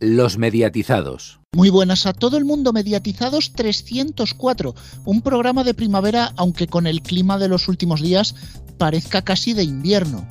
Los 0.00 0.38
mediatizados. 0.38 1.38
Muy 1.54 1.70
buenas 1.70 2.04
a 2.06 2.12
todo 2.12 2.36
el 2.36 2.44
mundo, 2.44 2.72
Mediatizados 2.72 3.52
304, 3.52 4.74
un 5.04 5.22
programa 5.22 5.62
de 5.62 5.72
primavera 5.72 6.32
aunque 6.36 6.66
con 6.66 6.88
el 6.88 7.00
clima 7.00 7.38
de 7.38 7.48
los 7.48 7.68
últimos 7.68 8.02
días 8.02 8.34
parezca 8.76 9.22
casi 9.22 9.52
de 9.52 9.62
invierno. 9.62 10.26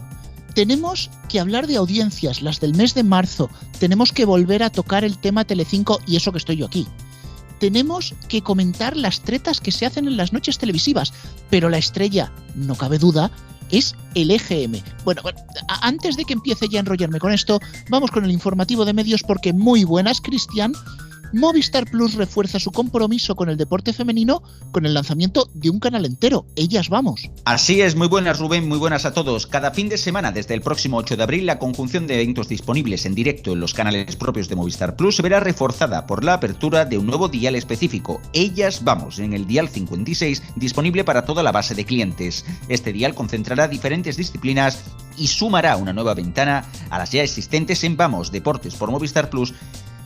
Tenemos 0.53 1.09
que 1.29 1.39
hablar 1.39 1.67
de 1.67 1.77
audiencias, 1.77 2.41
las 2.41 2.59
del 2.59 2.75
mes 2.75 2.93
de 2.93 3.03
marzo, 3.03 3.49
tenemos 3.79 4.11
que 4.11 4.25
volver 4.25 4.63
a 4.63 4.69
tocar 4.69 5.05
el 5.05 5.17
tema 5.17 5.45
Telecinco 5.45 5.99
y 6.05 6.17
eso 6.17 6.33
que 6.33 6.39
estoy 6.39 6.57
yo 6.57 6.65
aquí. 6.65 6.85
Tenemos 7.59 8.13
que 8.27 8.41
comentar 8.41 8.97
las 8.97 9.21
tretas 9.21 9.61
que 9.61 9.71
se 9.71 9.85
hacen 9.85 10.07
en 10.07 10.17
las 10.17 10.33
noches 10.33 10.57
televisivas, 10.57 11.13
pero 11.49 11.69
la 11.69 11.77
estrella, 11.77 12.33
no 12.53 12.75
cabe 12.75 12.99
duda, 12.99 13.31
es 13.73 13.95
el 14.13 14.31
EGM. 14.31 14.81
Bueno, 15.03 15.21
antes 15.81 16.15
de 16.15 16.25
que 16.25 16.33
empiece 16.33 16.69
ya 16.69 16.79
a 16.79 16.81
enrollarme 16.81 17.19
con 17.19 17.33
esto, 17.33 17.59
vamos 17.89 18.11
con 18.11 18.23
el 18.23 18.31
informativo 18.31 18.85
de 18.85 18.93
medios 18.93 19.23
porque 19.23 19.51
muy 19.51 19.83
buenas, 19.83 20.21
Cristian. 20.21 20.73
Movistar 21.33 21.85
Plus 21.85 22.13
refuerza 22.13 22.59
su 22.59 22.71
compromiso 22.71 23.35
con 23.35 23.49
el 23.49 23.57
deporte 23.57 23.91
femenino 23.91 24.43
con 24.71 24.85
el 24.85 24.93
lanzamiento 24.93 25.49
de 25.55 25.71
un 25.71 25.79
canal 25.79 26.05
entero. 26.05 26.45
Ellas 26.55 26.89
vamos. 26.89 27.31
Así 27.43 27.81
es, 27.81 27.95
muy 27.95 28.07
buenas 28.07 28.37
Rubén, 28.37 28.67
muy 28.67 28.77
buenas 28.77 29.05
a 29.05 29.13
todos. 29.13 29.47
Cada 29.47 29.71
fin 29.71 29.89
de 29.89 29.97
semana, 29.97 30.31
desde 30.31 30.53
el 30.53 30.61
próximo 30.61 30.97
8 30.97 31.17
de 31.17 31.23
abril, 31.23 31.47
la 31.47 31.57
conjunción 31.57 32.05
de 32.05 32.21
eventos 32.21 32.47
disponibles 32.47 33.07
en 33.07 33.15
directo 33.15 33.51
en 33.51 33.59
los 33.59 33.73
canales 33.73 34.15
propios 34.15 34.47
de 34.47 34.55
Movistar 34.55 34.95
Plus 34.95 35.15
se 35.15 35.23
verá 35.23 35.39
reforzada 35.39 36.05
por 36.05 36.23
la 36.23 36.35
apertura 36.35 36.85
de 36.85 36.99
un 36.99 37.07
nuevo 37.07 37.27
dial 37.29 37.55
específico. 37.55 38.21
Ellas 38.31 38.83
vamos, 38.83 39.17
en 39.17 39.33
el 39.33 39.47
dial 39.47 39.69
56, 39.69 40.43
disponible 40.55 41.03
para 41.03 41.25
toda 41.25 41.41
la 41.41 41.51
base 41.51 41.73
de 41.73 41.83
clientes. 41.85 42.45
Este 42.69 42.93
dial 42.93 43.15
concentrará 43.15 43.67
diferentes 43.67 44.17
disciplinas 44.17 44.83
y 45.17 45.27
sumará 45.27 45.77
una 45.77 45.93
nueva 45.93 46.13
ventana 46.13 46.65
a 46.91 46.99
las 46.99 47.11
ya 47.11 47.23
existentes 47.23 47.83
en 47.83 47.97
Vamos 47.97 48.31
Deportes 48.31 48.75
por 48.75 48.91
Movistar 48.91 49.31
Plus 49.31 49.53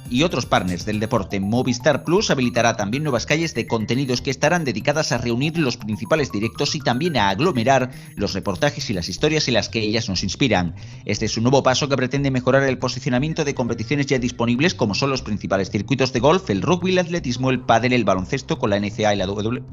y 0.09 0.23
otros 0.23 0.45
partners 0.45 0.85
del 0.85 0.99
deporte. 0.99 1.39
Movistar 1.39 2.03
Plus 2.03 2.29
habilitará 2.29 2.75
también 2.75 3.03
nuevas 3.03 3.25
calles 3.25 3.53
de 3.53 3.67
contenidos 3.67 4.21
que 4.21 4.31
estarán 4.31 4.63
dedicadas 4.65 5.11
a 5.11 5.17
reunir 5.17 5.57
los 5.57 5.77
principales 5.77 6.31
directos 6.31 6.75
y 6.75 6.79
también 6.79 7.17
a 7.17 7.29
aglomerar 7.29 7.91
los 8.15 8.33
reportajes 8.33 8.89
y 8.89 8.93
las 8.93 9.09
historias 9.09 9.47
en 9.47 9.53
las 9.55 9.69
que 9.69 9.79
ellas 9.79 10.09
nos 10.09 10.23
inspiran. 10.23 10.75
Este 11.05 11.25
es 11.25 11.37
un 11.37 11.43
nuevo 11.43 11.63
paso 11.63 11.87
que 11.89 11.97
pretende 11.97 12.31
mejorar 12.31 12.63
el 12.63 12.77
posicionamiento 12.77 13.45
de 13.45 13.55
competiciones 13.55 14.07
ya 14.07 14.19
disponibles 14.19 14.73
como 14.73 14.95
son 14.95 15.09
los 15.09 15.21
principales 15.21 15.69
circuitos 15.69 16.13
de 16.13 16.19
golf, 16.19 16.49
el 16.49 16.61
rugby, 16.61 16.91
el 16.91 16.99
atletismo, 16.99 17.49
el 17.49 17.59
pádel, 17.59 17.93
el 17.93 18.03
baloncesto 18.03 18.59
con 18.59 18.69
la 18.69 18.79
NCA 18.79 19.13
y 19.13 19.17
la 19.17 19.27
WNBA 19.27 19.67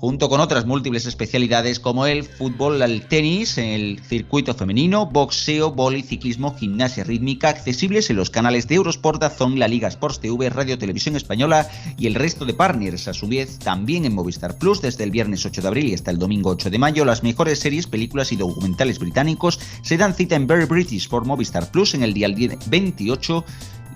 junto 0.00 0.30
con 0.30 0.40
otras 0.40 0.64
múltiples 0.64 1.04
especialidades 1.04 1.78
como 1.78 2.06
el 2.06 2.24
fútbol, 2.24 2.80
el 2.80 3.06
tenis, 3.06 3.58
el 3.58 4.00
circuito 4.02 4.54
femenino, 4.54 5.04
boxeo, 5.04 5.72
boli, 5.72 6.00
ciclismo, 6.00 6.56
gimnasia 6.56 7.04
rítmica, 7.04 7.50
accesibles 7.50 8.08
en 8.08 8.16
los 8.16 8.30
canales 8.30 8.66
de 8.66 8.76
Eurosport, 8.76 9.20
Dazón, 9.20 9.58
la 9.58 9.68
Liga 9.68 9.88
Sports 9.88 10.20
TV, 10.20 10.48
Radio 10.48 10.78
Televisión 10.78 11.16
Española 11.16 11.68
y 11.98 12.06
el 12.06 12.14
resto 12.14 12.46
de 12.46 12.54
partners. 12.54 13.08
A 13.08 13.12
su 13.12 13.28
vez, 13.28 13.58
también 13.58 14.06
en 14.06 14.14
Movistar 14.14 14.56
Plus, 14.56 14.80
desde 14.80 15.04
el 15.04 15.10
viernes 15.10 15.44
8 15.44 15.60
de 15.60 15.68
abril 15.68 15.88
y 15.90 15.94
hasta 15.94 16.10
el 16.10 16.18
domingo 16.18 16.48
8 16.48 16.70
de 16.70 16.78
mayo, 16.78 17.04
las 17.04 17.22
mejores 17.22 17.58
series, 17.58 17.86
películas 17.86 18.32
y 18.32 18.36
documentales 18.36 18.98
británicos 18.98 19.60
se 19.82 19.98
dan 19.98 20.14
cita 20.14 20.34
en 20.34 20.46
Very 20.46 20.64
British 20.64 21.10
por 21.10 21.26
Movistar 21.26 21.70
Plus 21.70 21.92
en 21.94 22.04
el 22.04 22.14
día 22.14 22.28
28 22.68 23.44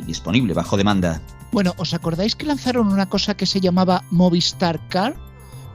y 0.00 0.04
disponible 0.04 0.52
bajo 0.52 0.76
demanda. 0.76 1.22
Bueno, 1.50 1.72
¿os 1.78 1.94
acordáis 1.94 2.36
que 2.36 2.44
lanzaron 2.44 2.88
una 2.88 3.08
cosa 3.08 3.36
que 3.36 3.46
se 3.46 3.60
llamaba 3.60 4.04
Movistar 4.10 4.86
Car? 4.88 5.23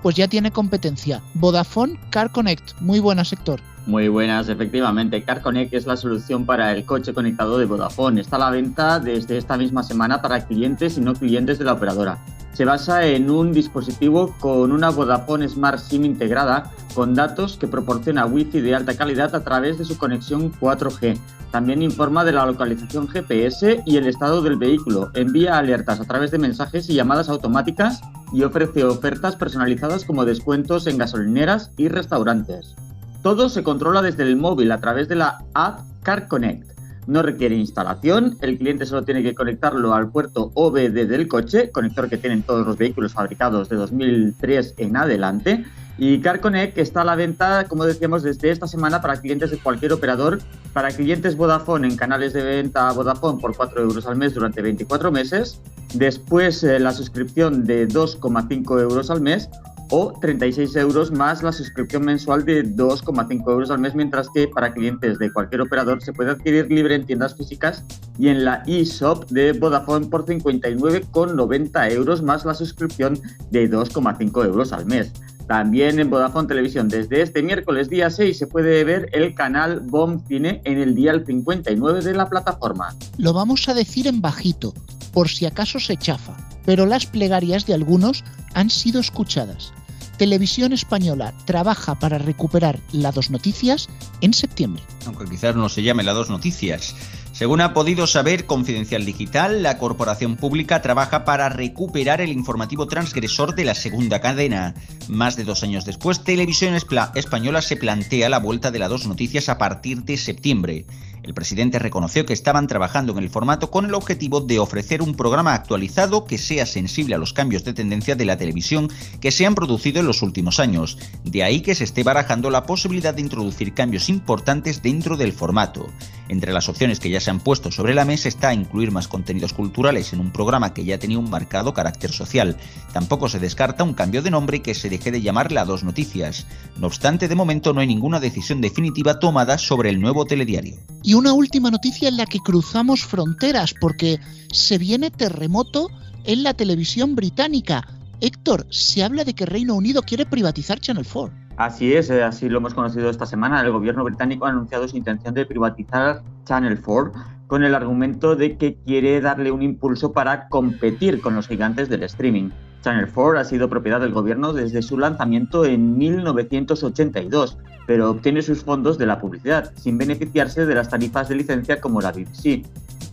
Pues 0.02 0.16
ya 0.16 0.28
tiene 0.28 0.52
competencia. 0.52 1.22
Vodafone 1.34 2.00
Car 2.10 2.32
Connect, 2.32 2.80
muy 2.80 3.00
buena 3.00 3.26
sector. 3.26 3.62
Muy 3.86 4.08
buenas, 4.08 4.50
efectivamente. 4.50 5.24
Car 5.24 5.42
Connect 5.42 5.74
es 5.74 5.88
la 5.88 5.98
solución 5.98 6.46
para 6.46 6.72
el 6.74 6.86
coche 6.86 7.14
conectado 7.14 7.58
de 7.58 7.66
Vodafone. 7.66 8.22
Está 8.22 8.36
a 8.36 8.40
la 8.40 8.50
venta 8.52 9.00
desde 9.00 9.38
esta 9.38 9.58
misma 9.58 9.84
semana 9.84 10.22
para 10.22 10.46
clientes 10.46 10.98
y 10.98 11.02
no 11.02 11.14
clientes 11.14 11.58
de 11.58 11.66
la 11.66 11.74
operadora. 11.74 12.20
Se 12.54 12.66
basa 12.66 13.06
en 13.06 13.32
un 13.32 13.54
dispositivo 13.54 14.36
con 14.40 14.72
una 14.72 14.90
Vodafone 14.90 15.48
Smart 15.48 15.80
SIM 15.80 16.06
integrada 16.06 16.72
con 16.94 17.14
datos 17.14 17.58
que 17.58 17.68
proporciona 17.68 18.26
Wi-Fi 18.26 18.62
de 18.62 18.76
alta 18.76 18.98
calidad 18.98 19.34
a 19.34 19.44
través 19.44 19.78
de 19.78 19.86
su 19.86 19.98
conexión 19.98 20.52
4G. 20.60 21.18
También 21.52 21.82
informa 21.82 22.24
de 22.26 22.34
la 22.34 22.46
localización 22.46 23.08
GPS 23.08 23.82
y 23.86 23.98
el 23.98 24.08
estado 24.08 24.42
del 24.42 24.58
vehículo. 24.58 25.10
Envía 25.16 25.58
alertas 25.58 26.00
a 26.00 26.06
través 26.06 26.32
de 26.32 26.38
mensajes 26.38 26.90
y 26.90 26.94
llamadas 26.94 27.30
automáticas 27.30 28.02
y 28.32 28.44
ofrece 28.44 28.84
ofertas 28.84 29.36
personalizadas 29.36 30.06
como 30.06 30.26
descuentos 30.26 30.88
en 30.88 30.98
gasolineras 30.98 31.72
y 31.78 31.88
restaurantes. 31.88 32.76
Todo 33.22 33.50
se 33.50 33.64
controla 33.64 34.02
desde 34.02 34.24
el 34.24 34.38
móvil 34.38 34.72
a 34.72 34.80
través 34.80 35.08
de 35.08 35.16
la 35.16 35.44
app 35.54 35.82
Car 36.04 36.28
Connect. 36.28 36.70
No 37.08 37.22
requiere 37.22 37.56
instalación, 37.56 38.38
el 38.42 38.58
cliente 38.58 38.86
solo 38.86 39.04
tiene 39.04 39.24
que 39.24 39.34
conectarlo 39.34 39.94
al 39.94 40.12
puerto 40.12 40.52
OBD 40.54 41.08
del 41.08 41.28
coche, 41.28 41.72
conector 41.72 42.08
que 42.08 42.18
tienen 42.18 42.44
todos 42.44 42.66
los 42.68 42.78
vehículos 42.78 43.14
fabricados 43.14 43.68
de 43.68 43.78
2003 43.78 44.76
en 44.78 44.96
adelante. 44.96 45.66
Y 46.02 46.22
CarConnect 46.22 46.78
está 46.78 47.02
a 47.02 47.04
la 47.04 47.16
venta, 47.16 47.66
como 47.66 47.84
decíamos, 47.84 48.24
desde 48.24 48.52
esta 48.52 48.68
semana 48.68 49.02
para 49.02 49.20
clientes 49.20 49.52
de 49.52 49.58
cualquier 49.58 49.92
operador, 49.92 50.40
para 50.72 50.92
clientes 50.92 51.36
Vodafone 51.36 51.90
en 51.90 51.98
canales 51.98 52.32
de 52.32 52.42
venta 52.42 52.90
Vodafone 52.94 53.42
por 53.42 53.54
4 53.54 53.82
euros 53.82 54.08
al 54.08 54.16
mes 54.16 54.34
durante 54.34 54.62
24 54.62 55.12
meses, 55.12 55.60
después 55.94 56.64
eh, 56.64 56.80
la 56.80 56.94
suscripción 56.94 57.66
de 57.66 57.86
2,5 57.86 58.82
euros 58.82 59.10
al 59.10 59.20
mes 59.20 59.50
o 59.92 60.14
36 60.22 60.74
euros 60.78 61.12
más 61.12 61.44
la 61.44 61.52
suscripción 61.52 62.06
mensual 62.06 62.46
de 62.46 62.64
2,5 62.64 63.52
euros 63.52 63.70
al 63.70 63.80
mes, 63.80 63.94
mientras 63.94 64.30
que 64.30 64.48
para 64.48 64.72
clientes 64.72 65.20
de 65.20 65.34
cualquier 65.34 65.62
operador 65.62 66.02
se 66.02 66.14
puede 66.14 66.32
adquirir 66.32 66.72
libre 66.72 66.96
en 66.96 67.06
tiendas 67.06 67.36
físicas 67.36 67.84
y 68.18 68.30
en 68.30 68.46
la 68.46 68.64
eShop 68.68 69.30
de 69.32 69.52
Vodafone 69.52 70.06
por 70.06 70.26
59,90 70.26 71.92
euros 71.92 72.22
más 72.22 72.46
la 72.46 72.54
suscripción 72.54 73.20
de 73.52 73.70
2,5 73.70 74.46
euros 74.46 74.72
al 74.72 74.86
mes. 74.86 75.12
También 75.50 76.00
en 76.00 76.12
Vodafone 76.12 76.48
Televisión, 76.48 76.90
desde 76.90 77.24
este 77.24 77.42
miércoles 77.42 77.90
día 77.90 78.12
6 78.12 78.38
se 78.38 78.46
puede 78.46 78.84
ver 78.84 79.10
el 79.14 79.34
canal 79.34 79.80
BOM 79.80 80.24
Cine 80.28 80.62
en 80.64 80.78
el 80.78 80.94
dial 80.94 81.26
59 81.26 82.04
de 82.04 82.14
la 82.14 82.30
plataforma. 82.30 82.96
Lo 83.18 83.34
vamos 83.34 83.68
a 83.68 83.74
decir 83.74 84.06
en 84.06 84.22
bajito, 84.22 84.76
por 85.12 85.28
si 85.28 85.48
acaso 85.48 85.80
se 85.80 85.98
chafa, 85.98 86.38
pero 86.68 86.86
las 86.86 87.08
plegarias 87.08 87.66
de 87.66 87.74
algunos 87.74 88.24
han 88.54 88.70
sido 88.70 89.00
escuchadas. 89.00 89.74
Televisión 90.20 90.74
Española 90.74 91.34
trabaja 91.46 91.96
para 91.96 92.18
recuperar 92.18 92.82
la 92.92 93.14
Dos 93.14 93.32
Noticias 93.32 93.88
en 94.20 94.34
septiembre. 94.34 94.84
Aunque 95.06 95.24
quizás 95.24 95.56
no 95.56 95.70
se 95.70 95.82
llame 95.82 96.04
la 96.04 96.12
Dos 96.12 96.30
Noticias. 96.30 96.94
Según 97.32 97.62
ha 97.62 97.74
podido 97.74 98.06
saber 98.06 98.46
Confidencial 98.46 99.06
Digital, 99.06 99.64
la 99.64 99.78
corporación 99.78 100.36
pública 100.36 100.82
trabaja 100.82 101.24
para 101.24 101.48
recuperar 101.48 102.20
el 102.20 102.34
informativo 102.34 102.86
transgresor 102.86 103.56
de 103.56 103.64
la 103.64 103.76
segunda 103.76 104.20
cadena. 104.20 104.74
Más 105.08 105.38
de 105.38 105.46
dos 105.46 105.64
años 105.64 105.86
después, 105.86 106.22
Televisión 106.26 106.76
Española 106.76 107.62
se 107.62 107.78
plantea 107.78 108.28
la 108.28 108.40
vuelta 108.40 108.72
de 108.72 108.80
la 108.80 108.90
Dos 108.90 109.08
Noticias 109.08 109.48
a 109.48 109.58
partir 109.58 110.04
de 110.04 110.18
septiembre. 110.18 110.86
El 111.30 111.36
presidente 111.36 111.78
reconoció 111.78 112.26
que 112.26 112.34
estaban 112.34 112.66
trabajando 112.66 113.12
en 113.12 113.20
el 113.20 113.30
formato 113.30 113.70
con 113.70 113.86
el 113.86 113.94
objetivo 113.94 114.42
de 114.42 114.58
ofrecer 114.58 115.04
un 115.04 115.14
programa 115.14 115.54
actualizado 115.54 116.26
que 116.26 116.40
sea 116.40 116.66
sensible 116.66 117.14
a 117.14 117.20
los 117.20 117.34
cambios 117.34 117.64
de 117.64 117.74
tendencia 117.74 118.16
de 118.16 118.26
la 118.26 118.36
televisión 118.36 118.90
que 119.22 119.30
se 119.30 119.46
han 119.46 119.54
producido 119.54 120.00
en 120.00 120.08
los 120.08 120.24
últimos 120.24 120.60
años. 120.60 120.98
De 121.24 121.44
ahí 121.44 121.62
que 121.62 121.76
se 121.76 121.84
esté 121.84 122.02
barajando 122.02 122.50
la 122.50 122.64
posibilidad 122.64 123.14
de 123.14 123.22
introducir 123.22 123.76
cambios 123.76 124.10
importantes 124.10 124.82
dentro 124.82 125.18
del 125.18 125.32
formato. 125.32 125.86
Entre 126.30 126.52
las 126.52 126.68
opciones 126.68 127.00
que 127.00 127.10
ya 127.12 127.20
se 127.20 127.30
han 127.30 127.40
puesto 127.40 127.72
sobre 127.72 127.94
la 127.94 128.06
mesa 128.06 128.28
está 128.28 128.54
incluir 128.54 128.92
más 128.92 129.08
contenidos 129.08 129.54
culturales 129.54 130.14
en 130.14 130.22
un 130.22 130.32
programa 130.32 130.74
que 130.74 130.86
ya 130.86 130.98
tenía 130.98 131.20
un 131.20 131.30
marcado 131.30 131.76
carácter 131.76 132.12
social. 132.12 132.58
Tampoco 132.92 133.30
se 133.30 133.40
descarta 133.40 133.84
un 133.84 133.94
cambio 133.94 134.24
de 134.24 134.32
nombre 134.32 134.58
y 134.58 134.60
que 134.62 134.74
se 134.74 134.90
deje 134.90 135.12
de 135.12 135.22
llamar 135.22 135.52
La 135.52 135.66
Dos 135.66 135.84
Noticias. 135.84 136.48
No 136.78 136.88
obstante, 136.88 137.28
de 137.28 137.36
momento 137.36 137.74
no 137.74 137.82
hay 137.82 137.88
ninguna 137.88 138.20
decisión 138.20 138.62
definitiva 138.62 139.20
tomada 139.20 139.60
sobre 139.60 139.90
el 139.90 140.02
nuevo 140.02 140.26
telediario. 140.26 140.78
Una 141.20 141.34
última 141.34 141.70
noticia 141.70 142.08
en 142.08 142.16
la 142.16 142.26
que 142.26 142.40
cruzamos 142.40 143.04
fronteras, 143.04 143.76
porque 143.80 144.20
se 144.54 144.78
viene 144.78 145.12
terremoto 145.12 145.90
en 146.24 146.44
la 146.44 146.54
televisión 146.54 147.14
británica. 147.14 147.86
Héctor, 148.22 148.66
se 148.70 149.04
habla 149.04 149.26
de 149.26 149.34
que 149.34 149.46
Reino 149.46 149.76
Unido 149.76 150.02
quiere 150.02 150.26
privatizar 150.26 150.80
Channel 150.80 151.06
4. 151.06 151.36
Así 151.58 151.94
es, 151.94 152.10
eh, 152.10 152.24
así 152.24 152.48
lo 152.48 152.60
hemos 152.60 152.74
conocido 152.74 153.10
esta 153.10 153.26
semana. 153.26 153.60
El 153.60 153.72
gobierno 153.74 154.06
británico 154.06 154.46
ha 154.46 154.50
anunciado 154.50 154.88
su 154.88 154.96
intención 154.96 155.34
de 155.34 155.46
privatizar 155.46 156.24
Channel 156.46 156.82
4 156.82 157.12
con 157.48 157.66
el 157.66 157.76
argumento 157.76 158.38
de 158.38 158.58
que 158.58 158.78
quiere 158.86 159.20
darle 159.20 159.52
un 159.52 159.62
impulso 159.62 160.14
para 160.14 160.48
competir 160.48 161.20
con 161.20 161.36
los 161.36 161.50
gigantes 161.50 161.90
del 161.90 162.04
streaming. 162.04 162.50
Channel 162.82 163.10
4 163.14 163.40
ha 163.40 163.44
sido 163.44 163.70
propiedad 163.70 164.00
del 164.00 164.14
gobierno 164.14 164.54
desde 164.54 164.82
su 164.82 164.98
lanzamiento 164.98 165.66
en 165.66 165.98
1982, 165.98 167.58
pero 167.86 168.10
obtiene 168.10 168.42
sus 168.42 168.64
fondos 168.64 168.98
de 168.98 169.06
la 169.06 169.20
publicidad, 169.20 169.72
sin 169.76 169.98
beneficiarse 169.98 170.66
de 170.66 170.76
las 170.76 170.90
tarifas 170.90 171.28
de 171.28 171.36
licencia 171.36 171.82
como 171.82 172.02
la 172.02 172.12
BBC. 172.12 172.66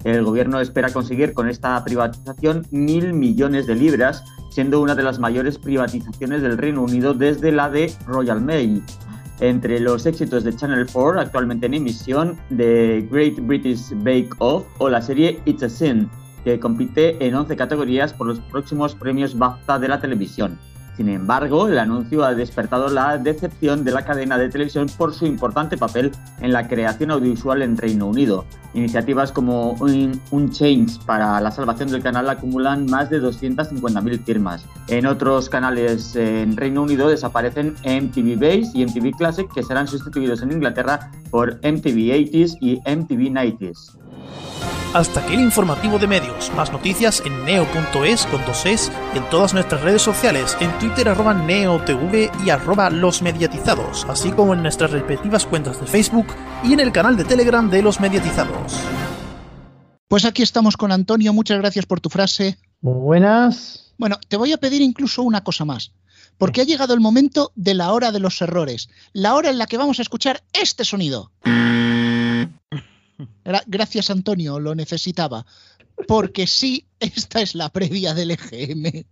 El 0.05 0.23
gobierno 0.23 0.61
espera 0.61 0.93
conseguir 0.93 1.33
con 1.33 1.49
esta 1.49 1.83
privatización 1.83 2.65
mil 2.71 3.13
millones 3.13 3.67
de 3.67 3.75
libras, 3.75 4.23
siendo 4.51 4.81
una 4.81 4.95
de 4.95 5.03
las 5.03 5.19
mayores 5.19 5.59
privatizaciones 5.59 6.43
del 6.43 6.59
Reino 6.59 6.83
Unido 6.83 7.13
desde 7.13 7.51
la 7.51 7.69
de 7.69 7.93
Royal 8.07 8.41
Mail. 8.41 8.83
Entre 9.41 9.81
los 9.81 10.07
éxitos 10.07 10.45
de 10.45 10.55
Channel 10.55 10.87
4, 10.91 11.21
actualmente 11.21 11.67
en 11.67 11.75
emisión, 11.75 12.39
The 12.57 13.07
Great 13.11 13.39
British 13.41 13.91
Bake 13.97 14.31
Off 14.39 14.65
o 14.79 14.89
la 14.89 15.03
serie 15.03 15.41
It's 15.45 15.63
a 15.63 15.69
Sin, 15.69 16.09
compite 16.61 17.27
en 17.27 17.35
11 17.35 17.57
categorías 17.57 18.13
por 18.13 18.29
los 18.29 18.41
próximos 18.41 18.95
premios 18.95 19.37
BAFTA 19.37 19.79
de 19.79 19.89
la 19.89 20.01
televisión. 20.01 20.59
Sin 20.97 21.11
embargo, 21.11 21.69
el 21.69 21.79
anuncio 21.79 22.25
ha 22.25 22.35
despertado 22.35 22.89
la 22.89 23.19
decepción 23.19 23.85
de 23.85 23.93
la 23.93 24.05
cadena 24.05 24.39
de 24.39 24.49
televisión 24.49 24.87
por 24.97 25.13
su 25.13 25.27
importante 25.27 25.77
papel 25.77 26.11
en 26.41 26.53
la 26.53 26.69
creación 26.69 27.11
audiovisual 27.11 27.61
en 27.61 27.77
Reino 27.77 28.07
Unido. 28.07 28.47
Iniciativas 28.73 29.31
como 29.31 29.73
un, 29.73 30.51
Change 30.51 30.99
para 31.05 31.39
la 31.41 31.51
salvación 31.51 31.91
del 31.91 32.03
canal 32.03 32.31
acumulan 32.31 32.87
más 32.87 33.11
de 33.11 33.21
250.000 33.21 34.25
firmas. 34.25 34.65
En 34.89 35.05
otros 35.07 35.51
canales 35.51 36.17
en 36.17 36.57
Reino 36.57 36.83
Unido 36.83 37.09
desaparecen 37.09 37.75
MTV 37.85 38.37
Base 38.39 38.71
y 38.73 38.87
MTV 38.87 39.17
Classic, 39.19 39.53
que 39.53 39.63
serán 39.63 39.89
sustituidos 39.89 40.41
en 40.43 40.53
Inglaterra 40.53 41.11
por 41.31 41.57
MTV 41.57 42.31
80s 42.31 42.57
y 42.61 42.77
MTV 42.87 43.33
90s. 43.33 44.86
Hasta 44.97 45.21
aquí 45.21 45.35
el 45.35 45.41
informativo 45.41 45.99
de 45.99 46.07
medios. 46.07 46.51
Más 46.57 46.73
noticias 46.73 47.23
en 47.27 47.45
neo.es 47.45 48.25
con 48.25 48.43
dos 48.47 48.65
es 48.65 48.91
en 49.15 49.29
todas 49.29 49.53
nuestras 49.53 49.83
redes 49.83 50.01
sociales, 50.01 50.57
en 50.59 50.71
Twitter 50.79 51.11
arroba 51.11 51.35
neotv 51.35 52.31
y 52.43 52.49
arroba 52.49 52.89
los 52.89 53.21
mediatizados, 53.21 54.07
así 54.09 54.33
como 54.33 54.55
en 54.55 54.63
nuestras 54.63 54.93
respectivas 54.93 55.45
cuentas 55.45 55.79
de 55.83 55.87
Facebook 55.87 56.29
y 56.65 56.73
en 56.73 56.81
el 56.81 56.93
canal 56.93 57.15
de 57.15 57.25
Telegram 57.25 57.69
de 57.69 57.83
los 57.83 58.01
mediatizados. 58.01 58.73
Pues 60.09 60.25
aquí 60.25 60.43
estamos 60.43 60.79
con 60.79 60.91
Antonio, 60.91 61.35
muchas 61.35 61.59
gracias 61.59 61.85
por 61.85 62.01
tu 62.01 62.09
frase. 62.09 62.57
Muy 62.81 62.99
buenas. 62.99 63.93
Bueno, 63.99 64.17
te 64.27 64.39
voy 64.39 64.55
a 64.55 64.57
pedir 64.57 64.81
incluso 64.81 65.23
una 65.23 65.45
cosa 65.45 65.67
más, 65.67 65.93
porque 66.39 66.63
ha 66.63 66.65
llegado 66.65 66.95
el 66.95 67.01
momento 67.01 67.53
de 67.55 67.75
la 67.75 67.93
hora 67.93 68.13
de 68.13 68.21
los 68.21 68.41
errores, 68.41 68.89
la 69.13 69.35
hora 69.35 69.51
en 69.51 69.59
la 69.59 69.67
que 69.67 69.77
vamos 69.77 69.99
a 69.99 70.03
escuchar 70.03 70.43
este 70.55 70.87
sonido. 70.87 71.33
Gracias, 73.67 74.11
Antonio, 74.11 74.61
lo 74.61 74.75
necesitaba. 74.75 75.47
Porque 76.07 76.47
sí, 76.47 76.87
esta 77.01 77.41
es 77.41 77.55
la 77.55 77.69
previa 77.71 78.15
del 78.15 78.33
EGM. 78.33 79.05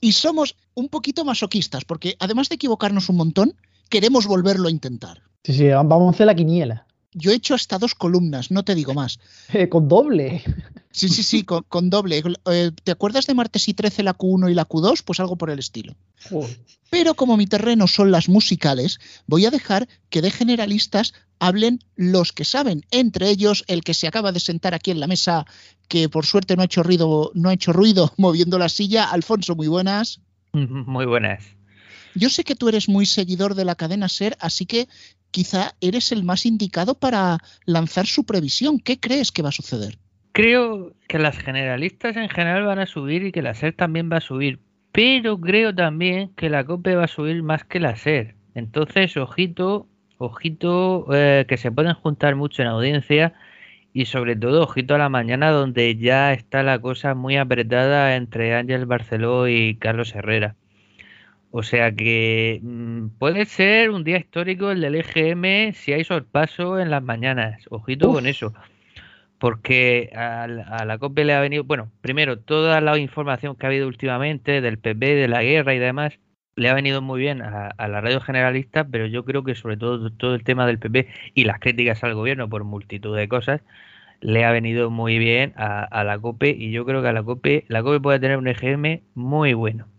Y 0.00 0.12
somos 0.12 0.56
un 0.74 0.88
poquito 0.88 1.24
masoquistas, 1.24 1.84
porque 1.84 2.16
además 2.18 2.48
de 2.48 2.56
equivocarnos 2.56 3.08
un 3.08 3.16
montón, 3.16 3.54
queremos 3.88 4.26
volverlo 4.26 4.68
a 4.68 4.72
intentar. 4.72 5.22
Sí, 5.44 5.52
sí, 5.52 5.68
vamos 5.68 6.08
a 6.08 6.10
hacer 6.10 6.26
la 6.26 6.34
quiniela. 6.34 6.86
Yo 7.14 7.30
he 7.30 7.34
hecho 7.34 7.54
hasta 7.54 7.78
dos 7.78 7.94
columnas, 7.94 8.50
no 8.50 8.64
te 8.64 8.74
digo 8.74 8.94
más. 8.94 9.20
Eh, 9.52 9.68
con 9.68 9.88
doble. 9.88 10.42
Sí, 10.90 11.08
sí, 11.08 11.22
sí, 11.22 11.44
con, 11.44 11.90
doble. 11.90 12.22
Eh, 12.50 12.70
¿Te 12.84 12.92
acuerdas 12.92 13.26
de 13.26 13.34
martes 13.34 13.68
y 13.68 13.74
13 13.74 14.02
la 14.02 14.16
Q1 14.16 14.50
y 14.50 14.54
la 14.54 14.68
Q2? 14.68 15.02
Pues 15.04 15.20
algo 15.20 15.36
por 15.36 15.50
el 15.50 15.58
estilo. 15.58 15.94
Pero 16.90 17.14
como 17.14 17.36
mi 17.36 17.46
terreno 17.46 17.86
son 17.86 18.10
las 18.10 18.28
musicales, 18.28 18.98
voy 19.26 19.46
a 19.46 19.50
dejar 19.50 19.88
que 20.10 20.22
de 20.22 20.30
generalistas 20.30 21.14
hablen 21.38 21.80
los 21.96 22.32
que 22.32 22.44
saben, 22.44 22.84
entre 22.90 23.28
ellos 23.30 23.64
el 23.66 23.82
que 23.82 23.94
se 23.94 24.06
acaba 24.06 24.30
de 24.32 24.40
sentar 24.40 24.74
aquí 24.74 24.90
en 24.90 25.00
la 25.00 25.06
mesa, 25.06 25.44
que 25.88 26.08
por 26.08 26.24
suerte 26.24 26.54
no 26.54 26.62
ha 26.62 26.66
hecho 26.66 26.82
ruido, 26.82 27.32
no 27.34 27.48
ha 27.48 27.54
hecho 27.54 27.72
ruido 27.72 28.12
moviendo 28.18 28.58
la 28.58 28.68
silla. 28.68 29.10
Alfonso, 29.10 29.54
muy 29.54 29.68
buenas. 29.68 30.20
Muy 30.52 31.06
buenas. 31.06 31.42
Yo 32.14 32.28
sé 32.28 32.44
que 32.44 32.54
tú 32.54 32.68
eres 32.68 32.90
muy 32.90 33.06
seguidor 33.06 33.54
de 33.54 33.64
la 33.64 33.74
cadena 33.74 34.10
Ser, 34.10 34.36
así 34.38 34.66
que 34.66 34.86
quizá 35.32 35.74
eres 35.80 36.12
el 36.12 36.22
más 36.22 36.46
indicado 36.46 36.94
para 36.94 37.38
lanzar 37.66 38.06
su 38.06 38.24
previsión. 38.24 38.78
¿Qué 38.78 39.00
crees 39.00 39.32
que 39.32 39.42
va 39.42 39.48
a 39.48 39.52
suceder? 39.52 39.98
Creo 40.30 40.92
que 41.08 41.18
las 41.18 41.36
generalistas 41.38 42.16
en 42.16 42.28
general 42.28 42.64
van 42.64 42.78
a 42.78 42.86
subir 42.86 43.24
y 43.24 43.32
que 43.32 43.42
la 43.42 43.54
SER 43.54 43.74
también 43.74 44.10
va 44.10 44.18
a 44.18 44.20
subir, 44.20 44.60
pero 44.92 45.38
creo 45.40 45.74
también 45.74 46.32
que 46.36 46.48
la 46.48 46.64
COPE 46.64 46.94
va 46.94 47.04
a 47.04 47.08
subir 47.08 47.42
más 47.42 47.64
que 47.64 47.80
la 47.80 47.96
SER. 47.96 48.36
Entonces, 48.54 49.16
ojito, 49.16 49.88
ojito, 50.18 51.06
eh, 51.12 51.44
que 51.48 51.56
se 51.56 51.72
pueden 51.72 51.94
juntar 51.94 52.36
mucho 52.36 52.62
en 52.62 52.68
audiencia 52.68 53.34
y 53.92 54.06
sobre 54.06 54.36
todo, 54.36 54.62
ojito 54.62 54.94
a 54.94 54.98
la 54.98 55.08
mañana 55.08 55.50
donde 55.50 55.96
ya 55.96 56.32
está 56.32 56.62
la 56.62 56.78
cosa 56.78 57.14
muy 57.14 57.36
apretada 57.36 58.16
entre 58.16 58.54
Ángel 58.54 58.86
Barceló 58.86 59.48
y 59.48 59.76
Carlos 59.76 60.14
Herrera. 60.14 60.56
O 61.54 61.62
sea 61.62 61.92
que 61.92 62.60
mm, 62.62 63.08
puede 63.18 63.44
ser 63.44 63.90
un 63.90 64.04
día 64.04 64.16
histórico 64.16 64.70
el 64.70 64.80
del 64.80 64.94
EGM 64.94 65.74
si 65.74 65.92
hay 65.92 66.02
sorpaso 66.02 66.80
en 66.80 66.90
las 66.90 67.02
mañanas. 67.02 67.66
Ojito 67.68 68.10
con 68.10 68.26
eso. 68.26 68.54
Porque 69.38 70.10
a, 70.14 70.46
la 70.46 70.98
COPE 70.98 71.26
le 71.26 71.34
ha 71.34 71.40
venido, 71.40 71.64
bueno, 71.64 71.92
primero, 72.00 72.38
toda 72.38 72.80
la 72.80 72.96
información 72.96 73.54
que 73.54 73.66
ha 73.66 73.68
habido 73.68 73.86
últimamente 73.86 74.62
del 74.62 74.78
PP, 74.78 75.14
de 75.14 75.28
la 75.28 75.42
guerra 75.42 75.74
y 75.74 75.78
demás, 75.78 76.18
le 76.56 76.70
ha 76.70 76.74
venido 76.74 77.02
muy 77.02 77.20
bien 77.20 77.42
a, 77.42 77.74
la 77.78 78.00
radio 78.00 78.20
generalista, 78.20 78.84
pero 78.84 79.04
yo 79.06 79.26
creo 79.26 79.44
que 79.44 79.54
sobre 79.54 79.76
todo 79.76 80.10
todo 80.10 80.34
el 80.34 80.44
tema 80.44 80.66
del 80.66 80.78
PP 80.78 81.08
y 81.34 81.44
las 81.44 81.60
críticas 81.60 82.02
al 82.02 82.14
gobierno 82.14 82.48
por 82.48 82.64
multitud 82.64 83.14
de 83.14 83.28
cosas, 83.28 83.60
le 84.20 84.46
ha 84.46 84.52
venido 84.52 84.90
muy 84.90 85.18
bien 85.18 85.52
a, 85.56 85.82
a 85.82 86.02
la 86.02 86.18
COPE 86.18 86.48
y 86.50 86.70
yo 86.70 86.86
creo 86.86 87.02
que 87.02 87.08
a 87.08 87.12
la 87.12 87.22
COPE, 87.22 87.66
la 87.68 87.82
COPE 87.82 88.00
puede 88.00 88.20
tener 88.20 88.38
un 88.38 88.48
EGM 88.48 89.02
muy 89.14 89.52
bueno. 89.52 89.91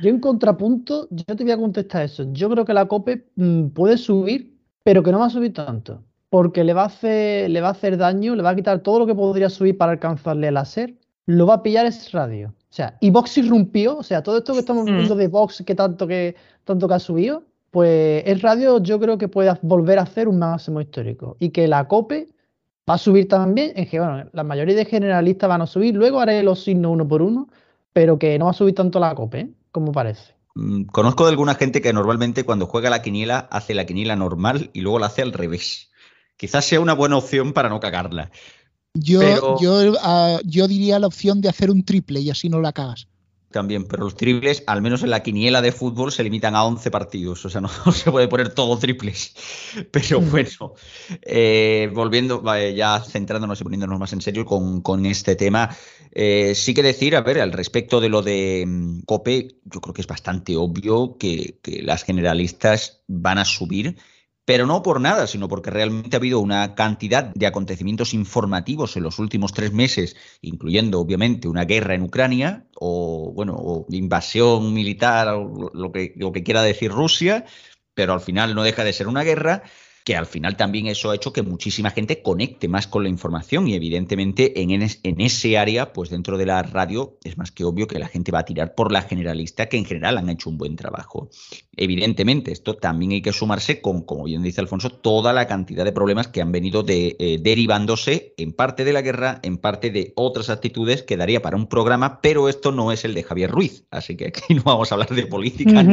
Yo 0.00 0.10
en 0.10 0.20
contrapunto, 0.20 1.08
yo 1.10 1.36
te 1.36 1.42
voy 1.42 1.52
a 1.52 1.56
contestar 1.56 2.02
eso. 2.02 2.24
Yo 2.32 2.48
creo 2.50 2.64
que 2.64 2.74
la 2.74 2.86
COPE 2.86 3.26
mm, 3.36 3.68
puede 3.68 3.96
subir, 3.96 4.56
pero 4.84 5.02
que 5.02 5.12
no 5.12 5.18
va 5.18 5.26
a 5.26 5.30
subir 5.30 5.52
tanto. 5.52 6.02
Porque 6.30 6.64
le 6.64 6.72
va, 6.72 6.82
a 6.82 6.86
hacer, 6.86 7.50
le 7.50 7.60
va 7.60 7.68
a 7.68 7.72
hacer 7.72 7.96
daño, 7.96 8.34
le 8.34 8.42
va 8.42 8.50
a 8.50 8.56
quitar 8.56 8.80
todo 8.80 9.00
lo 9.00 9.06
que 9.06 9.14
podría 9.14 9.50
subir 9.50 9.76
para 9.76 9.92
alcanzarle 9.92 10.48
el 10.48 10.54
láser. 10.54 10.94
Lo 11.26 11.46
va 11.46 11.54
a 11.54 11.62
pillar 11.62 11.86
es 11.86 12.10
radio. 12.12 12.48
O 12.48 12.74
sea, 12.74 12.96
y 13.00 13.10
Vox 13.10 13.36
irrumpió. 13.38 13.98
O 13.98 14.02
sea, 14.02 14.22
todo 14.22 14.38
esto 14.38 14.54
que 14.54 14.60
estamos 14.60 14.84
mm. 14.84 14.96
viendo 14.96 15.14
de 15.14 15.28
Vox 15.28 15.62
que 15.66 15.74
tanto 15.74 16.06
que 16.06 16.34
tanto 16.64 16.88
que 16.88 16.94
ha 16.94 16.98
subido, 16.98 17.44
pues 17.70 18.22
el 18.26 18.40
radio 18.40 18.82
yo 18.82 18.98
creo 18.98 19.18
que 19.18 19.28
puede 19.28 19.52
volver 19.62 19.98
a 19.98 20.02
hacer 20.02 20.28
un 20.28 20.38
máximo 20.38 20.80
histórico. 20.80 21.36
Y 21.38 21.50
que 21.50 21.68
la 21.68 21.86
COPE 21.86 22.28
va 22.88 22.94
a 22.94 22.98
subir 22.98 23.28
también. 23.28 23.72
En 23.76 23.86
que, 23.88 23.98
bueno, 23.98 24.28
la 24.32 24.44
mayoría 24.44 24.74
de 24.74 24.84
generalistas 24.84 25.48
van 25.48 25.62
a 25.62 25.66
subir. 25.66 25.94
Luego 25.94 26.20
haré 26.20 26.42
los 26.42 26.62
signos 26.64 26.92
uno 26.92 27.06
por 27.06 27.20
uno, 27.20 27.48
pero 27.92 28.18
que 28.18 28.38
no 28.38 28.46
va 28.46 28.52
a 28.52 28.54
subir 28.54 28.74
tanto 28.74 28.98
la 28.98 29.14
COPE. 29.14 29.40
¿eh? 29.40 29.50
¿Cómo 29.72 29.90
parece? 29.92 30.34
Mm, 30.54 30.84
conozco 30.84 31.24
de 31.24 31.30
alguna 31.30 31.54
gente 31.54 31.80
que 31.80 31.92
normalmente 31.92 32.44
cuando 32.44 32.66
juega 32.66 32.90
la 32.90 33.02
quiniela 33.02 33.48
hace 33.50 33.74
la 33.74 33.86
quiniela 33.86 34.14
normal 34.16 34.70
y 34.72 34.82
luego 34.82 34.98
la 34.98 35.06
hace 35.06 35.22
al 35.22 35.32
revés. 35.32 35.90
Quizás 36.36 36.64
sea 36.64 36.80
una 36.80 36.92
buena 36.92 37.16
opción 37.16 37.52
para 37.52 37.68
no 37.68 37.80
cagarla. 37.80 38.30
Yo, 38.94 39.58
yo, 39.58 39.94
ah, 40.02 40.38
yo 40.44 40.68
diría 40.68 40.98
la 40.98 41.06
opción 41.06 41.40
de 41.40 41.48
hacer 41.48 41.70
un 41.70 41.84
triple 41.84 42.20
y 42.20 42.30
así 42.30 42.48
no 42.48 42.60
la 42.60 42.72
cagas 42.72 43.08
también, 43.52 43.84
pero 43.84 44.04
los 44.04 44.16
triples, 44.16 44.64
al 44.66 44.82
menos 44.82 45.02
en 45.02 45.10
la 45.10 45.22
quiniela 45.22 45.62
de 45.62 45.70
fútbol, 45.70 46.10
se 46.10 46.24
limitan 46.24 46.56
a 46.56 46.64
11 46.64 46.90
partidos, 46.90 47.44
o 47.44 47.50
sea, 47.50 47.60
no, 47.60 47.68
se 47.92 48.10
puede 48.10 48.28
poner 48.28 48.52
todo 48.54 48.78
triples. 48.78 49.34
Pero 49.90 50.20
mm. 50.20 50.30
bueno, 50.30 50.74
eh, 51.22 51.90
volviendo, 51.94 52.42
ya 52.74 53.00
centrándonos 53.00 53.60
y 53.60 53.64
poniéndonos 53.64 54.00
más 54.00 54.12
en 54.12 54.20
serio 54.20 54.44
con, 54.44 55.06
este 55.06 55.36
tema, 55.36 55.76
eh, 56.10 56.54
sí 56.54 56.74
que 56.74 56.82
decir, 56.82 57.14
a 57.14 57.20
ver, 57.20 57.40
al 57.40 57.52
respecto 57.52 58.00
de 58.00 58.08
lo 58.08 58.22
de 58.22 58.64
mm, 58.66 59.00
COPE, 59.02 59.56
yo 59.64 59.80
creo 59.80 59.94
que 59.94 60.00
es 60.00 60.08
bastante 60.08 60.56
obvio 60.56 61.16
que, 61.18 61.58
que 61.62 61.82
las 61.82 62.02
generalistas 62.02 63.02
van 63.06 63.38
a 63.38 63.44
subir 63.44 63.96
pero 64.44 64.66
no 64.66 64.82
por 64.82 65.00
nada, 65.00 65.26
sino 65.26 65.48
porque 65.48 65.70
realmente 65.70 66.16
ha 66.16 66.18
habido 66.18 66.40
una 66.40 66.74
cantidad 66.74 67.32
de 67.34 67.46
acontecimientos 67.46 68.12
informativos 68.14 68.96
en 68.96 69.04
los 69.04 69.18
últimos 69.18 69.52
tres 69.52 69.72
meses, 69.72 70.16
incluyendo 70.40 71.00
obviamente 71.00 71.48
una 71.48 71.64
guerra 71.64 71.94
en 71.94 72.02
Ucrania 72.02 72.66
o 72.74 73.32
bueno, 73.34 73.54
o 73.56 73.86
invasión 73.90 74.74
militar, 74.74 75.28
o 75.28 75.70
lo 75.72 75.92
que, 75.92 76.12
lo 76.16 76.32
que 76.32 76.42
quiera 76.42 76.62
decir 76.62 76.90
Rusia, 76.90 77.44
pero 77.94 78.12
al 78.14 78.20
final 78.20 78.54
no 78.54 78.62
deja 78.62 78.84
de 78.84 78.92
ser 78.92 79.06
una 79.06 79.22
guerra 79.22 79.62
que 80.04 80.16
al 80.16 80.26
final 80.26 80.56
también 80.56 80.86
eso 80.86 81.10
ha 81.10 81.14
hecho 81.14 81.32
que 81.32 81.42
muchísima 81.42 81.90
gente 81.90 82.22
conecte 82.22 82.68
más 82.68 82.86
con 82.86 83.04
la 83.04 83.08
información 83.08 83.68
y 83.68 83.74
evidentemente 83.74 84.60
en, 84.60 85.20
ese 85.20 85.58
área, 85.58 85.92
pues 85.92 86.10
dentro 86.10 86.38
de 86.38 86.46
la 86.46 86.62
radio 86.62 87.18
es 87.22 87.38
más 87.38 87.52
que 87.52 87.64
obvio 87.64 87.86
que 87.86 87.98
la 87.98 88.08
gente 88.08 88.32
va 88.32 88.40
a 88.40 88.44
tirar 88.44 88.74
por 88.74 88.90
la 88.90 89.02
generalista, 89.02 89.68
que 89.68 89.76
en 89.76 89.84
general 89.84 90.18
han 90.18 90.28
hecho 90.28 90.50
un 90.50 90.58
buen 90.58 90.76
trabajo. 90.76 91.30
Evidentemente, 91.76 92.52
esto 92.52 92.74
también 92.74 93.12
hay 93.12 93.22
que 93.22 93.32
sumarse 93.32 93.80
con, 93.80 94.02
como 94.02 94.24
bien 94.24 94.42
dice 94.42 94.60
Alfonso, 94.60 94.90
toda 94.90 95.32
la 95.32 95.46
cantidad 95.46 95.84
de 95.84 95.92
problemas 95.92 96.28
que 96.28 96.42
han 96.42 96.52
venido 96.52 96.82
de, 96.82 97.16
eh, 97.18 97.38
derivándose 97.40 98.34
en 98.36 98.52
parte 98.52 98.84
de 98.84 98.92
la 98.92 99.02
guerra, 99.02 99.40
en 99.42 99.58
parte 99.58 99.90
de 99.90 100.12
otras 100.16 100.50
actitudes 100.50 101.02
que 101.02 101.16
daría 101.16 101.42
para 101.42 101.56
un 101.56 101.68
programa, 101.68 102.20
pero 102.20 102.48
esto 102.48 102.72
no 102.72 102.92
es 102.92 103.04
el 103.04 103.14
de 103.14 103.22
Javier 103.22 103.50
Ruiz, 103.50 103.84
así 103.90 104.16
que 104.16 104.28
aquí 104.28 104.42
no 104.54 104.62
vamos 104.64 104.90
a 104.90 104.96
hablar 104.96 105.10
de 105.10 105.26
política. 105.26 105.84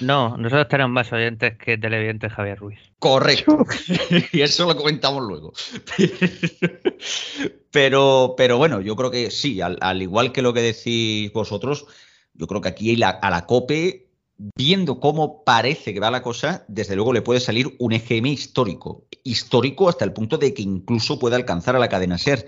No, 0.00 0.36
nosotros 0.36 0.68
tenemos 0.68 0.92
más 0.92 1.12
oyentes 1.12 1.56
que 1.56 1.78
televidentes 1.78 2.32
Javier 2.32 2.58
Ruiz. 2.58 2.78
Correcto. 2.98 3.64
y 4.32 4.40
eso 4.40 4.66
lo 4.66 4.76
comentamos 4.76 5.22
luego. 5.22 5.52
pero, 7.70 8.34
pero 8.36 8.58
bueno, 8.58 8.80
yo 8.80 8.96
creo 8.96 9.10
que 9.10 9.30
sí, 9.30 9.60
al, 9.60 10.02
igual 10.02 10.32
que 10.32 10.42
lo 10.42 10.52
que 10.52 10.62
decís 10.62 11.32
vosotros, 11.32 11.86
yo 12.34 12.46
creo 12.46 12.60
que 12.60 12.68
aquí 12.68 13.00
a 13.02 13.30
la 13.30 13.46
COPE, 13.46 14.08
viendo 14.56 14.98
cómo 14.98 15.44
parece 15.44 15.92
que 15.92 16.00
va 16.00 16.10
la 16.10 16.22
cosa, 16.22 16.64
desde 16.66 16.96
luego 16.96 17.12
le 17.12 17.22
puede 17.22 17.40
salir 17.40 17.76
un 17.78 17.92
EGM 17.92 18.26
histórico. 18.26 19.06
Histórico 19.22 19.88
hasta 19.88 20.04
el 20.04 20.12
punto 20.12 20.38
de 20.38 20.52
que 20.52 20.62
incluso 20.62 21.18
pueda 21.18 21.36
alcanzar 21.36 21.76
a 21.76 21.78
la 21.80 21.88
cadena 21.88 22.18
SER. 22.18 22.46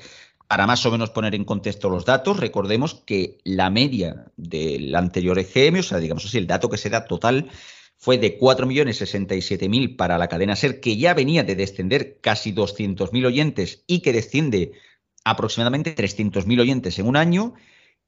Para 0.52 0.66
más 0.66 0.85
o 0.85 0.90
menos 0.90 1.09
poner 1.09 1.35
en 1.35 1.47
contexto 1.47 1.88
los 1.88 2.04
datos, 2.04 2.38
recordemos 2.38 2.92
que 3.06 3.38
la 3.42 3.71
media 3.71 4.26
del 4.37 4.94
anterior 4.94 5.38
EGM, 5.38 5.78
o 5.78 5.82
sea, 5.82 5.97
digamos 5.97 6.26
así, 6.26 6.37
el 6.37 6.47
dato 6.47 6.68
que 6.68 6.76
se 6.76 6.90
da 6.90 7.06
total, 7.06 7.49
fue 7.97 8.18
de 8.18 8.38
4.067.000 8.38 9.97
para 9.97 10.18
la 10.18 10.28
cadena 10.28 10.54
SER, 10.54 10.78
que 10.80 10.99
ya 10.99 11.14
venía 11.14 11.42
de 11.42 11.56
descender 11.56 12.18
casi 12.21 12.52
200.000 12.52 13.25
oyentes 13.25 13.82
y 13.87 14.00
que 14.00 14.12
desciende 14.12 14.73
aproximadamente 15.25 15.97
300.000 15.97 16.61
oyentes 16.61 16.99
en 16.99 17.06
un 17.06 17.16
año, 17.16 17.54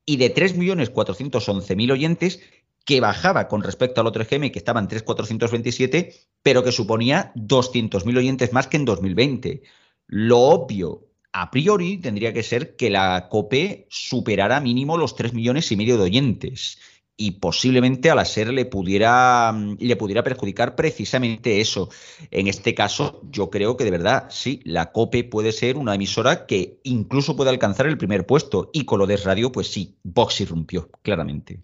y 0.04 0.18
de 0.18 0.34
3.411.000 0.34 1.92
oyentes 1.92 2.40
que 2.84 3.00
bajaba 3.00 3.48
con 3.48 3.62
respecto 3.62 4.02
al 4.02 4.06
otro 4.06 4.22
EGM, 4.22 4.50
que 4.50 4.58
estaba 4.58 4.80
en 4.80 4.88
3.427, 4.88 6.12
pero 6.42 6.62
que 6.62 6.72
suponía 6.72 7.32
200.000 7.36 8.18
oyentes 8.18 8.52
más 8.52 8.66
que 8.66 8.76
en 8.76 8.84
2020. 8.84 9.62
Lo 10.08 10.40
obvio, 10.40 11.08
a 11.36 11.50
priori, 11.50 11.98
tendría 11.98 12.32
que 12.32 12.44
ser 12.44 12.76
que 12.76 12.90
la 12.90 13.28
COPE 13.28 13.88
superara 13.90 14.60
mínimo 14.60 14.96
los 14.96 15.16
3 15.16 15.34
millones 15.34 15.72
y 15.72 15.76
medio 15.76 15.96
de 15.96 16.04
oyentes 16.04 16.78
y 17.16 17.32
posiblemente 17.32 18.10
a 18.10 18.14
la 18.14 18.24
SER 18.24 18.52
le 18.52 18.64
pudiera, 18.64 19.52
mm, 19.52 19.76
le 19.78 19.96
pudiera 19.96 20.22
perjudicar 20.22 20.74
precisamente 20.74 21.60
eso. 21.60 21.88
En 22.30 22.48
este 22.48 22.74
caso, 22.74 23.20
yo 23.30 23.50
creo 23.50 23.76
que 23.76 23.84
de 23.84 23.90
verdad, 23.90 24.26
sí, 24.30 24.60
la 24.64 24.92
COPE 24.92 25.24
puede 25.24 25.52
ser 25.52 25.76
una 25.76 25.94
emisora 25.94 26.46
que 26.46 26.80
incluso 26.82 27.36
puede 27.36 27.50
alcanzar 27.50 27.86
el 27.86 27.98
primer 27.98 28.26
puesto 28.26 28.70
y 28.72 28.84
con 28.84 28.98
lo 28.98 29.06
de 29.06 29.16
radio, 29.18 29.52
pues 29.52 29.68
sí, 29.68 29.96
Vox 30.02 30.40
irrumpió, 30.40 30.90
claramente. 31.02 31.60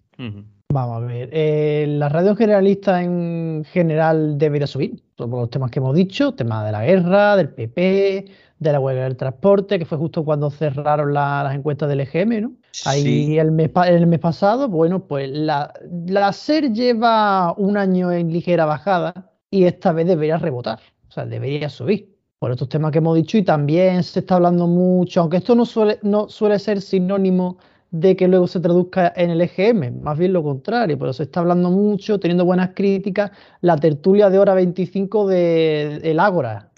Vamos 0.69 1.03
a 1.03 1.05
ver, 1.05 1.29
eh, 1.33 1.85
la 1.89 2.07
radio 2.07 2.35
generalista 2.35 3.03
en 3.03 3.65
general 3.73 4.37
debería 4.37 4.67
subir, 4.67 5.03
por 5.15 5.29
los 5.29 5.49
temas 5.49 5.69
que 5.69 5.79
hemos 5.79 5.95
dicho, 5.95 6.33
tema 6.33 6.63
de 6.65 6.71
la 6.71 6.85
guerra, 6.85 7.35
del 7.35 7.49
PP, 7.49 8.25
de 8.57 8.71
la 8.71 8.79
huelga 8.79 9.03
del 9.03 9.17
transporte, 9.17 9.79
que 9.79 9.85
fue 9.85 9.97
justo 9.97 10.23
cuando 10.23 10.49
cerraron 10.49 11.13
las 11.13 11.53
encuestas 11.53 11.89
del 11.89 12.01
EGM, 12.01 12.41
¿no? 12.41 12.51
Ahí 12.85 13.37
el, 13.37 13.51
mes, 13.51 13.71
el 13.87 14.07
mes 14.07 14.19
pasado, 14.19 14.67
bueno, 14.69 15.05
pues 15.05 15.29
la, 15.29 15.73
la 16.07 16.31
SER 16.31 16.71
lleva 16.71 17.53
un 17.57 17.77
año 17.77 18.11
en 18.11 18.31
ligera 18.31 18.65
bajada 18.65 19.31
y 19.49 19.65
esta 19.65 19.91
vez 19.91 20.07
debería 20.07 20.37
rebotar, 20.37 20.79
o 21.09 21.11
sea, 21.11 21.25
debería 21.25 21.69
subir 21.69 22.11
por 22.41 22.51
estos 22.51 22.69
temas 22.69 22.91
que 22.91 22.97
hemos 22.97 23.15
dicho 23.15 23.37
y 23.37 23.43
también 23.43 24.01
se 24.01 24.21
está 24.21 24.35
hablando 24.35 24.65
mucho, 24.65 25.21
aunque 25.21 25.37
esto 25.37 25.53
no 25.53 25.63
suele, 25.63 25.99
no 26.01 26.27
suele 26.27 26.57
ser 26.57 26.81
sinónimo 26.81 27.57
de 27.91 28.15
que 28.15 28.27
luego 28.27 28.47
se 28.47 28.59
traduzca 28.59 29.13
en 29.15 29.29
el 29.29 29.41
EGM, 29.41 30.01
más 30.01 30.17
bien 30.17 30.33
lo 30.33 30.41
contrario, 30.41 30.97
pero 30.97 31.13
se 31.13 31.23
está 31.23 31.41
hablando 31.41 31.69
mucho, 31.69 32.19
teniendo 32.19 32.43
buenas 32.43 32.71
críticas, 32.73 33.31
la 33.59 33.77
tertulia 33.77 34.29
de 34.29 34.39
hora 34.39 34.55
25 34.55 35.27
del 35.27 36.01
de, 36.01 36.17
Ágora. 36.17 36.71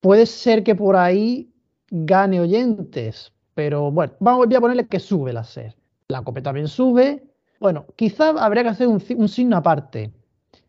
Puede 0.00 0.26
ser 0.26 0.62
que 0.62 0.74
por 0.74 0.96
ahí 0.96 1.54
gane 1.90 2.40
oyentes, 2.40 3.32
pero 3.58 3.90
bueno, 3.90 4.12
vamos 4.20 4.46
a 4.54 4.60
ponerle 4.60 4.86
que 4.86 5.00
sube 5.00 5.32
la 5.32 5.42
SER. 5.42 5.74
La 6.06 6.22
COPE 6.22 6.42
también 6.42 6.68
sube. 6.68 7.24
Bueno, 7.58 7.86
quizás 7.96 8.36
habría 8.38 8.62
que 8.62 8.68
hacer 8.68 8.86
un, 8.86 9.28
signo 9.28 9.56
aparte. 9.56 10.12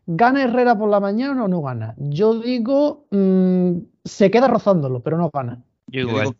¿Gana 0.06 0.42
Herrera 0.42 0.76
por 0.76 0.90
la 0.90 0.98
mañana 0.98 1.44
o 1.44 1.46
no 1.46 1.62
gana? 1.62 1.94
Yo 1.98 2.40
digo, 2.40 3.06
mmm, 3.10 3.78
se 4.04 4.28
queda 4.32 4.48
rozándolo, 4.48 4.98
pero 5.04 5.18
no 5.18 5.30
gana. 5.32 5.62
Yo 5.86 6.00
igual. 6.00 6.34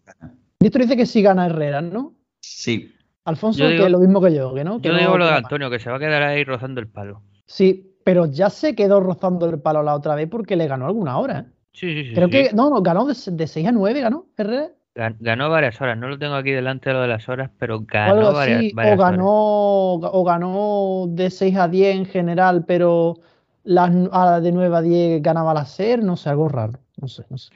Esto 0.59 0.79
dice 0.81 0.97
que 0.97 1.07
sí 1.07 1.23
gana 1.23 1.47
Herrera, 1.47 1.83
¿no? 1.83 2.15
Sí. 2.41 2.93
Alfonso, 3.27 3.69
que 3.69 3.85
es 3.85 3.91
lo 3.93 4.01
mismo 4.01 4.21
que 4.21 4.35
yo, 4.35 4.53
que 4.53 4.65
no. 4.65 4.81
Que 4.81 4.89
yo 4.89 4.95
no, 4.95 4.99
digo 4.99 5.19
lo 5.19 5.27
de 5.27 5.35
Antonio, 5.35 5.71
que 5.71 5.79
se 5.79 5.89
va 5.89 5.99
a 5.99 6.01
quedar 6.01 6.25
ahí 6.25 6.43
rozando 6.43 6.81
el 6.81 6.89
palo. 6.89 7.23
Sí, 7.47 7.95
pero 8.03 8.27
ya 8.27 8.51
se 8.51 8.75
quedó 8.75 8.99
rozando 8.99 9.49
el 9.49 9.61
palo 9.61 9.85
la 9.85 9.95
otra 9.95 10.17
vez 10.17 10.29
porque 10.29 10.57
le 10.57 10.67
ganó 10.67 10.87
alguna 10.87 11.17
hora. 11.17 11.39
¿eh? 11.39 11.53
Sí, 11.75 11.95
sí, 11.95 12.09
sí. 12.09 12.15
Creo 12.17 12.27
sí. 12.27 12.33
que, 12.33 12.51
no, 12.55 12.71
no, 12.71 12.83
ganó 12.83 13.07
de, 13.07 13.15
de 13.15 13.47
6 13.47 13.69
a 13.69 13.71
9, 13.71 14.01
ganó 14.01 14.27
Herrera. 14.37 14.73
Ganó 14.95 15.49
varias 15.49 15.81
horas, 15.81 15.97
no 15.97 16.09
lo 16.09 16.19
tengo 16.19 16.35
aquí 16.35 16.51
delante 16.51 16.91
de 16.91 16.95
lo 16.95 17.03
de 17.03 17.09
las 17.09 17.29
horas, 17.29 17.51
pero 17.59 17.81
ganó 17.81 18.33
varias, 18.33 18.73
varias 18.75 18.99
o 18.99 19.03
horas. 19.03 19.11
ganó, 19.13 19.93
o 19.95 20.25
ganó 20.25 21.05
de 21.09 21.31
6 21.31 21.57
a 21.57 21.69
10 21.69 21.97
en 21.97 22.07
general, 22.07 22.65
pero 22.67 23.19
las, 23.63 23.93
a 24.11 24.41
de 24.41 24.51
9 24.51 24.77
a 24.77 24.81
10 24.83 25.23
ganaba 25.23 25.55
la 25.55 25.65
SER, 25.65 26.03
no 26.03 26.17
sé, 26.17 26.29
algo 26.29 26.49
raro, 26.49 26.81
no 27.01 27.07
sé, 27.07 27.25
no 27.31 27.39
sé. 27.39 27.51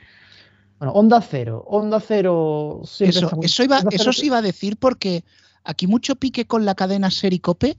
Bueno, 0.79 0.93
Onda 0.93 1.21
Cero, 1.21 1.65
Onda 1.67 1.99
Cero 2.01 2.83
Eso, 2.83 3.31
muy- 3.37 3.47
eso, 3.47 3.65
iba, 3.65 3.79
Onda 3.79 3.91
Cero 3.91 4.03
eso 4.03 4.13
sí 4.13 4.27
iba 4.27 4.39
a 4.39 4.43
decir 4.43 4.77
porque 4.77 5.25
aquí 5.65 5.87
mucho 5.87 6.15
pique 6.17 6.47
con 6.47 6.65
la 6.65 6.75
cadena 6.77 7.11
Ser 7.11 7.33
y 7.33 7.41
Cope, 7.41 7.77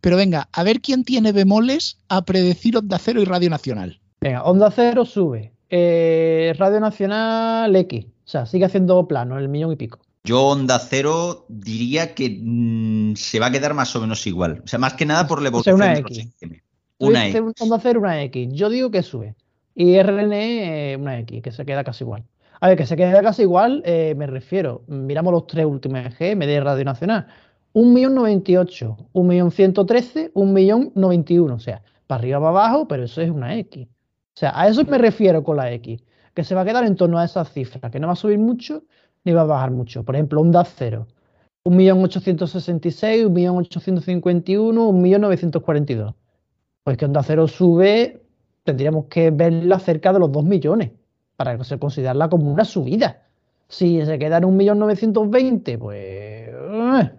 pero 0.00 0.16
venga, 0.16 0.48
a 0.52 0.62
ver 0.64 0.80
quién 0.80 1.04
tiene 1.04 1.30
bemoles 1.32 1.98
a 2.08 2.24
predecir 2.24 2.76
Onda 2.76 2.98
Cero 2.98 3.20
y 3.20 3.24
Radio 3.24 3.50
Nacional. 3.50 4.00
Venga, 4.20 4.42
Onda 4.44 4.70
Cero 4.72 5.04
sube. 5.04 5.52
Eh, 5.70 6.54
Radio 6.58 6.80
Nacional 6.80 7.74
X. 7.76 8.06
O 8.26 8.28
sea, 8.28 8.44
sigue 8.44 8.64
haciendo 8.64 9.06
plano, 9.06 9.38
el 9.38 9.48
millón 9.48 9.72
y 9.72 9.76
pico. 9.76 10.00
Yo, 10.24 10.42
Onda 10.42 10.80
Cero, 10.80 11.46
diría 11.48 12.12
que 12.14 12.40
mm, 12.42 13.14
se 13.14 13.38
va 13.38 13.46
a 13.46 13.50
quedar 13.52 13.74
más 13.74 13.94
o 13.94 14.00
menos 14.00 14.26
igual. 14.26 14.62
O 14.64 14.66
sea, 14.66 14.80
más 14.80 14.94
que 14.94 15.06
nada 15.06 15.28
por 15.28 15.40
la 15.40 15.50
O 15.50 15.62
sea, 15.62 15.72
evolución 15.72 15.76
una 15.76 15.94
de 15.94 16.00
X. 16.00 16.36
Tú 16.98 17.06
Una 17.06 17.28
X. 17.28 17.40
Onda 17.60 17.78
Cero, 17.80 18.00
una 18.00 18.20
X. 18.24 18.48
Yo 18.50 18.68
digo 18.68 18.90
que 18.90 19.04
sube. 19.04 19.36
Y 19.76 20.02
RN, 20.02 20.32
eh, 20.32 20.96
una 20.98 21.20
X, 21.20 21.40
que 21.40 21.52
se 21.52 21.64
queda 21.64 21.84
casi 21.84 22.02
igual. 22.02 22.24
A 22.60 22.68
ver, 22.68 22.76
que 22.76 22.86
se 22.86 22.96
queda 22.96 23.22
casi 23.22 23.42
igual, 23.42 23.82
eh, 23.84 24.14
me 24.16 24.26
refiero. 24.26 24.82
Miramos 24.88 25.32
los 25.32 25.46
tres 25.46 25.64
últimos 25.64 26.00
EGM 26.00 26.40
de 26.40 26.60
Radio 26.60 26.84
Nacional. 26.84 27.28
1.098, 27.74 29.10
1.113, 29.12 30.32
1.091. 30.32 31.54
O 31.54 31.58
sea, 31.60 31.82
para 32.08 32.18
arriba, 32.18 32.38
para 32.38 32.50
abajo, 32.50 32.88
pero 32.88 33.04
eso 33.04 33.20
es 33.20 33.30
una 33.30 33.56
X. 33.58 33.86
O 33.86 34.38
sea, 34.38 34.58
a 34.58 34.66
eso 34.66 34.82
me 34.84 34.98
refiero 34.98 35.44
con 35.44 35.58
la 35.58 35.70
X. 35.72 36.02
Que 36.36 36.44
se 36.44 36.54
va 36.54 36.60
a 36.60 36.64
quedar 36.66 36.84
en 36.84 36.96
torno 36.96 37.18
a 37.18 37.24
esas 37.24 37.50
cifras, 37.50 37.90
que 37.90 37.98
no 37.98 38.06
va 38.08 38.12
a 38.12 38.16
subir 38.16 38.38
mucho 38.38 38.84
ni 39.24 39.32
va 39.32 39.40
a 39.40 39.44
bajar 39.44 39.70
mucho. 39.70 40.04
Por 40.04 40.14
ejemplo, 40.14 40.42
Onda 40.42 40.64
Cero. 40.64 41.06
1.866, 41.64 43.26
1.851, 43.26 44.44
1.942. 44.44 46.14
Pues 46.84 46.96
que 46.98 47.06
Onda 47.06 47.22
Cero 47.22 47.48
sube, 47.48 48.22
tendríamos 48.64 49.06
que 49.06 49.30
verla 49.30 49.78
cerca 49.78 50.12
de 50.12 50.18
los 50.18 50.30
2 50.30 50.44
millones 50.44 50.92
para 51.36 51.58
considerarla 51.78 52.28
como 52.28 52.52
una 52.52 52.64
subida. 52.64 53.22
Si 53.68 54.04
se 54.04 54.18
queda 54.18 54.36
en 54.36 54.44
1.920, 54.44 55.78
pues. 55.78 55.98
eh, 55.98 57.12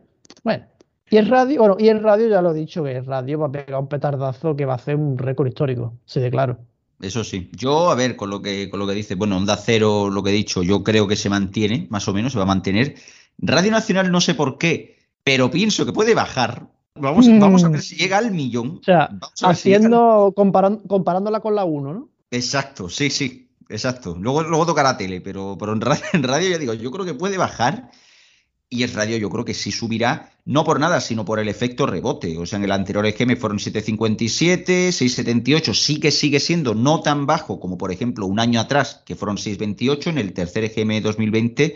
bueno. 0.44 0.64
Y 1.10 1.18
el 1.18 1.28
radio, 1.28 1.60
bueno, 1.60 1.78
y 1.80 1.88
el 1.88 2.04
radio 2.04 2.28
ya 2.28 2.42
lo 2.42 2.52
he 2.52 2.54
dicho, 2.54 2.84
que 2.84 2.98
el 2.98 3.06
radio 3.06 3.40
va 3.40 3.48
a 3.48 3.52
pegar 3.52 3.80
un 3.80 3.88
petardazo 3.88 4.56
que 4.56 4.66
va 4.66 4.74
a 4.74 4.76
hacer 4.76 4.96
un 4.96 5.18
récord 5.18 5.48
histórico, 5.48 5.96
sí, 6.06 6.20
de 6.20 6.30
claro. 6.30 6.60
Eso 7.00 7.24
sí. 7.24 7.50
Yo, 7.54 7.92
a 7.92 7.96
ver, 7.96 8.16
con 8.16 8.30
lo 8.30 8.42
que, 8.42 8.70
con 8.70 8.80
lo 8.80 8.88
que 8.88 8.94
dice, 8.94 9.16
bueno, 9.16 9.38
Onda 9.38 9.56
Cero, 9.58 10.10
lo 10.10 10.24
que 10.24 10.32
he 10.32 10.34
dicho, 10.34 10.64
yo 10.64 10.84
creo 10.84 11.08
que 11.08 11.16
se 11.16 11.30
mantiene, 11.30 11.88
más 11.92 12.08
o 12.08 12.14
menos, 12.14 12.32
se 12.34 12.40
va 12.40 12.44
a 12.44 12.48
mantener. 12.48 12.96
Radio 13.38 13.70
Nacional 13.72 14.12
no 14.12 14.20
sé 14.20 14.34
por 14.34 14.58
qué, 14.58 14.98
pero 15.24 15.52
pienso 15.52 15.86
que 15.86 15.94
puede 15.94 16.16
bajar. 16.16 16.68
Vamos, 16.96 17.28
Mm. 17.28 17.40
vamos 17.40 17.64
a 17.64 17.70
ver 17.70 17.82
si 17.84 17.96
llega 17.96 18.18
al 18.18 18.32
millón. 18.32 18.80
O 18.82 18.84
sea, 18.84 19.10
si 19.36 19.46
haciendo, 19.46 20.34
comparan- 20.36 20.82
comparándola 20.88 21.40
con 21.40 21.54
la 21.54 21.66
1, 21.66 21.94
¿no? 21.94 22.10
Exacto, 22.32 22.90
sí, 22.90 23.12
sí, 23.12 23.52
exacto. 23.70 24.16
Luego, 24.20 24.42
luego 24.42 24.66
tocará 24.66 24.98
tele, 24.98 25.22
pero, 25.22 25.56
pero 25.60 25.74
en, 25.74 25.82
radio, 25.82 26.02
en 26.14 26.24
radio 26.24 26.50
ya 26.50 26.58
digo, 26.58 26.74
yo 26.74 26.90
creo 26.90 27.06
que 27.06 27.14
puede 27.14 27.38
bajar 27.38 27.92
y 28.70 28.84
el 28.84 28.94
radio 28.94 29.18
yo 29.18 29.30
creo 29.30 29.46
que 29.46 29.54
sí 29.54 29.72
subirá, 29.72 30.32
no 30.46 30.64
por 30.64 30.80
nada, 30.80 31.00
sino 31.00 31.24
por 31.24 31.40
el 31.40 31.48
efecto 31.48 31.86
rebote. 31.86 32.38
O 32.38 32.46
sea, 32.46 32.58
en 32.58 32.66
el 32.66 32.72
anterior 32.72 33.06
EGM 33.06 33.38
fueron 33.38 33.60
7,57, 33.60 34.90
6,78, 34.90 35.74
sí 35.74 36.00
que 36.00 36.12
sigue 36.12 36.40
siendo 36.40 36.76
no 36.76 37.02
tan 37.02 37.26
bajo 37.26 37.60
como 37.60 37.78
por 37.78 37.92
ejemplo 37.92 38.26
un 38.26 38.40
año 38.40 38.60
atrás, 38.60 39.04
que 39.06 39.16
fueron 39.16 39.38
6,28 39.38 40.08
en 40.08 40.18
el 40.18 40.34
tercer 40.34 40.66
EGM 40.66 41.02
2020, 41.02 41.76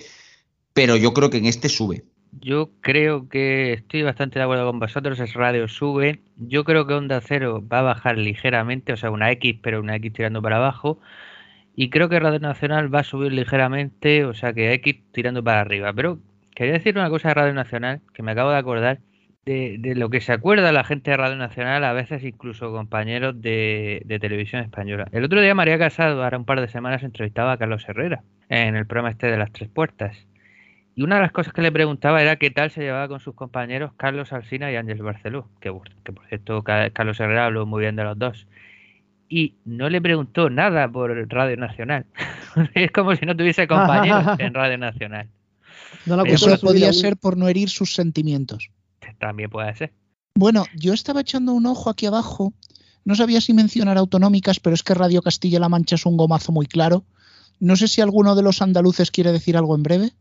pero 0.73 0.97
yo 0.97 1.13
creo 1.13 1.29
que 1.29 1.37
en 1.37 1.45
este 1.45 1.69
sube. 1.69 2.03
Yo 2.39 2.71
creo 2.79 3.27
que 3.27 3.73
estoy 3.73 4.03
bastante 4.03 4.39
de 4.39 4.43
acuerdo 4.43 4.65
con 4.65 4.79
vosotros, 4.79 5.19
es 5.19 5.33
radio 5.33 5.67
sube. 5.67 6.21
Yo 6.37 6.63
creo 6.63 6.87
que 6.87 6.93
Onda 6.93 7.19
Cero 7.19 7.61
va 7.67 7.79
a 7.79 7.83
bajar 7.83 8.17
ligeramente, 8.17 8.93
o 8.93 8.97
sea, 8.97 9.11
una 9.11 9.31
X, 9.31 9.57
pero 9.61 9.81
una 9.81 9.97
X 9.97 10.13
tirando 10.13 10.41
para 10.41 10.57
abajo. 10.57 10.99
Y 11.75 11.89
creo 11.89 12.09
que 12.09 12.19
Radio 12.19 12.39
Nacional 12.39 12.93
va 12.93 12.99
a 12.99 13.03
subir 13.03 13.33
ligeramente, 13.33 14.25
o 14.25 14.33
sea, 14.33 14.53
que 14.53 14.73
X 14.73 14.97
tirando 15.11 15.43
para 15.43 15.61
arriba. 15.61 15.91
Pero 15.93 16.19
quería 16.55 16.73
decir 16.73 16.97
una 16.97 17.09
cosa 17.09 17.29
de 17.29 17.33
Radio 17.35 17.53
Nacional, 17.53 18.01
que 18.13 18.23
me 18.23 18.31
acabo 18.31 18.51
de 18.51 18.57
acordar, 18.57 18.99
de, 19.45 19.77
de 19.79 19.95
lo 19.95 20.09
que 20.09 20.21
se 20.21 20.31
acuerda 20.33 20.71
la 20.71 20.83
gente 20.83 21.09
de 21.11 21.17
Radio 21.17 21.35
Nacional, 21.35 21.83
a 21.83 21.93
veces 21.93 22.23
incluso 22.23 22.71
compañeros 22.71 23.41
de, 23.41 24.01
de 24.05 24.19
televisión 24.19 24.61
española. 24.61 25.07
El 25.11 25.23
otro 25.23 25.41
día 25.41 25.55
María 25.55 25.79
Casado, 25.79 26.23
ahora 26.23 26.37
un 26.37 26.45
par 26.45 26.61
de 26.61 26.67
semanas, 26.67 27.01
entrevistaba 27.03 27.53
a 27.53 27.57
Carlos 27.57 27.83
Herrera 27.87 28.21
en 28.49 28.75
el 28.75 28.85
programa 28.85 29.09
este 29.09 29.27
de 29.27 29.37
las 29.37 29.51
tres 29.51 29.69
puertas. 29.69 30.27
Y 30.93 31.03
una 31.03 31.15
de 31.15 31.21
las 31.21 31.31
cosas 31.31 31.53
que 31.53 31.61
le 31.61 31.71
preguntaba 31.71 32.21
era 32.21 32.35
qué 32.35 32.51
tal 32.51 32.69
se 32.69 32.81
llevaba 32.81 33.07
con 33.07 33.19
sus 33.21 33.33
compañeros 33.33 33.93
Carlos 33.97 34.33
Alsina 34.33 34.71
y 34.71 34.75
Ángel 34.75 35.01
Barceló, 35.01 35.49
que, 35.61 35.73
que 36.03 36.11
por 36.13 36.27
cierto 36.27 36.61
Ca- 36.63 36.89
Carlos 36.91 37.19
Herrera 37.19 37.45
habló 37.45 37.65
muy 37.65 37.79
bien 37.81 37.95
de 37.95 38.03
los 38.03 38.19
dos. 38.19 38.45
Y 39.29 39.55
no 39.63 39.89
le 39.89 40.01
preguntó 40.01 40.49
nada 40.49 40.87
por 40.89 41.15
Radio 41.31 41.55
Nacional. 41.57 42.05
es 42.75 42.91
como 42.91 43.15
si 43.15 43.25
no 43.25 43.35
tuviese 43.35 43.65
compañeros 43.67 44.25
en 44.39 44.53
Radio 44.53 44.77
Nacional. 44.77 45.29
No 46.05 46.15
la 46.15 46.23
Eso 46.23 46.57
podía 46.59 46.93
ser 46.93 47.17
por 47.17 47.37
no 47.37 47.47
herir 47.47 47.69
sus 47.69 47.93
sentimientos. 47.93 48.69
También 49.19 49.49
puede 49.49 49.75
ser. 49.75 49.93
Bueno, 50.35 50.65
yo 50.75 50.93
estaba 50.93 51.21
echando 51.21 51.53
un 51.53 51.65
ojo 51.65 51.89
aquí 51.89 52.05
abajo. 52.05 52.53
No 53.03 53.15
sabía 53.15 53.41
si 53.41 53.53
mencionar 53.53 53.97
autonómicas, 53.97 54.59
pero 54.59 54.73
es 54.73 54.83
que 54.83 54.93
Radio 54.93 55.21
Castilla-La 55.21 55.69
Mancha 55.69 55.95
es 55.95 56.05
un 56.05 56.17
gomazo 56.17 56.51
muy 56.51 56.65
claro. 56.65 57.03
No 57.59 57.75
sé 57.75 57.87
si 57.87 58.01
alguno 58.01 58.35
de 58.35 58.41
los 58.43 58.61
andaluces 58.61 59.11
quiere 59.11 59.31
decir 59.31 59.57
algo 59.57 59.75
en 59.75 59.83
breve. 59.83 60.11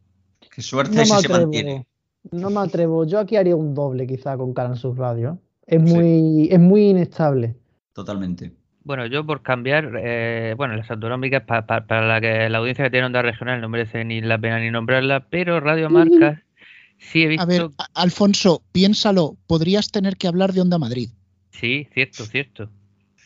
Qué 0.54 0.62
suerte 0.62 0.94
No 0.94 1.00
me 1.00 1.06
si 1.06 1.22
se 1.22 1.28
mantiene. 1.28 1.70
atrevo. 1.70 1.86
No 2.32 2.50
me 2.50 2.60
atrevo. 2.60 3.04
Yo 3.06 3.18
aquí 3.18 3.36
haría 3.36 3.56
un 3.56 3.74
doble 3.74 4.06
quizá 4.06 4.36
con 4.36 4.52
Canal 4.52 4.76
Sur 4.76 4.98
Radio. 4.98 5.38
Es 5.66 5.80
muy, 5.80 6.48
es 6.50 6.60
muy 6.60 6.90
inestable. 6.90 7.56
Totalmente. 7.92 8.52
Bueno, 8.90 9.06
yo 9.06 9.24
por 9.24 9.40
cambiar, 9.42 9.92
eh, 10.02 10.54
bueno, 10.56 10.74
las 10.74 10.90
autonómicas 10.90 11.44
para 11.44 12.08
la 12.08 12.20
que 12.20 12.48
la 12.48 12.58
audiencia 12.58 12.86
que 12.86 12.90
tiene 12.90 13.06
onda 13.06 13.22
regional 13.22 13.60
no 13.60 13.68
merece 13.68 14.04
ni 14.04 14.20
la 14.20 14.36
pena 14.36 14.58
ni 14.58 14.68
nombrarla, 14.72 15.28
pero 15.30 15.60
Radio 15.60 15.88
Marca 15.88 16.42
sí 16.98 17.22
he 17.22 17.28
visto. 17.28 17.44
A 17.44 17.46
ver, 17.46 17.68
Alfonso, 17.94 18.64
piénsalo, 18.72 19.36
podrías 19.46 19.92
tener 19.92 20.16
que 20.16 20.26
hablar 20.26 20.52
de 20.52 20.62
Onda 20.62 20.76
Madrid. 20.78 21.10
Sí, 21.52 21.86
cierto, 21.94 22.24
cierto. 22.24 22.68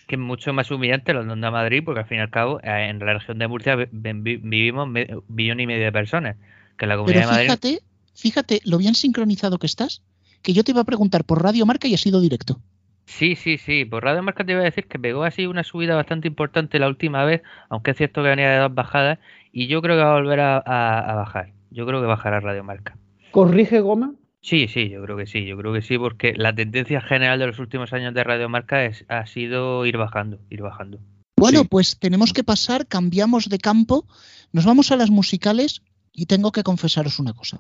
Que 0.07 0.17
es 0.17 0.21
mucho 0.21 0.53
más 0.53 0.71
humillante 0.71 1.15
lo 1.15 1.25
de 1.25 1.33
Onda 1.33 1.51
Madrid, 1.51 1.83
porque 1.83 2.01
al 2.01 2.07
fin 2.09 2.19
y 2.19 2.21
al 2.21 2.29
cabo, 2.29 2.61
eh, 2.61 2.91
en 2.91 2.99
la 2.99 3.15
región 3.15 3.39
de 3.39 3.49
Murcia 3.49 3.75
vivimos 3.91 4.87
un 4.87 5.25
billón 5.29 5.61
y 5.61 5.67
medio 5.67 5.87
de 5.87 5.93
personas. 5.93 6.37
Que 6.77 6.85
la 6.85 6.99
comunidad 6.99 7.23
pero 7.23 7.41
fíjate, 7.41 7.69
de 7.69 7.75
Madrid... 7.77 7.87
fíjate 8.15 8.61
lo 8.65 8.77
bien 8.77 8.95
sincronizado 8.95 9.59
que 9.59 9.67
estás, 9.67 10.03
que 10.43 10.53
yo 10.53 10.63
te 10.63 10.73
iba 10.73 10.83
a 10.83 10.85
preguntar 10.85 11.25
por 11.25 11.43
Radio 11.43 11.65
Marca 11.65 11.89
y 11.89 11.95
ha 11.95 11.97
sido 11.97 12.21
directo. 12.21 12.61
Sí, 13.07 13.37
sí, 13.37 13.59
sí. 13.59 13.85
Por 13.85 14.05
Radio 14.05 14.23
Marca 14.23 14.45
te 14.45 14.53
iba 14.53 14.61
a 14.61 14.65
decir 14.65 14.87
que 14.87 14.99
pegó 14.99 15.25
así 15.25 15.47
una 15.47 15.63
subida 15.63 15.95
bastante 15.95 16.29
importante 16.29 16.79
la 16.79 16.89
última 16.89 17.25
vez, 17.25 17.43
aunque 17.69 17.93
es 17.93 17.97
cierto 17.97 18.23
que 18.23 18.31
venía 18.31 18.51
de 18.51 18.59
dos 18.59 18.75
bajadas, 18.75 19.19
y 19.53 19.67
yo 19.67 19.83
creo 19.83 19.97
que 19.97 20.03
va 20.03 20.13
a 20.13 20.21
volver 20.21 20.41
a, 20.41 21.15
bajar. 21.15 21.53
Yo 21.71 21.87
creo 21.87 22.01
que 22.01 22.07
bajará 22.07 22.41
Radio 22.41 22.65
Marca. 22.65 22.97
¿Corrige 23.31 23.81
Goma? 23.81 24.15
Sí, 24.41 24.69
sí, 24.69 24.91
yo 24.91 25.03
creo 25.03 25.17
que 25.17 25.27
sí, 25.27 25.47
yo 25.47 25.57
creo 25.57 25.73
que 25.73 25.83
sí, 25.83 25.97
porque 25.99 26.35
la 26.37 26.55
tendencia 26.55 27.01
general 27.01 27.39
de 27.39 27.47
los 27.47 27.59
últimos 27.59 27.93
años 27.93 28.15
de 28.15 28.25
Radio 28.25 28.49
Marca 28.49 28.85
es, 28.85 29.05
ha 29.09 29.27
sido 29.27 29.87
ir 29.87 29.97
bajando, 29.97 30.39
ir 30.51 30.63
bajando. 30.63 30.99
Bueno, 31.37 31.65
pues 31.65 31.99
tenemos 31.99 32.33
que 32.33 32.45
pasar, 32.45 32.87
cambiamos 32.87 33.49
de 33.49 33.59
campo, 33.59 34.07
nos 34.53 34.65
vamos 34.65 34.93
a 34.93 34.97
las 34.97 35.11
musicales 35.11 35.83
y 36.13 36.27
tengo 36.27 36.53
que 36.53 36.63
confesaros 36.63 37.19
una 37.19 37.33
cosa. 37.33 37.59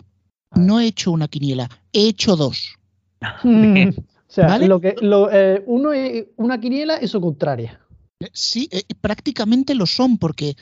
No 0.54 0.78
he 0.78 0.86
hecho 0.86 1.10
una 1.10 1.28
quiniela, 1.28 1.68
he 1.92 2.08
hecho 2.08 2.36
dos. 2.36 2.76
O 4.34 4.48
sea, 4.48 4.58
lo 4.58 4.80
que, 4.80 4.96
lo, 5.00 5.30
eh, 5.30 5.62
uno 5.66 5.92
es 5.92 6.24
una 6.36 6.58
quiniela 6.58 6.98
y 7.00 7.06
su 7.06 7.20
contraria. 7.20 7.80
Eh, 8.18 8.30
sí, 8.32 8.68
eh, 8.72 8.82
prácticamente 9.00 9.76
lo 9.76 9.86
son, 9.86 10.18
porque 10.18 10.56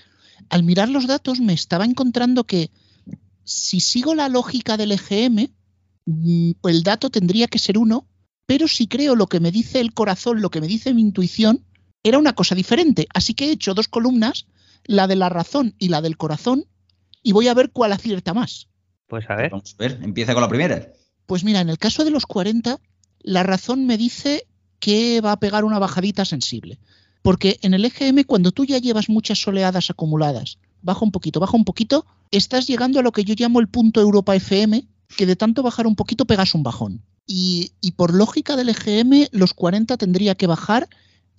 al 0.50 0.62
mirar 0.62 0.90
los 0.90 1.06
datos 1.06 1.40
me 1.40 1.54
estaba 1.54 1.86
encontrando 1.86 2.44
que 2.44 2.70
si 3.44 3.80
sigo 3.80 4.14
la 4.14 4.28
lógica 4.28 4.76
del 4.76 4.92
EGM, 4.92 5.48
mm, 6.04 6.50
el 6.64 6.82
dato 6.82 7.08
tendría 7.08 7.46
que 7.46 7.58
ser 7.58 7.78
uno, 7.78 8.06
pero 8.44 8.68
si 8.68 8.88
creo 8.88 9.16
lo 9.16 9.26
que 9.26 9.40
me 9.40 9.50
dice 9.50 9.80
el 9.80 9.94
corazón, 9.94 10.42
lo 10.42 10.50
que 10.50 10.60
me 10.60 10.66
dice 10.66 10.92
mi 10.92 11.00
intuición, 11.00 11.64
era 12.02 12.18
una 12.18 12.34
cosa 12.34 12.54
diferente. 12.54 13.06
Así 13.14 13.32
que 13.32 13.46
he 13.46 13.52
hecho 13.52 13.72
dos 13.72 13.88
columnas, 13.88 14.48
la 14.84 15.06
de 15.06 15.16
la 15.16 15.30
razón 15.30 15.76
y 15.78 15.88
la 15.88 16.02
del 16.02 16.18
corazón, 16.18 16.66
y 17.22 17.32
voy 17.32 17.48
a 17.48 17.54
ver 17.54 17.70
cuál 17.70 17.92
acierta 17.92 18.34
más. 18.34 18.68
Pues 19.06 19.30
a 19.30 19.34
ver. 19.34 19.50
Vamos 19.50 19.74
a 19.78 19.82
ver, 19.82 19.98
empieza 20.02 20.34
con 20.34 20.42
la 20.42 20.48
primera. 20.48 20.92
Pues 21.24 21.42
mira, 21.42 21.60
en 21.60 21.70
el 21.70 21.78
caso 21.78 22.04
de 22.04 22.10
los 22.10 22.26
40, 22.26 22.78
la 23.22 23.42
razón 23.42 23.86
me 23.86 23.96
dice 23.96 24.46
que 24.78 25.20
va 25.20 25.32
a 25.32 25.40
pegar 25.40 25.64
una 25.64 25.78
bajadita 25.78 26.24
sensible. 26.24 26.78
Porque 27.22 27.58
en 27.62 27.72
el 27.72 27.84
EGM, 27.84 28.24
cuando 28.24 28.50
tú 28.50 28.64
ya 28.64 28.78
llevas 28.78 29.08
muchas 29.08 29.40
soleadas 29.40 29.90
acumuladas, 29.90 30.58
baja 30.82 31.04
un 31.04 31.12
poquito, 31.12 31.38
baja 31.38 31.56
un 31.56 31.64
poquito, 31.64 32.04
estás 32.32 32.66
llegando 32.66 32.98
a 32.98 33.02
lo 33.02 33.12
que 33.12 33.24
yo 33.24 33.34
llamo 33.38 33.60
el 33.60 33.68
punto 33.68 34.00
Europa 34.00 34.34
FM, 34.34 34.84
que 35.16 35.26
de 35.26 35.36
tanto 35.36 35.62
bajar 35.62 35.86
un 35.86 35.94
poquito 35.94 36.24
pegas 36.24 36.54
un 36.54 36.64
bajón. 36.64 37.02
Y, 37.24 37.70
por 37.96 38.12
lógica 38.12 38.56
del 38.56 38.70
EGM, 38.70 39.28
los 39.30 39.54
40 39.54 39.96
tendría 39.96 40.34
que 40.34 40.48
bajar 40.48 40.88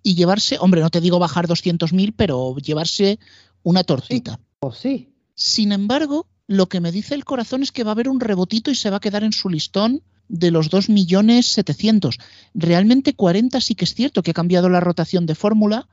y 0.02 0.16
llevarse, 0.16 0.58
hombre, 0.60 0.82
no 0.82 0.90
te 0.90 1.02
digo 1.02 1.20
bajar 1.20 1.48
200.000, 1.48 2.14
pero 2.16 2.56
llevarse 2.56 3.20
una 3.62 3.84
torcita. 3.84 4.40
o 4.62 4.72
sí. 4.72 5.10
Sin 5.36 5.74
embargo, 5.74 6.28
lo 6.48 6.70
que 6.70 6.80
me 6.80 6.92
dice 6.92 7.16
el 7.16 7.26
corazón 7.26 7.64
es 7.64 7.72
que 7.72 7.84
va 7.84 7.92
a 7.92 7.94
haber 7.94 8.08
un 8.08 8.22
rebotito 8.22 8.72
y 8.72 8.76
se 8.76 8.90
va 8.90 8.98
a 8.98 9.02
quedar 9.02 9.24
en 9.24 9.34
su 9.34 9.50
listón 9.50 10.02
de 10.34 10.50
los 10.50 10.72
2.700.000. 10.72 12.20
Realmente 12.56 13.14
40 13.14 13.62
sí 13.62 13.76
que 13.76 13.86
es 13.86 13.94
cierto 13.94 14.24
que 14.24 14.32
ha 14.32 14.34
cambiado 14.34 14.68
la 14.68 14.80
rotación 14.80 15.28
de 15.28 15.36
fórmula. 15.36 15.88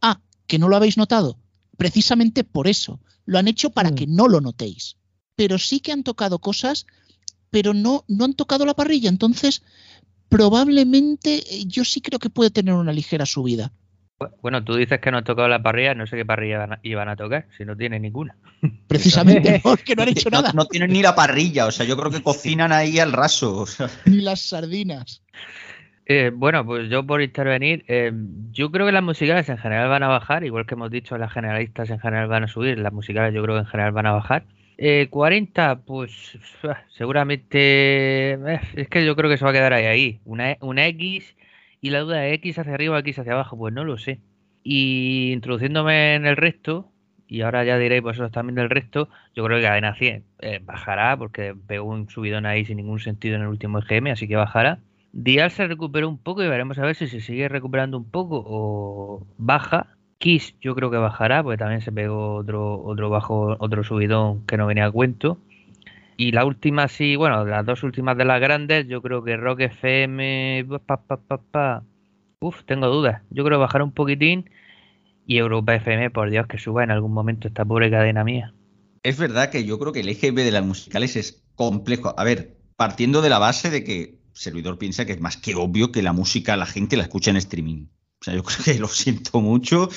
Ah, 0.00 0.20
que 0.46 0.58
no 0.58 0.68
lo 0.68 0.76
habéis 0.76 0.96
notado. 0.96 1.38
Precisamente 1.76 2.42
por 2.42 2.68
eso. 2.68 3.00
Lo 3.26 3.38
han 3.38 3.48
hecho 3.48 3.70
para 3.70 3.90
mm. 3.90 3.94
que 3.94 4.06
no 4.06 4.28
lo 4.28 4.40
notéis. 4.40 4.96
Pero 5.36 5.58
sí 5.58 5.80
que 5.80 5.92
han 5.92 6.04
tocado 6.04 6.38
cosas, 6.38 6.86
pero 7.50 7.74
no, 7.74 8.04
no 8.08 8.24
han 8.24 8.32
tocado 8.32 8.64
la 8.64 8.74
parrilla. 8.74 9.10
Entonces, 9.10 9.62
probablemente 10.30 11.54
eh, 11.54 11.64
yo 11.66 11.84
sí 11.84 12.00
creo 12.00 12.18
que 12.18 12.30
puede 12.30 12.50
tener 12.50 12.72
una 12.74 12.94
ligera 12.94 13.26
subida. 13.26 13.72
Bueno, 14.40 14.62
tú 14.64 14.74
dices 14.74 15.00
que 15.00 15.10
no 15.10 15.18
han 15.18 15.24
tocado 15.24 15.48
la 15.48 15.62
parrilla, 15.62 15.94
no 15.94 16.06
sé 16.06 16.16
qué 16.16 16.24
parrilla 16.24 16.78
iban 16.82 17.08
a 17.08 17.16
tocar, 17.16 17.46
si 17.56 17.64
no 17.64 17.76
tienen 17.76 18.02
ninguna. 18.02 18.36
Precisamente 18.88 19.60
porque 19.62 19.94
no 19.94 20.02
han 20.02 20.08
hecho 20.10 20.30
nada. 20.30 20.52
No, 20.52 20.66
tienen 20.66 20.92
ni 20.92 21.02
la 21.02 21.14
parrilla, 21.14 21.66
o 21.66 21.70
sea, 21.70 21.86
yo 21.86 21.96
creo 21.96 22.10
que 22.10 22.22
cocinan 22.22 22.72
ahí 22.72 22.98
al 22.98 23.12
raso. 23.12 23.66
Ni 24.06 24.20
las 24.20 24.40
sardinas. 24.40 25.22
Eh, 26.06 26.30
bueno, 26.34 26.64
pues 26.66 26.90
yo 26.90 27.06
por 27.06 27.22
intervenir, 27.22 27.84
eh, 27.86 28.12
yo 28.50 28.70
creo 28.70 28.86
que 28.86 28.92
las 28.92 29.02
musicales 29.02 29.48
en 29.48 29.58
general 29.58 29.88
van 29.88 30.02
a 30.02 30.08
bajar, 30.08 30.44
igual 30.44 30.66
que 30.66 30.74
hemos 30.74 30.90
dicho, 30.90 31.16
las 31.16 31.32
generalistas 31.32 31.90
en 31.90 32.00
general 32.00 32.28
van 32.28 32.44
a 32.44 32.48
subir, 32.48 32.78
las 32.78 32.92
musicales 32.92 33.32
yo 33.32 33.42
creo 33.42 33.54
que 33.54 33.60
en 33.60 33.66
general 33.66 33.92
van 33.92 34.06
a 34.06 34.12
bajar. 34.12 34.44
40, 35.10 35.72
eh, 35.72 35.76
pues 35.86 36.10
seguramente, 36.96 38.32
es 38.74 38.88
que 38.88 39.04
yo 39.04 39.14
creo 39.14 39.30
que 39.30 39.36
se 39.36 39.44
va 39.44 39.50
a 39.50 39.54
quedar 39.54 39.72
ahí, 39.72 39.84
ahí. 39.84 40.20
Una, 40.24 40.56
una 40.60 40.86
X 40.88 41.36
y 41.82 41.90
la 41.90 42.00
duda 42.00 42.18
de 42.18 42.32
X 42.34 42.60
hacia 42.60 42.72
arriba, 42.72 42.98
X 43.00 43.18
hacia 43.18 43.32
abajo, 43.32 43.58
pues 43.58 43.74
no 43.74 43.84
lo 43.84 43.98
sé. 43.98 44.20
Y 44.62 45.32
introduciéndome 45.32 46.14
en 46.14 46.24
el 46.24 46.36
resto, 46.36 46.88
y 47.26 47.42
ahora 47.42 47.64
ya 47.64 47.76
diréis 47.76 48.02
vosotros 48.02 48.30
también 48.30 48.54
del 48.54 48.70
resto, 48.70 49.08
yo 49.34 49.44
creo 49.44 49.58
que 49.58 49.64
cadena 49.64 49.94
100 49.94 50.24
eh, 50.38 50.60
bajará 50.64 51.16
porque 51.16 51.54
pegó 51.66 51.88
un 51.88 52.08
subidón 52.08 52.46
ahí 52.46 52.64
sin 52.64 52.76
ningún 52.76 53.00
sentido 53.00 53.34
en 53.34 53.42
el 53.42 53.48
último 53.48 53.80
EGM, 53.80 54.12
así 54.12 54.28
que 54.28 54.36
bajará. 54.36 54.78
Dial 55.12 55.50
se 55.50 55.66
recuperó 55.66 56.08
un 56.08 56.18
poco 56.18 56.42
y 56.42 56.48
veremos 56.48 56.78
a 56.78 56.86
ver 56.86 56.94
si 56.94 57.08
se 57.08 57.20
sigue 57.20 57.48
recuperando 57.48 57.98
un 57.98 58.08
poco 58.10 58.42
o 58.46 59.26
baja. 59.36 59.88
Kiss 60.18 60.54
yo 60.60 60.76
creo 60.76 60.88
que 60.92 60.98
bajará 60.98 61.42
porque 61.42 61.58
también 61.58 61.80
se 61.80 61.90
pegó 61.90 62.36
otro, 62.36 62.80
otro 62.84 63.10
bajo, 63.10 63.56
otro 63.58 63.82
subidón 63.82 64.46
que 64.46 64.56
no 64.56 64.66
venía 64.66 64.86
a 64.86 64.90
cuento. 64.92 65.38
Y 66.22 66.30
la 66.30 66.44
última, 66.44 66.86
sí, 66.86 67.16
bueno, 67.16 67.44
las 67.44 67.66
dos 67.66 67.82
últimas 67.82 68.16
de 68.16 68.24
las 68.24 68.40
grandes, 68.40 68.86
yo 68.86 69.02
creo 69.02 69.24
que 69.24 69.36
Rock 69.36 69.62
FM, 69.62 70.64
uf, 72.38 72.62
tengo 72.64 72.86
dudas. 72.86 73.22
Yo 73.30 73.42
creo 73.42 73.58
que 73.58 73.62
bajará 73.62 73.82
un 73.82 73.90
poquitín 73.90 74.48
y 75.26 75.38
Europa 75.38 75.74
FM, 75.74 76.10
por 76.10 76.30
Dios, 76.30 76.46
que 76.46 76.58
suba 76.58 76.84
en 76.84 76.92
algún 76.92 77.12
momento 77.12 77.48
esta 77.48 77.64
pobre 77.64 77.90
cadena 77.90 78.22
mía. 78.22 78.54
Es 79.02 79.18
verdad 79.18 79.50
que 79.50 79.64
yo 79.64 79.80
creo 79.80 79.92
que 79.92 79.98
el 79.98 80.10
EGB 80.10 80.44
de 80.44 80.52
las 80.52 80.64
musicales 80.64 81.16
es 81.16 81.42
complejo. 81.56 82.14
A 82.16 82.22
ver, 82.22 82.56
partiendo 82.76 83.20
de 83.20 83.28
la 83.28 83.40
base 83.40 83.68
de 83.70 83.82
que 83.82 84.20
servidor 84.32 84.78
piensa 84.78 85.04
que 85.04 85.14
es 85.14 85.20
más 85.20 85.36
que 85.36 85.56
obvio 85.56 85.90
que 85.90 86.02
la 86.02 86.12
música 86.12 86.56
la 86.56 86.66
gente 86.66 86.96
la 86.96 87.02
escucha 87.02 87.32
en 87.32 87.38
streaming. 87.38 87.86
O 88.20 88.24
sea, 88.24 88.34
yo 88.34 88.44
creo 88.44 88.58
que 88.64 88.78
lo 88.78 88.86
siento 88.86 89.40
mucho, 89.40 89.88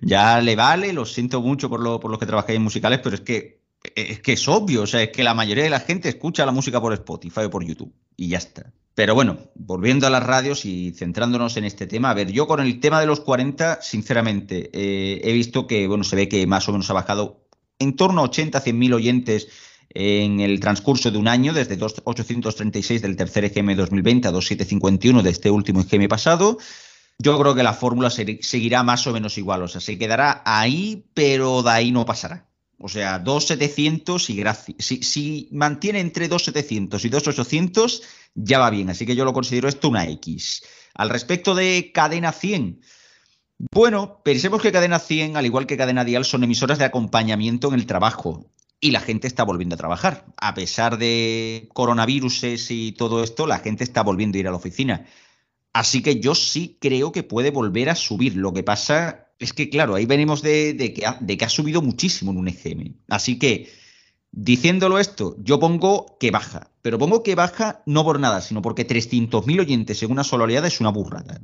ya 0.00 0.40
le 0.40 0.56
vale, 0.56 0.94
lo 0.94 1.04
siento 1.04 1.42
mucho 1.42 1.68
por 1.68 1.80
lo, 1.80 2.00
por 2.00 2.10
lo 2.10 2.18
que 2.18 2.24
trabajáis 2.24 2.56
en 2.56 2.62
musicales, 2.62 3.00
pero 3.04 3.14
es 3.14 3.20
que 3.20 3.55
es 3.94 4.20
que 4.20 4.32
es 4.32 4.48
obvio, 4.48 4.82
o 4.82 4.86
sea, 4.86 5.02
es 5.02 5.10
que 5.10 5.24
la 5.24 5.34
mayoría 5.34 5.64
de 5.64 5.70
la 5.70 5.80
gente 5.80 6.08
escucha 6.08 6.46
la 6.46 6.52
música 6.52 6.80
por 6.80 6.92
Spotify 6.92 7.42
o 7.42 7.50
por 7.50 7.64
YouTube 7.64 7.92
y 8.16 8.28
ya 8.28 8.38
está. 8.38 8.72
Pero 8.96 9.14
bueno, 9.14 9.36
volviendo 9.54 10.06
a 10.06 10.10
las 10.10 10.22
radios 10.22 10.64
y 10.64 10.92
centrándonos 10.92 11.58
en 11.58 11.64
este 11.64 11.86
tema, 11.86 12.08
a 12.08 12.14
ver, 12.14 12.32
yo 12.32 12.46
con 12.46 12.60
el 12.60 12.80
tema 12.80 12.98
de 12.98 13.06
los 13.06 13.20
40, 13.20 13.82
sinceramente, 13.82 14.70
eh, 14.72 15.20
he 15.22 15.32
visto 15.34 15.66
que, 15.66 15.86
bueno, 15.86 16.02
se 16.02 16.16
ve 16.16 16.30
que 16.30 16.46
más 16.46 16.66
o 16.68 16.72
menos 16.72 16.88
ha 16.88 16.94
bajado 16.94 17.46
en 17.78 17.94
torno 17.94 18.22
a 18.22 18.24
80, 18.24 18.58
100 18.58 18.78
mil 18.78 18.94
oyentes 18.94 19.48
en 19.90 20.40
el 20.40 20.60
transcurso 20.60 21.10
de 21.10 21.18
un 21.18 21.28
año, 21.28 21.52
desde 21.52 21.76
836 21.76 23.02
del 23.02 23.16
tercer 23.16 23.44
EGM 23.44 23.76
2020 23.76 24.28
a 24.28 24.30
2751 24.30 25.22
de 25.22 25.30
este 25.30 25.50
último 25.50 25.82
EGM 25.82 26.08
pasado. 26.08 26.56
Yo 27.18 27.38
creo 27.38 27.54
que 27.54 27.62
la 27.62 27.74
fórmula 27.74 28.08
seguirá 28.08 28.82
más 28.82 29.06
o 29.06 29.12
menos 29.12 29.36
igual, 29.36 29.62
o 29.62 29.68
sea, 29.68 29.82
se 29.82 29.98
quedará 29.98 30.42
ahí, 30.46 31.04
pero 31.12 31.62
de 31.62 31.70
ahí 31.70 31.92
no 31.92 32.06
pasará. 32.06 32.45
O 32.78 32.88
sea, 32.88 33.22
2.700 33.22 34.28
y 34.30 34.36
gracias. 34.36 34.76
Si, 34.84 35.48
mantiene 35.50 36.00
entre 36.00 36.28
2.700 36.28 37.04
y 37.04 37.10
2.800, 37.10 38.02
ya 38.34 38.58
va 38.58 38.70
bien. 38.70 38.90
Así 38.90 39.06
que 39.06 39.16
yo 39.16 39.24
lo 39.24 39.32
considero 39.32 39.68
esto 39.68 39.88
una 39.88 40.06
X. 40.06 40.62
Al 40.94 41.08
respecto 41.08 41.54
de 41.54 41.90
Cadena 41.92 42.32
100, 42.32 42.80
bueno, 43.72 44.20
pensemos 44.22 44.60
que 44.60 44.72
Cadena 44.72 44.98
100, 44.98 45.36
al 45.36 45.46
igual 45.46 45.66
que 45.66 45.78
Cadena 45.78 46.04
Dial, 46.04 46.26
son 46.26 46.44
emisoras 46.44 46.78
de 46.78 46.84
acompañamiento 46.84 47.68
en 47.68 47.74
el 47.74 47.86
trabajo. 47.86 48.50
Y 48.78 48.90
la 48.90 49.00
gente 49.00 49.26
está 49.26 49.42
volviendo 49.42 49.74
a 49.74 49.78
trabajar. 49.78 50.26
A 50.36 50.52
pesar 50.52 50.98
de 50.98 51.70
coronavirus 51.72 52.44
y 52.70 52.92
todo 52.92 53.24
esto, 53.24 53.46
la 53.46 53.58
gente 53.60 53.84
está 53.84 54.02
volviendo 54.02 54.36
a 54.36 54.40
ir 54.40 54.48
a 54.48 54.50
la 54.50 54.58
oficina. 54.58 55.06
Así 55.72 56.02
que 56.02 56.20
yo 56.20 56.34
sí 56.34 56.76
creo 56.78 57.10
que 57.10 57.22
puede 57.22 57.50
volver 57.50 57.88
a 57.88 57.94
subir. 57.94 58.36
Lo 58.36 58.52
que 58.52 58.62
pasa 58.62 59.25
es 59.38 59.52
que, 59.52 59.68
claro, 59.68 59.94
ahí 59.94 60.06
venimos 60.06 60.42
de, 60.42 60.76
que 60.94 61.44
ha, 61.44 61.48
subido 61.48 61.82
muchísimo 61.82 62.30
en 62.30 62.38
un 62.38 62.48
EGM. 62.48 62.94
Así 63.08 63.38
que, 63.38 63.70
diciéndolo 64.32 64.98
esto, 64.98 65.36
yo 65.38 65.60
pongo 65.60 66.16
que 66.18 66.30
baja. 66.30 66.70
Pero 66.82 66.98
pongo 66.98 67.22
que 67.22 67.34
baja 67.34 67.82
no 67.86 68.04
por 68.04 68.18
nada, 68.18 68.40
sino 68.40 68.62
porque 68.62 68.86
300.000 68.86 69.60
oyentes 69.60 70.02
en 70.02 70.10
una 70.10 70.24
sola 70.24 70.44
oleada 70.44 70.68
es 70.68 70.80
una 70.80 70.90
burrada. 70.90 71.40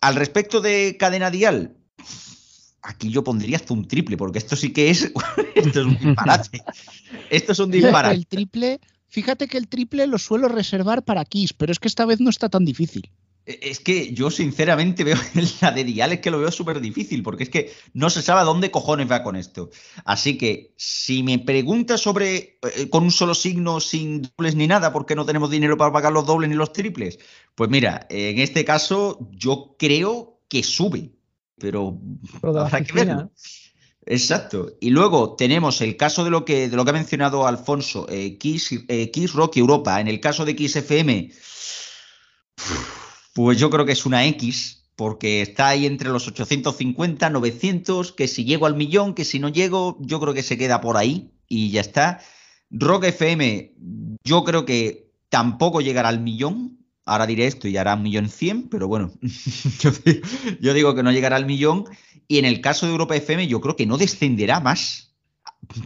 Al 0.00 0.14
respecto 0.16 0.60
de 0.60 0.96
cadena 0.98 1.30
dial, 1.30 1.76
aquí 2.80 3.10
yo 3.10 3.22
pondría 3.22 3.56
hasta 3.56 3.74
un 3.74 3.86
triple, 3.86 4.16
porque 4.16 4.38
esto 4.38 4.56
sí 4.56 4.72
que 4.72 4.90
es, 4.90 5.12
esto 5.54 5.80
es 5.80 5.86
un 5.86 5.98
disparate. 5.98 6.62
Esto 7.30 7.52
es 7.52 7.58
un 7.58 7.70
disparate. 7.70 8.14
El 8.14 8.26
triple, 8.26 8.80
fíjate 9.08 9.48
que 9.48 9.58
el 9.58 9.68
triple 9.68 10.06
lo 10.06 10.18
suelo 10.18 10.48
reservar 10.48 11.04
para 11.04 11.24
Kiss, 11.26 11.52
pero 11.52 11.72
es 11.72 11.78
que 11.78 11.88
esta 11.88 12.06
vez 12.06 12.20
no 12.20 12.30
está 12.30 12.48
tan 12.48 12.64
difícil. 12.64 13.10
E, 13.46 13.58
es 13.62 13.80
que 13.80 14.12
yo 14.12 14.30
sinceramente 14.30 15.04
veo 15.04 15.16
la 15.60 15.72
de 15.72 15.84
Dial 15.84 16.12
es 16.12 16.20
que 16.20 16.30
lo 16.30 16.38
veo 16.38 16.50
súper 16.50 16.80
difícil, 16.80 17.22
porque 17.22 17.44
es 17.44 17.50
que 17.50 17.72
no 17.94 18.10
se 18.10 18.22
sabe 18.22 18.40
a 18.40 18.44
dónde 18.44 18.70
cojones 18.70 19.10
va 19.10 19.22
con 19.22 19.36
esto. 19.36 19.70
Así 20.04 20.38
que 20.38 20.72
si 20.76 21.22
me 21.22 21.38
preguntas 21.38 22.00
sobre 22.00 22.58
eh, 22.76 22.88
con 22.90 23.04
un 23.04 23.10
solo 23.10 23.34
signo, 23.34 23.80
sin 23.80 24.22
dobles 24.22 24.54
ni 24.54 24.66
nada, 24.66 24.92
porque 24.92 25.14
no 25.14 25.26
tenemos 25.26 25.50
dinero 25.50 25.76
para 25.76 25.92
pagar 25.92 26.12
los 26.12 26.26
dobles 26.26 26.50
ni 26.50 26.56
los 26.56 26.72
triples, 26.72 27.18
pues 27.54 27.70
mira, 27.70 28.06
en 28.10 28.38
este 28.38 28.64
caso 28.64 29.28
yo 29.32 29.76
creo 29.78 30.40
que 30.48 30.62
sube, 30.62 31.12
pero, 31.58 31.98
habrá 32.42 32.82
que 32.82 32.92
verlo. 32.92 33.30
Exacto. 34.04 34.72
Y 34.80 34.90
luego 34.90 35.36
tenemos 35.36 35.80
el 35.80 35.96
caso 35.96 36.24
de 36.24 36.30
lo 36.30 36.44
que, 36.44 36.68
de 36.68 36.76
lo 36.76 36.84
que 36.84 36.90
ha 36.90 36.94
mencionado 36.94 37.46
Alfonso, 37.46 38.06
eh, 38.08 38.36
Kiss, 38.36 38.72
eh, 38.88 39.10
Kiss 39.10 39.32
Rock 39.32 39.56
Europa. 39.56 40.00
En 40.00 40.08
el 40.08 40.20
caso 40.20 40.44
de 40.44 40.56
Kiss 40.56 40.76
FM. 40.76 41.30
Pues 43.34 43.58
yo 43.58 43.70
creo 43.70 43.86
que 43.86 43.92
es 43.92 44.04
una 44.04 44.26
X, 44.26 44.82
porque 44.96 45.42
está 45.42 45.68
ahí 45.68 45.86
entre 45.86 46.10
los 46.10 46.28
850, 46.28 47.30
900, 47.30 48.12
que 48.12 48.28
si 48.28 48.44
llego 48.44 48.66
al 48.66 48.76
millón, 48.76 49.14
que 49.14 49.24
si 49.24 49.38
no 49.38 49.48
llego, 49.48 49.96
yo 50.00 50.20
creo 50.20 50.34
que 50.34 50.42
se 50.42 50.58
queda 50.58 50.80
por 50.80 50.96
ahí 50.96 51.32
y 51.48 51.70
ya 51.70 51.80
está. 51.80 52.20
Rock 52.70 53.04
FM, 53.04 53.74
yo 54.24 54.44
creo 54.44 54.64
que 54.64 55.10
tampoco 55.28 55.80
llegará 55.80 56.08
al 56.08 56.20
millón. 56.20 56.78
Ahora 57.04 57.26
diré 57.26 57.46
esto 57.46 57.68
y 57.68 57.76
hará 57.76 57.94
un 57.94 58.02
millón 58.02 58.28
cien, 58.28 58.68
pero 58.68 58.86
bueno, 58.86 59.12
yo, 60.60 60.72
digo, 60.72 60.94
que 60.94 61.02
no 61.02 61.10
llegará 61.10 61.36
al 61.36 61.46
millón. 61.46 61.84
Y 62.28 62.38
en 62.38 62.44
el 62.44 62.60
caso 62.60 62.86
de 62.86 62.92
Europa 62.92 63.16
FM, 63.16 63.46
yo 63.48 63.60
creo 63.60 63.76
que 63.76 63.86
no 63.86 63.98
descenderá 63.98 64.60
más. 64.60 65.14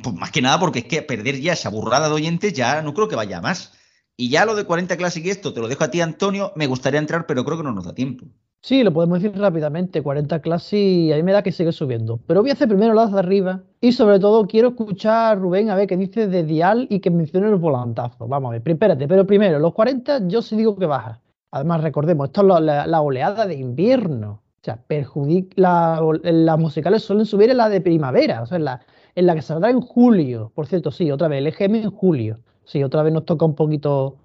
Pues 0.03 0.15
más 0.15 0.31
que 0.31 0.43
nada 0.43 0.59
porque 0.59 0.81
es 0.81 0.85
que 0.87 1.03
perder 1.03 1.41
ya 1.41 1.53
esa 1.53 1.69
burrada 1.69 2.09
de 2.09 2.15
oyentes 2.15 2.53
ya 2.53 2.83
no 2.83 2.93
creo 2.93 3.09
que 3.09 3.17
vaya 3.17 3.41
más. 3.41 3.73
Y 4.17 4.31
ya 4.31 4.47
lo 4.47 4.55
de 4.55 4.65
40 4.65 4.97
Classic 4.97 5.25
y 5.25 5.31
esto 5.31 5.53
te 5.53 5.61
lo 5.61 5.69
dejo 5.69 5.85
a 5.85 5.91
ti, 5.91 6.01
Antonio. 6.01 6.53
Me 6.57 6.67
gustaría 6.67 6.99
entrar, 6.99 7.27
pero 7.27 7.45
creo 7.45 7.59
que 7.59 7.65
no 7.65 7.73
nos 7.73 7.85
da 7.85 7.95
tiempo. 7.95 8.27
Sí, 8.63 8.83
lo 8.83 8.93
podemos 8.93 9.23
decir 9.23 9.39
rápidamente. 9.39 10.03
40 10.03 10.41
Classic, 10.41 11.13
a 11.13 11.17
mí 11.17 11.23
me 11.23 11.33
da 11.33 11.43
que 11.43 11.53
sigue 11.53 11.71
subiendo. 11.71 12.19
Pero 12.27 12.41
voy 12.41 12.51
a 12.51 12.55
hacer 12.55 12.67
primero 12.67 12.95
las 12.95 13.13
de 13.13 13.19
arriba. 13.19 13.63
Y 13.81 13.93
sobre 13.93 14.19
todo 14.19 14.47
quiero 14.47 14.71
escuchar 14.71 15.33
a 15.33 15.35
Rubén 15.35 15.71
a 15.71 15.75
ver 15.75 15.87
qué 15.87 15.97
dice 15.97 16.27
de 16.27 16.43
Dial 16.43 16.87
y 16.91 17.01
que 17.01 17.11
mencione 17.11 17.51
los 17.51 17.61
volantazos. 17.61 18.29
Vamos 18.29 18.49
a 18.49 18.59
ver, 18.59 18.63
espérate, 18.67 19.07
pero 19.07 19.27
primero, 19.27 19.59
los 19.59 19.75
40 19.75 20.27
yo 20.29 20.43
sí 20.43 20.57
digo 20.57 20.77
que 20.77 20.87
baja. 20.87 21.21
Además, 21.51 21.83
recordemos, 21.83 22.29
esto 22.29 22.59
es 22.59 22.65
la, 22.65 23.01
oleada 23.01 23.47
de 23.47 23.55
invierno. 23.55 24.43
O 24.63 24.65
sea, 24.65 24.77
perjudica. 24.77 26.01
las 26.23 26.59
musicales 26.59 27.03
suelen 27.03 27.27
subir 27.27 27.51
en 27.51 27.59
la 27.59 27.69
de 27.69 27.81
primavera, 27.81 28.43
o 28.43 28.47
sea, 28.47 28.57
en 28.57 28.65
la, 28.65 28.81
en 29.15 29.27
la 29.27 29.35
que 29.35 29.43
saldrá 29.43 29.71
en 29.71 29.81
julio. 29.81 30.51
Por 30.55 30.67
cierto, 30.67 30.91
sí, 30.91 31.11
otra 31.11 31.29
vez, 31.29 31.39
el 31.39 31.47
EGM 31.47 31.75
en 31.77 31.91
julio. 31.91 32.41
Sí, 32.67 32.83
otra 32.83 33.03
vez 33.03 33.13
nos 33.13 33.25
toca 33.25 33.47
un 33.47 33.55
poquito 33.55 34.17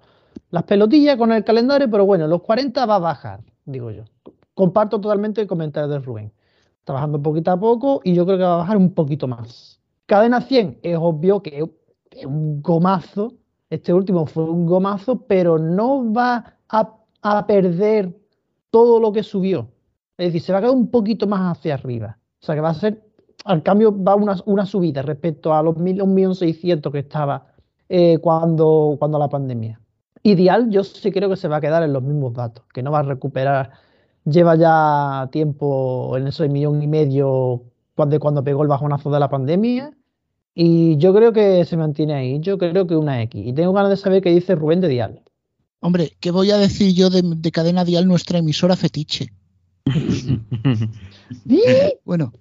las 0.50 0.64
pelotillas 0.64 1.16
con 1.16 1.32
el 1.32 1.44
calendario, 1.44 1.88
pero 1.90 2.04
bueno, 2.04 2.26
los 2.26 2.42
40 2.42 2.84
va 2.86 2.96
a 2.96 2.98
bajar, 2.98 3.40
digo 3.64 3.90
yo. 3.90 4.04
Comparto 4.54 5.00
totalmente 5.00 5.40
el 5.40 5.46
comentario 5.46 5.88
de 5.88 6.00
Rubén. 6.00 6.32
Está 6.80 6.92
bajando 6.92 7.22
poquito 7.22 7.52
a 7.52 7.58
poco 7.58 8.00
y 8.02 8.14
yo 8.14 8.26
creo 8.26 8.38
que 8.38 8.44
va 8.44 8.54
a 8.54 8.58
bajar 8.58 8.76
un 8.76 8.92
poquito 8.92 9.28
más. 9.28 9.80
Cadena 10.06 10.40
100 10.40 10.80
es 10.82 10.98
obvio 11.00 11.40
que 11.40 11.64
es 12.10 12.26
un 12.26 12.60
gomazo. 12.60 13.34
Este 13.70 13.94
último 13.94 14.26
fue 14.26 14.44
un 14.44 14.66
gomazo, 14.66 15.22
pero 15.22 15.58
no 15.58 16.12
va 16.12 16.56
a, 16.68 17.46
perder 17.46 18.12
todo 18.70 18.98
lo 18.98 19.12
que 19.12 19.22
subió. 19.22 19.68
Es 20.18 20.26
decir, 20.26 20.42
se 20.42 20.52
va 20.52 20.58
a 20.58 20.62
quedar 20.62 20.74
un 20.74 20.90
poquito 20.90 21.28
más 21.28 21.56
hacia 21.56 21.74
arriba. 21.74 22.18
O 22.40 22.44
sea 22.44 22.56
que 22.56 22.60
va 22.60 22.70
a 22.70 22.74
ser, 22.74 23.00
al 23.44 23.62
cambio, 23.62 23.96
va 23.96 24.16
una, 24.16 24.36
una 24.46 24.66
subida 24.66 25.02
respecto 25.02 25.54
a 25.54 25.62
los 25.62 25.76
1.600.000 25.76 26.90
que 26.90 26.98
estaba 26.98 27.51
eh, 27.94 28.16
cuando, 28.22 28.96
cuando 28.98 29.18
la 29.18 29.28
pandemia. 29.28 29.78
Ideal, 30.22 30.70
yo 30.70 30.82
sí 30.82 31.12
creo 31.12 31.28
que 31.28 31.36
se 31.36 31.46
va 31.46 31.58
a 31.58 31.60
quedar 31.60 31.82
en 31.82 31.92
los 31.92 32.02
mismos 32.02 32.32
datos, 32.32 32.64
que 32.72 32.82
no 32.82 32.90
va 32.90 33.00
a 33.00 33.02
recuperar. 33.02 33.72
Lleva 34.24 34.56
ya 34.56 35.28
tiempo 35.30 36.16
en 36.16 36.26
ese 36.26 36.48
millón 36.48 36.82
y 36.82 36.86
medio 36.86 37.64
cuando, 37.94 38.18
cuando 38.18 38.42
pegó 38.42 38.62
el 38.62 38.68
bajonazo 38.68 39.10
de 39.10 39.20
la 39.20 39.28
pandemia. 39.28 39.92
Y 40.54 40.96
yo 40.96 41.12
creo 41.12 41.34
que 41.34 41.66
se 41.66 41.76
mantiene 41.76 42.14
ahí. 42.14 42.40
Yo 42.40 42.56
creo 42.56 42.86
que 42.86 42.96
una 42.96 43.20
X. 43.24 43.46
Y 43.46 43.52
tengo 43.52 43.74
ganas 43.74 43.90
de 43.90 43.98
saber 43.98 44.22
qué 44.22 44.30
dice 44.30 44.54
Rubén 44.54 44.80
de 44.80 44.88
Dial. 44.88 45.20
Hombre, 45.80 46.12
¿qué 46.18 46.30
voy 46.30 46.50
a 46.50 46.56
decir 46.56 46.94
yo 46.94 47.10
de, 47.10 47.20
de 47.22 47.50
cadena 47.50 47.84
Dial, 47.84 48.08
nuestra 48.08 48.38
emisora 48.38 48.74
fetiche? 48.74 49.34
bueno, 52.06 52.32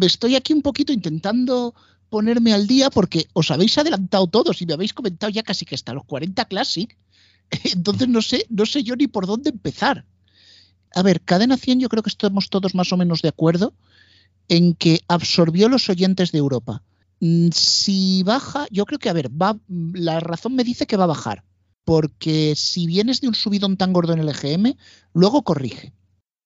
estoy 0.00 0.34
aquí 0.34 0.52
un 0.52 0.62
poquito 0.62 0.92
intentando 0.92 1.72
ponerme 2.12 2.52
al 2.52 2.66
día 2.66 2.90
porque 2.90 3.26
os 3.32 3.50
habéis 3.50 3.78
adelantado 3.78 4.26
todos 4.26 4.60
y 4.60 4.66
me 4.66 4.74
habéis 4.74 4.92
comentado 4.92 5.30
ya 5.30 5.42
casi 5.42 5.64
que 5.64 5.74
hasta 5.74 5.94
los 5.94 6.04
40 6.04 6.44
Classic. 6.44 6.94
Entonces 7.74 8.06
no 8.06 8.20
sé, 8.20 8.44
no 8.50 8.66
sé 8.66 8.82
yo 8.82 8.94
ni 8.96 9.06
por 9.06 9.26
dónde 9.26 9.48
empezar. 9.48 10.04
A 10.94 11.02
ver, 11.02 11.22
Cadena 11.22 11.56
100 11.56 11.80
yo 11.80 11.88
creo 11.88 12.02
que 12.02 12.10
estamos 12.10 12.50
todos 12.50 12.74
más 12.74 12.92
o 12.92 12.98
menos 12.98 13.22
de 13.22 13.30
acuerdo 13.30 13.72
en 14.48 14.74
que 14.74 15.00
absorbió 15.08 15.70
los 15.70 15.88
oyentes 15.88 16.32
de 16.32 16.38
Europa. 16.38 16.82
Mm, 17.20 17.48
si 17.50 18.22
baja, 18.24 18.66
yo 18.70 18.84
creo 18.84 18.98
que, 18.98 19.08
a 19.08 19.14
ver, 19.14 19.30
va, 19.30 19.58
la 19.68 20.20
razón 20.20 20.54
me 20.54 20.64
dice 20.64 20.86
que 20.86 20.98
va 20.98 21.04
a 21.04 21.14
bajar, 21.16 21.44
porque 21.86 22.52
si 22.56 22.86
vienes 22.86 23.22
de 23.22 23.28
un 23.28 23.34
subidón 23.34 23.78
tan 23.78 23.94
gordo 23.94 24.12
en 24.12 24.18
el 24.18 24.28
EGM, 24.28 24.74
luego 25.14 25.44
corrige. 25.44 25.94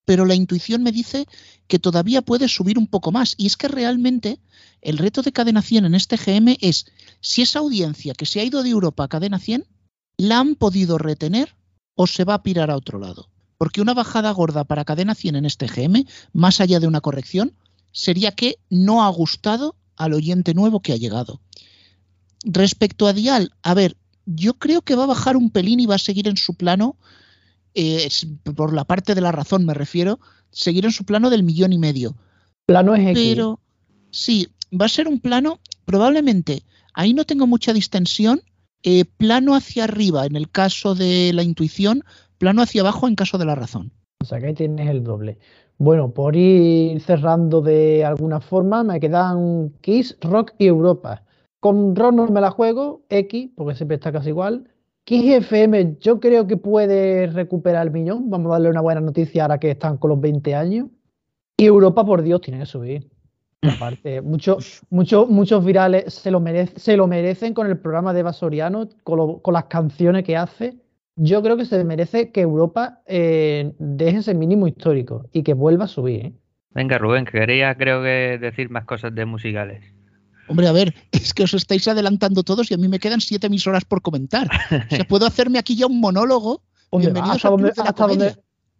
Pero 0.06 0.24
la 0.24 0.34
intuición 0.34 0.82
me 0.82 0.92
dice 0.92 1.26
que 1.66 1.78
todavía 1.78 2.22
puede 2.22 2.48
subir 2.48 2.78
un 2.78 2.86
poco 2.86 3.12
más. 3.12 3.34
Y 3.36 3.46
es 3.46 3.58
que 3.58 3.68
realmente 3.68 4.40
el 4.80 4.96
reto 4.96 5.20
de 5.20 5.32
Cadena 5.32 5.60
100 5.60 5.84
en 5.84 5.94
este 5.94 6.16
GM 6.16 6.56
es 6.62 6.86
si 7.20 7.42
esa 7.42 7.58
audiencia 7.58 8.14
que 8.14 8.24
se 8.24 8.40
ha 8.40 8.44
ido 8.44 8.62
de 8.62 8.70
Europa 8.70 9.04
a 9.04 9.08
Cadena 9.08 9.38
100 9.38 9.66
la 10.16 10.38
han 10.38 10.54
podido 10.54 10.96
retener 10.96 11.54
o 11.94 12.06
se 12.06 12.24
va 12.24 12.34
a 12.34 12.42
pirar 12.42 12.70
a 12.70 12.76
otro 12.76 12.98
lado. 12.98 13.28
Porque 13.58 13.80
una 13.80 13.94
bajada 13.94 14.30
gorda 14.30 14.64
para 14.64 14.84
Cadena 14.84 15.14
100 15.14 15.36
en 15.36 15.44
este 15.44 15.66
GM, 15.66 16.06
más 16.32 16.60
allá 16.60 16.78
de 16.78 16.86
una 16.86 17.00
corrección, 17.00 17.56
sería 17.90 18.30
que 18.32 18.56
no 18.70 19.04
ha 19.04 19.08
gustado 19.08 19.76
al 19.96 20.12
oyente 20.12 20.54
nuevo 20.54 20.80
que 20.80 20.92
ha 20.92 20.96
llegado. 20.96 21.40
Respecto 22.44 23.06
a 23.06 23.12
Dial, 23.12 23.52
a 23.62 23.74
ver, 23.74 23.96
yo 24.26 24.54
creo 24.54 24.82
que 24.82 24.94
va 24.94 25.04
a 25.04 25.08
bajar 25.08 25.36
un 25.36 25.50
pelín 25.50 25.80
y 25.80 25.86
va 25.86 25.94
a 25.94 25.98
seguir 25.98 26.28
en 26.28 26.36
su 26.36 26.54
plano, 26.54 26.96
eh, 27.76 28.08
por 28.56 28.72
la 28.72 28.84
parte 28.84 29.14
de 29.14 29.20
la 29.20 29.32
razón 29.32 29.66
me 29.66 29.74
refiero, 29.74 30.18
seguir 30.50 30.86
en 30.86 30.92
su 30.92 31.04
plano 31.04 31.30
del 31.30 31.42
millón 31.42 31.72
y 31.72 31.78
medio. 31.78 32.16
Plano 32.66 32.94
es 32.94 33.14
Pero 33.14 33.60
sí, 34.10 34.48
va 34.72 34.86
a 34.86 34.88
ser 34.88 35.06
un 35.06 35.20
plano, 35.20 35.60
probablemente, 35.84 36.62
ahí 36.94 37.12
no 37.12 37.24
tengo 37.24 37.46
mucha 37.46 37.72
distensión, 37.72 38.40
eh, 38.82 39.04
plano 39.04 39.54
hacia 39.54 39.84
arriba 39.84 40.26
en 40.26 40.36
el 40.36 40.50
caso 40.50 40.94
de 40.94 41.32
la 41.34 41.42
intuición, 41.42 42.02
plano 42.38 42.62
hacia 42.62 42.80
abajo 42.80 43.08
en 43.08 43.14
caso 43.14 43.36
de 43.36 43.44
la 43.44 43.54
razón. 43.54 43.92
O 44.22 44.24
sea 44.24 44.40
que 44.40 44.46
ahí 44.46 44.54
tienes 44.54 44.88
el 44.88 45.04
doble. 45.04 45.38
Bueno, 45.78 46.10
por 46.10 46.34
ir 46.34 47.00
cerrando 47.02 47.60
de 47.60 48.04
alguna 48.04 48.40
forma, 48.40 48.82
me 48.82 48.98
quedan 48.98 49.74
Kiss, 49.82 50.16
Rock 50.22 50.54
y 50.58 50.66
Europa. 50.66 51.22
Con 51.60 51.94
Rock 51.94 52.14
no 52.14 52.26
me 52.28 52.40
la 52.40 52.50
juego, 52.50 53.02
X, 53.10 53.50
porque 53.54 53.74
siempre 53.74 53.96
está 53.96 54.10
casi 54.12 54.30
igual. 54.30 54.70
Kiss 55.06 55.36
FM, 55.36 55.98
yo 56.00 56.18
creo 56.18 56.48
que 56.48 56.56
puede 56.56 57.28
recuperar 57.28 57.86
el 57.86 57.92
millón. 57.92 58.28
Vamos 58.28 58.50
a 58.50 58.54
darle 58.54 58.70
una 58.70 58.80
buena 58.80 59.00
noticia 59.00 59.44
ahora 59.44 59.58
que 59.58 59.70
están 59.70 59.98
con 59.98 60.10
los 60.10 60.20
20 60.20 60.52
años. 60.56 60.88
Y 61.56 61.66
Europa, 61.66 62.04
por 62.04 62.22
Dios, 62.22 62.40
tiene 62.40 62.58
que 62.58 62.66
subir. 62.66 63.08
Aparte, 63.62 64.20
muchos 64.20 64.82
muchos 64.90 65.64
virales 65.64 66.12
se 66.12 66.32
lo, 66.32 66.42
se 66.74 66.96
lo 66.96 67.06
merecen 67.06 67.54
con 67.54 67.68
el 67.68 67.78
programa 67.78 68.12
de 68.12 68.24
Basoriano, 68.24 68.88
con, 69.04 69.40
las 69.54 69.64
canciones 69.66 70.24
que 70.24 70.36
hace. 70.36 70.74
Yo 71.14 71.40
creo 71.40 71.56
que 71.56 71.66
se 71.66 71.84
merece 71.84 72.32
que 72.32 72.40
Europa 72.40 73.02
eh, 73.06 73.74
deje 73.78 74.18
ese 74.18 74.34
mínimo 74.34 74.66
histórico 74.66 75.28
y 75.30 75.44
que 75.44 75.54
vuelva 75.54 75.84
a 75.84 75.88
subir. 75.88 76.26
¿eh? 76.26 76.32
Venga, 76.70 76.98
Rubén, 76.98 77.26
que 77.26 77.38
quería 77.38 77.76
creo 77.76 78.02
que 78.02 78.38
decir 78.40 78.70
más 78.70 78.84
cosas 78.84 79.14
de 79.14 79.24
musicales. 79.24 79.95
Hombre, 80.48 80.68
a 80.68 80.72
ver, 80.72 80.94
es 81.12 81.34
que 81.34 81.44
os 81.44 81.54
estáis 81.54 81.86
adelantando 81.88 82.42
todos 82.42 82.70
y 82.70 82.74
a 82.74 82.76
mí 82.76 82.88
me 82.88 82.98
quedan 82.98 83.20
siete 83.20 83.46
emisoras 83.46 83.84
por 83.84 84.02
comentar. 84.02 84.48
O 84.70 84.94
sea, 84.94 85.04
puedo 85.04 85.26
hacerme 85.26 85.58
aquí 85.58 85.76
ya 85.76 85.86
un 85.86 86.00
monólogo. 86.00 86.62
Bienvenidos 86.92 87.44
a 87.44 87.48
hasta 87.84 88.06
dónde, 88.06 88.36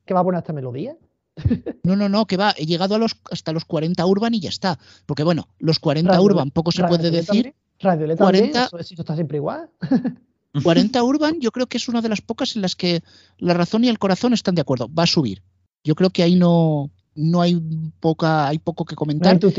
¿Qué 0.06 0.14
va 0.14 0.20
a 0.20 0.24
poner 0.24 0.38
esta 0.38 0.52
melodía? 0.52 0.96
No, 1.82 1.94
no, 1.94 2.08
no, 2.08 2.26
que 2.26 2.36
va, 2.36 2.52
he 2.56 2.66
llegado 2.66 2.96
a 2.96 2.98
los, 2.98 3.16
hasta 3.30 3.52
los 3.52 3.64
40 3.64 4.04
Urban 4.06 4.34
y 4.34 4.40
ya 4.40 4.48
está. 4.48 4.78
Porque 5.04 5.22
bueno, 5.22 5.48
los 5.58 5.78
40 5.78 6.20
Urban 6.20 6.50
poco 6.50 6.72
se 6.72 6.82
puede 6.82 7.10
decir. 7.10 7.54
Radio 7.78 8.16
40, 8.16 8.70
eso, 8.78 8.94
está 8.98 9.14
siempre 9.14 9.36
igual. 9.36 9.70
40 10.64 11.04
Urban 11.04 11.40
yo 11.40 11.52
creo 11.52 11.66
que 11.66 11.76
es 11.76 11.88
una 11.88 12.00
de 12.00 12.08
las 12.08 12.22
pocas 12.22 12.56
en 12.56 12.62
las 12.62 12.74
que 12.74 13.02
la 13.38 13.54
razón 13.54 13.84
y 13.84 13.88
el 13.88 13.98
corazón 13.98 14.32
están 14.32 14.54
de 14.54 14.62
acuerdo. 14.62 14.88
Va 14.92 15.02
a 15.02 15.06
subir. 15.06 15.42
Yo 15.84 15.94
creo 15.94 16.10
que 16.10 16.22
ahí 16.22 16.34
no, 16.34 16.90
no 17.16 17.40
hay 17.40 17.60
poca, 18.00 18.46
hay 18.46 18.58
poco 18.58 18.84
que 18.84 18.94
comentar. 18.94 19.34
No 19.34 19.40
voy 19.40 19.50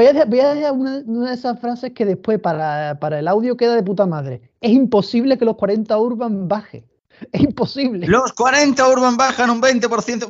a 0.00 0.12
decir, 0.12 0.72
una, 0.72 1.02
una, 1.06 1.28
de 1.28 1.34
esas 1.34 1.60
frases 1.60 1.92
que 1.92 2.04
después 2.04 2.40
para, 2.40 2.98
para 2.98 3.18
el 3.18 3.28
audio 3.28 3.56
queda 3.56 3.74
de 3.74 3.82
puta 3.82 4.06
madre. 4.06 4.50
Es 4.60 4.72
imposible 4.72 5.38
que 5.38 5.44
los 5.44 5.56
40 5.56 5.96
Urban 5.98 6.48
baje. 6.48 6.84
Es 7.32 7.42
imposible. 7.42 8.06
Los 8.06 8.32
40 8.32 8.88
Urban 8.88 9.16
bajan 9.16 9.50
un 9.50 9.60
20%. 9.60 10.28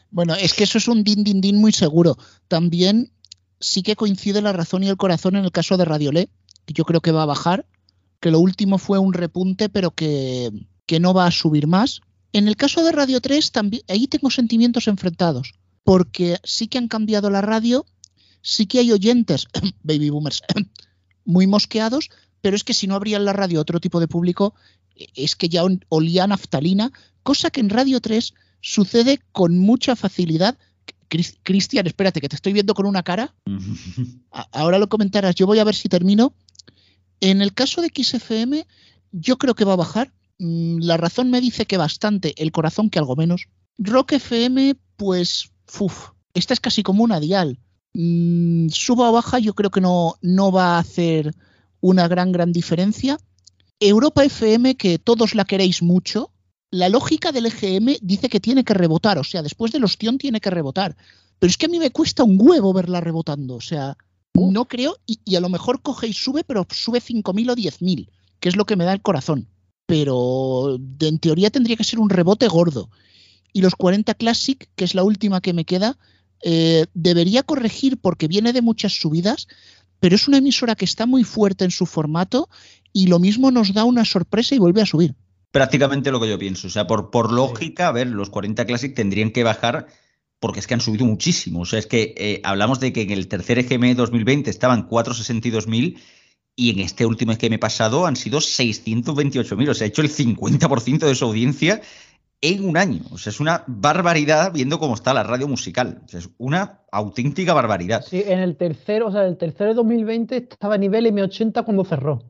bueno, 0.10 0.34
es 0.34 0.54
que 0.54 0.64
eso 0.64 0.78
es 0.78 0.88
un 0.88 1.04
din 1.04 1.24
din 1.24 1.40
din 1.40 1.56
muy 1.56 1.72
seguro. 1.72 2.16
También 2.48 3.10
sí 3.60 3.82
que 3.82 3.96
coincide 3.96 4.42
la 4.42 4.52
razón 4.52 4.82
y 4.82 4.88
el 4.88 4.96
corazón 4.96 5.36
en 5.36 5.44
el 5.44 5.52
caso 5.52 5.76
de 5.76 5.84
Radiolé, 5.86 6.28
que 6.66 6.74
yo 6.74 6.84
creo 6.84 7.00
que 7.00 7.12
va 7.12 7.22
a 7.22 7.26
bajar, 7.26 7.66
que 8.20 8.30
lo 8.30 8.40
último 8.40 8.78
fue 8.78 8.98
un 8.98 9.14
repunte, 9.14 9.68
pero 9.68 9.90
que 9.90 10.50
que 10.86 11.00
no 11.00 11.12
va 11.12 11.26
a 11.26 11.30
subir 11.30 11.66
más. 11.66 12.00
En 12.32 12.48
el 12.48 12.56
caso 12.56 12.84
de 12.84 12.92
Radio 12.92 13.20
3, 13.20 13.52
también, 13.52 13.82
ahí 13.88 14.06
tengo 14.06 14.30
sentimientos 14.30 14.88
enfrentados, 14.88 15.54
porque 15.84 16.38
sí 16.44 16.68
que 16.68 16.78
han 16.78 16.88
cambiado 16.88 17.30
la 17.30 17.40
radio, 17.40 17.86
sí 18.42 18.66
que 18.66 18.78
hay 18.78 18.92
oyentes, 18.92 19.46
baby 19.82 20.10
boomers, 20.10 20.42
muy 21.24 21.46
mosqueados, 21.46 22.10
pero 22.40 22.56
es 22.56 22.64
que 22.64 22.74
si 22.74 22.86
no 22.86 22.94
abrían 22.94 23.24
la 23.24 23.32
radio 23.32 23.58
a 23.58 23.62
otro 23.62 23.80
tipo 23.80 24.00
de 24.00 24.08
público, 24.08 24.54
es 25.14 25.36
que 25.36 25.48
ya 25.48 25.62
olía 25.88 26.26
naftalina, 26.26 26.92
cosa 27.22 27.50
que 27.50 27.60
en 27.60 27.70
Radio 27.70 28.00
3 28.00 28.34
sucede 28.60 29.20
con 29.32 29.58
mucha 29.58 29.96
facilidad. 29.96 30.58
Cristian, 31.42 31.86
espérate, 31.86 32.20
que 32.20 32.28
te 32.28 32.36
estoy 32.36 32.52
viendo 32.52 32.74
con 32.74 32.86
una 32.86 33.02
cara. 33.02 33.34
Ahora 34.52 34.78
lo 34.78 34.88
comentarás, 34.88 35.34
yo 35.34 35.46
voy 35.46 35.58
a 35.58 35.64
ver 35.64 35.74
si 35.74 35.88
termino. 35.88 36.34
En 37.20 37.42
el 37.42 37.54
caso 37.54 37.80
de 37.80 37.90
XFM, 37.94 38.66
yo 39.12 39.38
creo 39.38 39.54
que 39.54 39.64
va 39.64 39.74
a 39.74 39.76
bajar. 39.76 40.12
Mm, 40.38 40.78
la 40.80 40.96
razón 40.96 41.30
me 41.30 41.40
dice 41.40 41.66
que 41.66 41.76
bastante, 41.76 42.34
el 42.42 42.52
corazón 42.52 42.90
que 42.90 42.98
algo 42.98 43.16
menos. 43.16 43.48
Rock 43.78 44.12
FM, 44.12 44.76
pues, 44.96 45.50
uf, 45.78 46.10
esta 46.34 46.54
es 46.54 46.60
casi 46.60 46.82
como 46.82 47.04
una 47.04 47.20
dial. 47.20 47.58
Mm, 47.94 48.68
suba 48.68 49.10
o 49.10 49.12
baja, 49.12 49.38
yo 49.38 49.54
creo 49.54 49.70
que 49.70 49.80
no, 49.80 50.16
no 50.20 50.52
va 50.52 50.76
a 50.76 50.80
hacer 50.80 51.34
una 51.80 52.08
gran, 52.08 52.32
gran 52.32 52.52
diferencia. 52.52 53.18
Europa 53.80 54.24
FM, 54.24 54.76
que 54.76 54.98
todos 54.98 55.34
la 55.34 55.44
queréis 55.44 55.82
mucho, 55.82 56.30
la 56.70 56.88
lógica 56.88 57.32
del 57.32 57.46
EGM 57.46 57.96
dice 58.02 58.28
que 58.28 58.40
tiene 58.40 58.64
que 58.64 58.74
rebotar, 58.74 59.18
o 59.18 59.24
sea, 59.24 59.42
después 59.42 59.72
del 59.72 59.84
ostión 59.84 60.18
tiene 60.18 60.40
que 60.40 60.50
rebotar. 60.50 60.96
Pero 61.38 61.50
es 61.50 61.56
que 61.56 61.66
a 61.66 61.68
mí 61.68 61.78
me 61.78 61.90
cuesta 61.90 62.24
un 62.24 62.38
huevo 62.40 62.72
verla 62.72 63.00
rebotando, 63.00 63.56
o 63.56 63.60
sea, 63.60 63.96
no 64.34 64.66
creo, 64.66 64.96
y, 65.06 65.36
a 65.36 65.40
lo 65.40 65.48
mejor 65.48 65.80
coge 65.82 66.08
y 66.08 66.12
sube, 66.12 66.44
pero 66.44 66.66
sube 66.70 67.00
5.000 67.00 67.50
o 67.50 67.56
10.000, 67.56 68.10
que 68.40 68.48
es 68.48 68.56
lo 68.56 68.66
que 68.66 68.76
me 68.76 68.84
da 68.84 68.92
el 68.92 69.02
corazón. 69.02 69.48
Pero 69.86 70.78
en 71.00 71.18
teoría 71.18 71.50
tendría 71.50 71.76
que 71.76 71.84
ser 71.84 71.98
un 71.98 72.10
rebote 72.10 72.48
gordo. 72.48 72.90
Y 73.52 73.62
los 73.62 73.74
40 73.74 74.14
Classic, 74.14 74.68
que 74.74 74.84
es 74.84 74.94
la 74.94 75.04
última 75.04 75.40
que 75.40 75.52
me 75.52 75.64
queda, 75.64 75.96
eh, 76.42 76.86
debería 76.94 77.42
corregir 77.42 77.98
porque 77.98 78.28
viene 78.28 78.52
de 78.52 78.62
muchas 78.62 78.92
subidas, 78.92 79.48
pero 80.00 80.14
es 80.14 80.28
una 80.28 80.38
emisora 80.38 80.74
que 80.74 80.84
está 80.84 81.06
muy 81.06 81.24
fuerte 81.24 81.64
en 81.64 81.70
su 81.70 81.86
formato 81.86 82.48
y 82.92 83.06
lo 83.06 83.18
mismo 83.18 83.50
nos 83.50 83.72
da 83.72 83.84
una 83.84 84.04
sorpresa 84.04 84.54
y 84.54 84.58
vuelve 84.58 84.82
a 84.82 84.86
subir. 84.86 85.14
Prácticamente 85.50 86.10
lo 86.10 86.20
que 86.20 86.28
yo 86.28 86.38
pienso. 86.38 86.66
O 86.66 86.70
sea, 86.70 86.86
por, 86.86 87.10
por 87.10 87.32
lógica, 87.32 87.88
a 87.88 87.92
ver, 87.92 88.08
los 88.08 88.28
40 88.30 88.66
Classic 88.66 88.94
tendrían 88.94 89.30
que 89.30 89.44
bajar 89.44 89.86
porque 90.38 90.60
es 90.60 90.66
que 90.66 90.74
han 90.74 90.80
subido 90.80 91.06
muchísimo. 91.06 91.60
O 91.60 91.64
sea, 91.64 91.78
es 91.78 91.86
que 91.86 92.14
eh, 92.16 92.40
hablamos 92.44 92.80
de 92.80 92.92
que 92.92 93.02
en 93.02 93.10
el 93.10 93.28
tercer 93.28 93.58
EGM 93.58 93.94
2020 93.96 94.50
estaban 94.50 94.88
462.000 94.88 95.98
y 96.56 96.70
en 96.70 96.80
este 96.80 97.04
último 97.04 97.32
EGM 97.32 97.58
pasado 97.58 98.06
han 98.06 98.16
sido 98.16 98.38
628.000. 98.38 99.68
O 99.68 99.74
sea, 99.74 99.84
ha 99.84 99.88
hecho 99.88 100.00
el 100.00 100.08
50% 100.08 101.06
de 101.06 101.14
su 101.14 101.26
audiencia 101.26 101.82
en 102.40 102.64
un 102.66 102.78
año. 102.78 103.02
O 103.12 103.18
sea, 103.18 103.30
es 103.30 103.40
una 103.40 103.62
barbaridad 103.66 104.52
viendo 104.52 104.78
cómo 104.78 104.94
está 104.94 105.12
la 105.12 105.22
radio 105.22 105.46
musical. 105.46 106.00
O 106.04 106.08
sea, 106.08 106.20
es 106.20 106.30
una 106.38 106.80
auténtica 106.90 107.52
barbaridad. 107.52 108.02
Sí, 108.02 108.22
en 108.26 108.40
el 108.40 108.56
tercero, 108.56 109.08
o 109.08 109.12
sea, 109.12 109.26
el 109.26 109.36
tercero 109.36 109.70
de 109.70 109.74
2020 109.74 110.36
estaba 110.36 110.74
a 110.74 110.78
nivel 110.78 111.06
M80 111.06 111.62
cuando 111.64 111.84
cerró. 111.84 112.22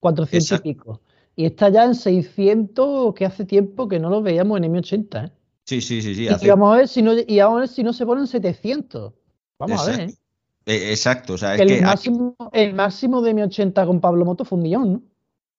400 0.00 0.58
y 0.58 0.62
pico. 0.62 1.00
Y 1.36 1.44
está 1.44 1.68
ya 1.68 1.84
en 1.84 1.94
600, 1.94 3.14
que 3.14 3.26
hace 3.26 3.44
tiempo 3.44 3.88
que 3.88 3.98
no 3.98 4.08
lo 4.08 4.22
veíamos 4.22 4.58
en 4.58 4.72
M80. 4.72 5.26
¿eh? 5.26 5.32
Sí, 5.64 5.80
sí, 5.80 6.00
sí. 6.00 6.14
sí 6.14 6.28
y, 6.40 6.48
vamos 6.48 6.72
a 6.72 6.78
ver 6.78 6.88
si 6.88 7.02
no, 7.02 7.12
y 7.14 7.38
vamos 7.38 7.56
a 7.56 7.60
ver 7.60 7.68
si 7.68 7.82
no 7.82 7.92
se 7.92 8.06
ponen 8.06 8.26
700. 8.26 9.12
Vamos 9.58 9.80
a 9.80 9.90
ver. 9.90 10.00
¿eh? 10.00 10.14
E, 10.66 10.90
exacto. 10.90 11.34
O 11.34 11.38
sea, 11.38 11.54
el, 11.56 11.82
máximo, 11.82 12.36
el 12.52 12.74
máximo 12.74 13.22
de 13.22 13.34
M80 13.34 13.86
con 13.86 14.00
Pablo 14.00 14.24
Moto 14.24 14.44
fue 14.44 14.56
un 14.56 14.62
millón, 14.62 14.92
¿no? 14.92 15.02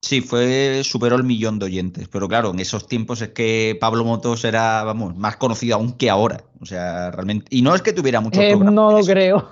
Sí, 0.02 0.22
fue, 0.22 0.82
superó 0.84 1.16
el 1.16 1.24
millón 1.24 1.58
de 1.58 1.66
oyentes, 1.66 2.08
pero 2.08 2.28
claro, 2.28 2.52
en 2.52 2.60
esos 2.60 2.88
tiempos 2.88 3.24
es 3.24 3.30
que 3.30 3.76
Pablo 3.82 4.06
Motos 4.06 4.46
era, 4.46 4.84
vamos, 4.84 5.16
más 5.16 5.38
conocido 5.38 5.78
aún 5.78 5.94
que 5.94 6.12
ahora. 6.12 6.44
O 6.62 6.66
sea, 6.66 7.10
realmente. 7.10 7.48
Y 7.50 7.64
no 7.64 7.74
es 7.74 7.82
que 7.82 7.92
tuviera 7.92 8.22
mucho 8.22 8.40
eh, 8.40 8.56
No 8.56 8.92
lo 8.92 9.04
creo. 9.04 9.50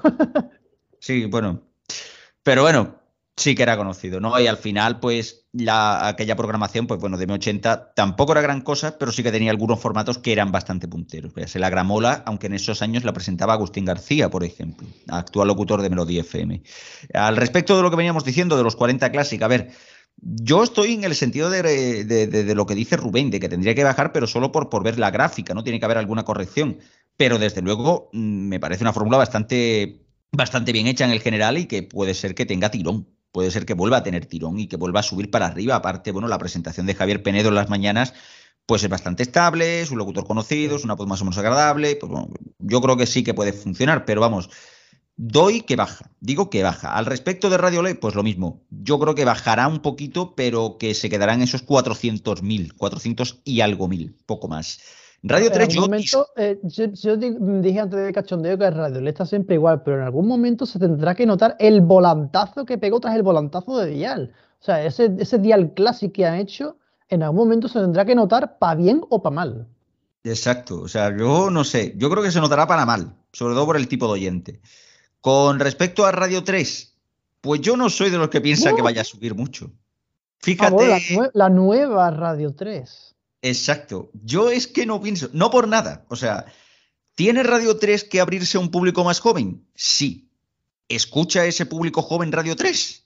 sí, 1.00 1.26
bueno. 1.26 1.62
Pero 2.44 2.62
bueno, 2.62 2.96
sí 3.36 3.56
que 3.56 3.64
era 3.64 3.78
conocido, 3.78 4.20
¿no? 4.20 4.40
Y 4.40 4.48
al 4.48 4.58
final, 4.58 5.00
pues, 5.00 5.48
la, 5.54 6.08
aquella 6.08 6.36
programación, 6.36 6.88
pues 6.88 7.00
bueno, 7.00 7.18
de 7.18 7.28
M80 7.28 7.94
tampoco 7.96 8.34
era 8.34 8.42
gran 8.42 8.62
cosa, 8.62 8.98
pero 8.98 9.12
sí 9.12 9.24
que 9.24 9.32
tenía 9.32 9.52
algunos 9.52 9.80
formatos 9.80 10.18
que 10.20 10.32
eran 10.32 10.52
bastante 10.52 10.88
punteros. 10.88 11.34
Se 11.48 11.60
la 11.60 11.70
gramola, 11.70 12.24
aunque 12.26 12.48
en 12.48 12.54
esos 12.54 12.82
años 12.82 13.04
la 13.04 13.14
presentaba 13.14 13.54
Agustín 13.54 13.86
García, 13.86 14.30
por 14.30 14.44
ejemplo, 14.44 14.88
actual 15.08 15.48
locutor 15.48 15.82
de 15.82 15.90
Melodía 15.90 16.22
FM. 16.22 16.62
Al 17.14 17.38
respecto 17.38 17.76
de 17.76 17.84
lo 17.84 17.90
que 17.90 17.98
veníamos 17.98 18.24
diciendo 18.24 18.58
de 18.58 18.64
los 18.64 18.76
40 18.76 19.12
Classic, 19.12 19.42
a 19.42 19.48
ver, 19.48 19.72
yo 20.22 20.64
estoy 20.64 20.94
en 20.94 21.04
el 21.04 21.16
sentido 21.16 21.50
de, 21.50 22.54
lo 22.56 22.66
que 22.66 22.76
dice 22.76 22.98
Rubén, 22.98 23.32
de 23.32 23.40
que 23.40 23.50
tendría 23.50 23.74
que 23.76 23.84
bajar, 23.84 24.12
pero 24.12 24.28
solo 24.28 24.52
por, 24.52 24.70
por 24.70 24.84
ver 24.84 25.00
la 25.00 25.12
gráfica, 25.12 25.54
¿no? 25.54 25.64
Tiene 25.64 25.80
que 25.80 25.86
haber 25.86 25.98
alguna 25.98 26.24
corrección. 26.24 26.78
Pero 27.18 27.40
desde 27.40 27.62
luego 27.62 28.10
mm, 28.14 28.48
me 28.48 28.60
parece 28.60 28.84
una 28.84 28.94
fórmula 28.94 29.18
bastante, 29.18 30.06
bastante 30.32 30.72
bien 30.72 30.88
hecha 30.88 31.06
en 31.06 31.12
el 31.12 31.20
general 31.20 31.58
y 31.58 31.66
que 31.66 31.84
puede 31.84 32.14
ser 32.14 32.36
que 32.36 32.46
tenga 32.46 32.72
tirón 32.72 33.08
puede 33.34 33.52
ser 33.52 33.66
que 33.66 33.74
vuelva 33.74 33.98
a 33.98 34.04
tener 34.04 34.28
tirón 34.28 34.60
y 34.60 34.68
que 34.68 34.78
vuelva 34.78 35.02
a 35.02 35.04
subir 35.04 35.30
para 35.30 35.48
arriba. 35.48 35.76
Aparte, 35.76 36.12
bueno, 36.12 36.30
la 36.30 36.38
presentación 36.38 36.86
de 36.86 36.96
Javier 36.96 37.24
Penedo 37.24 37.50
en 37.50 37.56
las 37.56 37.68
mañanas, 37.68 38.14
pues 38.66 38.84
es 38.84 38.90
bastante 38.90 39.24
estable, 39.24 39.82
es 39.82 39.92
un 39.92 39.98
locutor 39.98 40.26
conocido, 40.26 40.78
es 40.78 40.86
una 40.86 40.94
voz 40.94 41.08
más 41.08 41.20
o 41.22 41.26
menos 41.26 41.38
agradable. 41.40 41.98
Pues 41.98 42.12
bueno, 42.12 42.30
yo 42.60 42.80
creo 42.80 42.96
que 42.96 43.08
sí 43.08 43.24
que 43.24 43.34
puede 43.34 43.52
funcionar, 43.52 44.06
pero 44.06 44.22
vamos, 44.22 44.50
doy 45.16 45.62
que 45.62 45.76
baja, 45.76 46.12
digo 46.20 46.52
que 46.52 46.62
baja. 46.62 46.96
Al 46.96 47.08
respecto 47.08 47.50
de 47.50 47.58
Radio 47.58 47.82
Ley, 47.82 47.96
pues 47.96 48.14
lo 48.14 48.22
mismo. 48.22 48.64
Yo 48.70 49.00
creo 49.00 49.16
que 49.16 49.26
bajará 49.26 49.68
un 49.68 49.80
poquito, 49.82 50.36
pero 50.36 50.78
que 50.80 50.94
se 50.94 51.10
quedarán 51.10 51.42
esos 51.42 51.66
400.000, 51.66 52.76
400 52.78 53.42
y 53.44 53.62
algo 53.62 53.88
mil, 53.88 54.16
poco 54.28 54.48
más. 54.48 54.80
Radio 55.26 55.52
3, 55.52 55.70
yo, 55.70 55.82
momento, 55.82 56.28
eh, 56.36 56.60
yo, 56.64 57.16
dije 57.16 57.80
antes 57.80 57.98
de 57.98 58.12
cachondeo 58.12 58.58
que 58.58 58.70
Radio 58.70 59.00
le 59.00 59.10
está 59.10 59.26
siempre 59.26 59.56
igual, 59.56 59.82
pero 59.82 59.98
en 59.98 60.04
algún 60.04 60.28
momento 60.28 60.66
se 60.66 60.80
tendrá 60.80 61.16
que 61.16 61.26
notar 61.26 61.56
el 61.60 61.80
volantazo 61.80 62.66
que 62.66 62.78
pegó 62.78 63.00
tras 63.00 63.16
el 63.16 63.24
volantazo 63.24 63.78
de 63.78 63.92
Dial. 63.92 64.34
O 64.60 64.66
sea, 64.66 64.84
ese, 64.84 65.16
ese 65.18 65.38
Dial 65.38 65.74
clásico 65.74 66.12
que 66.12 66.26
han 66.26 66.40
hecho, 66.40 66.78
en 67.08 67.24
algún 67.24 67.40
momento 67.40 67.70
se 67.70 67.80
tendrá 67.80 68.04
que 68.04 68.16
notar 68.16 68.58
para 68.58 68.76
bien 68.76 69.02
o 69.10 69.22
para 69.22 69.36
mal. 69.36 69.68
Exacto, 70.26 70.82
o 70.82 70.88
sea, 70.90 71.16
yo 71.16 71.50
no 71.50 71.64
sé, 71.64 71.94
yo 71.98 72.10
creo 72.10 72.22
que 72.22 72.32
se 72.32 72.42
notará 72.42 72.68
para 72.68 72.86
mal, 72.86 73.16
sobre 73.32 73.56
todo 73.56 73.66
por 73.66 73.78
el 73.78 73.88
tipo 73.88 74.08
de 74.08 74.14
oyente. 74.14 74.62
Con 75.22 75.60
respecto 75.60 76.06
a 76.06 76.12
Radio 76.12 76.44
3, 76.44 76.94
pues 77.40 77.62
yo 77.62 77.78
no 77.78 77.90
soy 77.90 78.10
de 78.10 78.18
los 78.18 78.30
que 78.30 78.42
piensa 78.42 78.74
que 78.76 78.82
vaya 78.82 79.02
a 79.02 79.06
subir 79.06 79.36
mucho. 79.36 79.72
Fíjate. 80.40 81.32
la, 81.34 81.50
nueva 81.50 82.12
Radio 82.12 82.54
3. 82.54 83.16
Exacto. 83.44 84.10
Yo 84.24 84.50
es 84.50 84.68
que 84.68 84.86
no 84.86 85.02
pienso, 85.02 85.30
no 85.34 85.52
por 85.52 85.68
nada. 85.68 86.06
O 86.10 86.16
sea, 86.16 86.46
¿tiene 87.14 87.44
Radio 87.44 87.78
3 87.78 88.06
que 88.06 88.22
abrirse 88.22 88.58
a 88.58 88.62
un 88.62 88.72
público 88.72 89.04
más 89.04 89.20
joven? 89.20 89.68
Sí. 89.76 90.32
¿Escucha 90.88 91.46
ese 91.46 91.66
público 91.66 92.02
joven 92.02 92.32
Radio 92.32 92.56
3? 92.56 93.06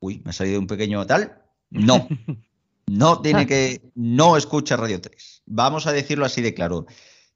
Uy, 0.00 0.20
me 0.24 0.30
ha 0.30 0.34
salido 0.34 0.60
un 0.60 0.66
pequeño 0.66 1.04
tal. 1.06 1.42
No. 1.70 2.06
No 2.90 3.20
tiene 3.20 3.46
que. 3.46 3.82
No 3.94 4.38
escucha 4.38 4.78
Radio 4.78 4.98
3. 4.98 5.42
Vamos 5.44 5.86
a 5.86 5.92
decirlo 5.92 6.24
así 6.24 6.40
de 6.40 6.54
claro. 6.54 6.86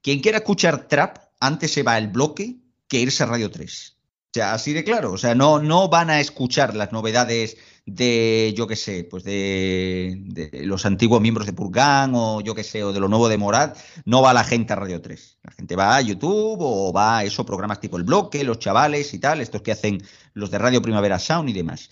Quien 0.01 0.19
quiera 0.19 0.39
escuchar 0.39 0.87
trap, 0.87 1.19
antes 1.39 1.71
se 1.71 1.83
va 1.83 1.93
al 1.93 2.07
bloque 2.07 2.57
que 2.87 2.99
irse 2.99 3.21
a 3.21 3.27
Radio 3.27 3.51
3. 3.51 3.97
O 3.99 4.29
sea, 4.33 4.53
así 4.55 4.73
de 4.73 4.83
claro. 4.83 5.11
O 5.11 5.17
sea, 5.19 5.35
no, 5.35 5.59
no 5.59 5.89
van 5.89 6.09
a 6.09 6.19
escuchar 6.19 6.75
las 6.75 6.91
novedades 6.91 7.57
de, 7.85 8.53
yo 8.55 8.67
qué 8.67 8.75
sé, 8.75 9.03
pues 9.03 9.23
de, 9.23 10.49
los 10.63 10.85
antiguos 10.85 11.21
miembros 11.21 11.45
de 11.45 11.53
Purgan 11.53 12.13
o 12.15 12.41
yo 12.41 12.55
qué 12.55 12.63
sé, 12.63 12.83
o 12.83 12.93
de 12.93 12.99
lo 12.99 13.09
nuevo 13.09 13.27
de 13.27 13.37
Morad, 13.37 13.75
no 14.05 14.21
va 14.21 14.33
la 14.33 14.43
gente 14.43 14.73
a 14.73 14.77
Radio 14.77 15.01
3. 15.01 15.39
La 15.43 15.51
gente 15.51 15.75
va 15.75 15.95
a 15.95 16.01
YouTube 16.01 16.57
o 16.59 16.93
va 16.93 17.19
a 17.19 17.23
esos 17.23 17.45
programas 17.45 17.79
tipo 17.79 17.97
El 17.97 18.03
Bloque, 18.03 18.43
los 18.43 18.59
chavales 18.59 19.13
y 19.13 19.19
tal, 19.19 19.41
estos 19.41 19.61
que 19.61 19.71
hacen 19.71 20.01
los 20.33 20.49
de 20.51 20.59
Radio 20.59 20.81
Primavera 20.81 21.19
Sound 21.19 21.49
y 21.49 21.53
demás. 21.53 21.89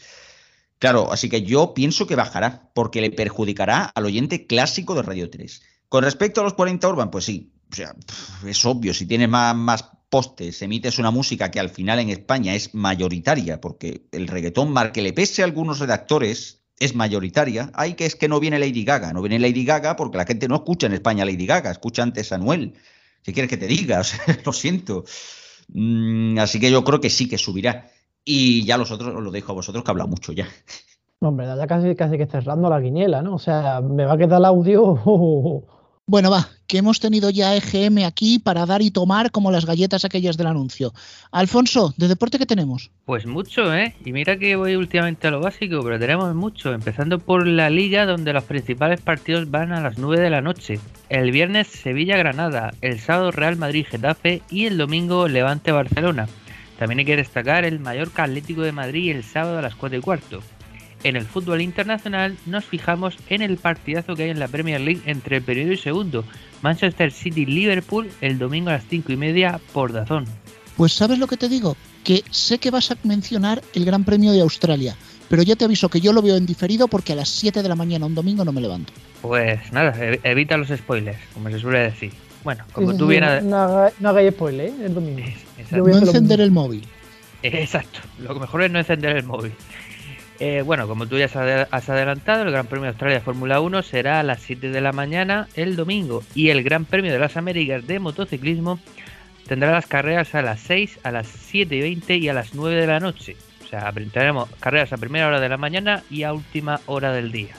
Claro, 0.79 1.11
así 1.11 1.29
que 1.29 1.43
yo 1.43 1.73
pienso 1.73 2.07
que 2.07 2.15
bajará, 2.15 2.71
porque 2.73 3.01
le 3.01 3.11
perjudicará 3.11 3.83
al 3.83 4.05
oyente 4.05 4.47
clásico 4.47 4.95
de 4.95 5.03
Radio 5.03 5.29
3. 5.29 5.61
Con 5.89 6.03
respecto 6.03 6.41
a 6.41 6.43
los 6.43 6.53
40 6.53 6.87
Urban, 6.87 7.11
pues 7.11 7.25
sí, 7.25 7.53
o 7.71 7.75
sea, 7.75 7.95
es 8.45 8.65
obvio, 8.65 8.93
si 8.93 9.05
tienes 9.05 9.29
más, 9.29 9.55
más 9.55 9.89
postes, 10.11 10.61
emites 10.61 10.99
una 10.99 11.09
música 11.09 11.49
que 11.49 11.59
al 11.59 11.69
final 11.69 11.97
en 11.97 12.09
España 12.09 12.53
es 12.53 12.75
mayoritaria, 12.75 13.59
porque 13.59 14.05
el 14.11 14.27
reggaetón, 14.27 14.71
mar 14.71 14.91
que 14.91 15.01
le 15.01 15.13
pese 15.13 15.41
a 15.41 15.45
algunos 15.45 15.79
redactores, 15.79 16.61
es 16.79 16.95
mayoritaria. 16.95 17.71
Hay 17.73 17.93
que 17.93 18.05
es 18.05 18.15
que 18.15 18.27
no 18.27 18.39
viene 18.39 18.59
Lady 18.59 18.83
Gaga. 18.83 19.13
No 19.13 19.21
viene 19.21 19.39
Lady 19.39 19.63
Gaga 19.63 19.95
porque 19.95 20.17
la 20.17 20.25
gente 20.25 20.47
no 20.47 20.55
escucha 20.55 20.87
en 20.87 20.93
España 20.93 21.25
Lady 21.25 21.45
Gaga, 21.45 21.71
escucha 21.71 22.03
antes 22.03 22.31
a 22.31 22.37
Noel. 22.37 22.73
Si 23.21 23.33
quieres 23.33 23.49
que 23.49 23.57
te 23.57 23.67
diga, 23.67 24.01
lo 24.45 24.51
siento. 24.51 25.05
Mm, 25.69 26.39
así 26.39 26.59
que 26.59 26.71
yo 26.71 26.83
creo 26.83 26.99
que 26.99 27.09
sí 27.09 27.29
que 27.29 27.37
subirá. 27.37 27.89
Y 28.25 28.65
ya 28.65 28.77
los 28.77 28.91
otros 28.91 29.15
os 29.15 29.23
lo 29.23 29.31
dejo 29.31 29.53
a 29.53 29.55
vosotros 29.55 29.83
que 29.83 29.91
habla 29.91 30.07
mucho 30.07 30.33
ya. 30.33 30.47
Hombre, 31.19 31.45
ya 31.45 31.67
casi, 31.67 31.95
casi 31.95 32.17
que 32.17 32.25
cerrando 32.25 32.69
la 32.69 32.79
guiniela, 32.79 33.21
¿no? 33.21 33.35
O 33.35 33.39
sea, 33.39 33.79
me 33.79 34.05
va 34.05 34.13
a 34.13 34.17
quedar 34.17 34.39
el 34.39 34.45
audio. 34.45 35.67
Bueno, 36.07 36.31
va, 36.31 36.49
que 36.71 36.77
hemos 36.77 37.01
tenido 37.01 37.29
ya 37.31 37.53
EGM 37.53 38.05
aquí 38.05 38.39
para 38.39 38.65
dar 38.65 38.81
y 38.81 38.91
tomar 38.91 39.31
como 39.31 39.51
las 39.51 39.65
galletas 39.65 40.05
aquellas 40.05 40.37
del 40.37 40.47
anuncio. 40.47 40.93
Alfonso, 41.29 41.93
¿de 41.97 42.07
deporte 42.07 42.37
qué 42.37 42.45
tenemos? 42.45 42.91
Pues 43.03 43.25
mucho, 43.25 43.75
¿eh? 43.75 43.93
Y 44.05 44.13
mira 44.13 44.37
que 44.37 44.55
voy 44.55 44.77
últimamente 44.77 45.27
a 45.27 45.31
lo 45.31 45.41
básico, 45.41 45.81
pero 45.83 45.99
tenemos 45.99 46.33
mucho, 46.33 46.71
empezando 46.71 47.19
por 47.19 47.45
la 47.45 47.69
liga 47.69 48.05
donde 48.05 48.31
los 48.31 48.45
principales 48.45 49.01
partidos 49.01 49.51
van 49.51 49.73
a 49.73 49.81
las 49.81 49.97
9 49.97 50.23
de 50.23 50.29
la 50.29 50.39
noche. 50.39 50.79
El 51.09 51.31
viernes 51.31 51.67
Sevilla-Granada, 51.67 52.73
el 52.79 53.01
sábado 53.01 53.31
Real 53.31 53.57
Madrid-Getafe 53.57 54.41
y 54.49 54.65
el 54.65 54.77
domingo 54.77 55.27
Levante-Barcelona. 55.27 56.29
También 56.79 56.99
hay 56.99 57.05
que 57.05 57.17
destacar 57.17 57.65
el 57.65 57.81
Mallorca 57.81 58.23
Atlético 58.23 58.61
de 58.61 58.71
Madrid 58.71 59.11
el 59.11 59.25
sábado 59.25 59.59
a 59.59 59.61
las 59.61 59.75
4 59.75 59.99
y 59.99 60.01
cuarto. 60.01 60.41
En 61.03 61.15
el 61.15 61.25
fútbol 61.25 61.61
internacional 61.61 62.37
nos 62.45 62.63
fijamos 62.63 63.17
en 63.27 63.41
el 63.41 63.57
partidazo 63.57 64.15
que 64.15 64.23
hay 64.23 64.29
en 64.29 64.39
la 64.39 64.47
Premier 64.47 64.79
League 64.79 65.01
entre 65.05 65.37
el 65.37 65.43
periodo 65.43 65.73
y 65.73 65.77
segundo, 65.77 66.23
Manchester 66.61 67.11
City-Liverpool 67.11 68.09
el 68.21 68.37
domingo 68.37 68.69
a 68.69 68.73
las 68.73 68.85
5 68.89 69.11
y 69.11 69.17
media 69.17 69.59
por 69.73 69.93
Dazón. 69.93 70.25
Pues 70.77 70.93
sabes 70.93 71.19
lo 71.19 71.27
que 71.27 71.37
te 71.37 71.49
digo, 71.49 71.75
que 72.03 72.23
sé 72.31 72.57
que 72.57 72.71
vas 72.71 72.91
a 72.91 72.97
mencionar 73.03 73.61
el 73.73 73.85
Gran 73.85 74.03
Premio 74.03 74.31
de 74.31 74.41
Australia, 74.41 74.95
pero 75.29 75.43
ya 75.43 75.55
te 75.55 75.65
aviso 75.65 75.89
que 75.89 76.01
yo 76.01 76.13
lo 76.13 76.21
veo 76.21 76.35
en 76.35 76.45
diferido 76.45 76.87
porque 76.87 77.13
a 77.13 77.15
las 77.15 77.29
7 77.29 77.61
de 77.61 77.69
la 77.69 77.75
mañana 77.75 78.05
un 78.05 78.15
domingo 78.15 78.45
no 78.45 78.51
me 78.51 78.61
levanto. 78.61 78.93
Pues 79.21 79.71
nada, 79.71 79.93
evita 80.23 80.57
los 80.57 80.69
spoilers, 80.69 81.19
como 81.33 81.49
se 81.49 81.59
suele 81.59 81.79
decir. 81.79 82.11
Bueno, 82.43 82.63
como 82.73 82.95
tú 82.95 83.07
bien... 83.07 83.23
No, 83.49 83.89
no 83.99 84.09
hagáis 84.09 84.31
spoilers, 84.31 84.73
¿eh? 84.73 84.85
el 84.85 84.93
domingo. 84.93 85.21
no 85.71 85.97
encender 85.97 86.41
el 86.41 86.51
móvil. 86.51 86.87
Exacto, 87.43 87.99
lo 88.19 88.35
mejor 88.35 88.63
es 88.63 88.71
no 88.71 88.79
encender 88.79 89.17
el 89.17 89.23
móvil. 89.23 89.53
Eh, 90.43 90.63
bueno, 90.63 90.87
como 90.87 91.05
tú 91.05 91.19
ya 91.19 91.25
has 91.25 91.89
adelantado, 91.89 92.41
el 92.41 92.49
Gran 92.49 92.65
Premio 92.65 92.85
de 92.85 92.89
Australia 92.89 93.21
Fórmula 93.21 93.61
1 93.61 93.83
será 93.83 94.19
a 94.19 94.23
las 94.23 94.41
7 94.41 94.71
de 94.71 94.81
la 94.81 94.91
mañana 94.91 95.47
el 95.53 95.75
domingo 95.75 96.23
y 96.33 96.49
el 96.49 96.63
Gran 96.63 96.85
Premio 96.85 97.11
de 97.11 97.19
las 97.19 97.37
Américas 97.37 97.85
de 97.85 97.99
motociclismo 97.99 98.79
tendrá 99.45 99.71
las 99.71 99.85
carreras 99.85 100.33
a 100.33 100.41
las 100.41 100.59
6, 100.61 101.01
a 101.03 101.11
las 101.11 101.27
7 101.27 101.75
y 101.75 101.81
20 101.81 102.17
y 102.17 102.27
a 102.27 102.33
las 102.33 102.55
9 102.55 102.75
de 102.75 102.87
la 102.87 102.99
noche. 102.99 103.37
O 103.63 103.67
sea, 103.67 103.91
tendremos 103.91 104.49
carreras 104.59 104.91
a 104.91 104.97
primera 104.97 105.27
hora 105.27 105.39
de 105.39 105.47
la 105.47 105.57
mañana 105.57 106.01
y 106.09 106.23
a 106.23 106.33
última 106.33 106.81
hora 106.87 107.13
del 107.13 107.31
día. 107.31 107.53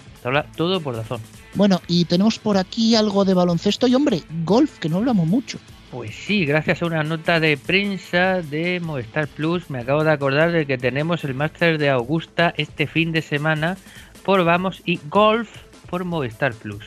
Todo 0.57 0.81
por 0.81 0.97
razón. 0.97 1.21
Bueno, 1.55 1.81
y 1.87 2.05
tenemos 2.07 2.41
por 2.41 2.57
aquí 2.57 2.97
algo 2.97 3.25
de 3.25 3.35
baloncesto 3.35 3.87
y 3.87 3.95
hombre, 3.95 4.23
golf, 4.45 4.81
que 4.81 4.89
no 4.89 4.97
hablamos 4.97 5.29
mucho. 5.29 5.61
Pues 5.93 6.15
sí, 6.15 6.47
gracias 6.47 6.81
a 6.81 6.87
una 6.87 7.03
nota 7.03 7.39
de 7.39 7.59
prensa 7.59 8.41
de 8.41 8.81
Movistar 8.81 9.29
Plus 9.29 9.69
me 9.69 9.81
acabo 9.81 10.03
de 10.05 10.11
acordar 10.11 10.51
de 10.51 10.65
que 10.65 10.79
tenemos 10.79 11.23
el 11.23 11.35
máster 11.35 11.77
de 11.77 11.91
Augusta 11.91 12.55
este 12.57 12.87
fin 12.87 13.13
de 13.13 13.21
semana 13.21 13.77
por 14.25 14.43
Vamos 14.43 14.81
y 14.87 15.01
Golf 15.11 15.51
por 15.91 16.07
Movistar 16.07 16.55
Plus. 16.55 16.87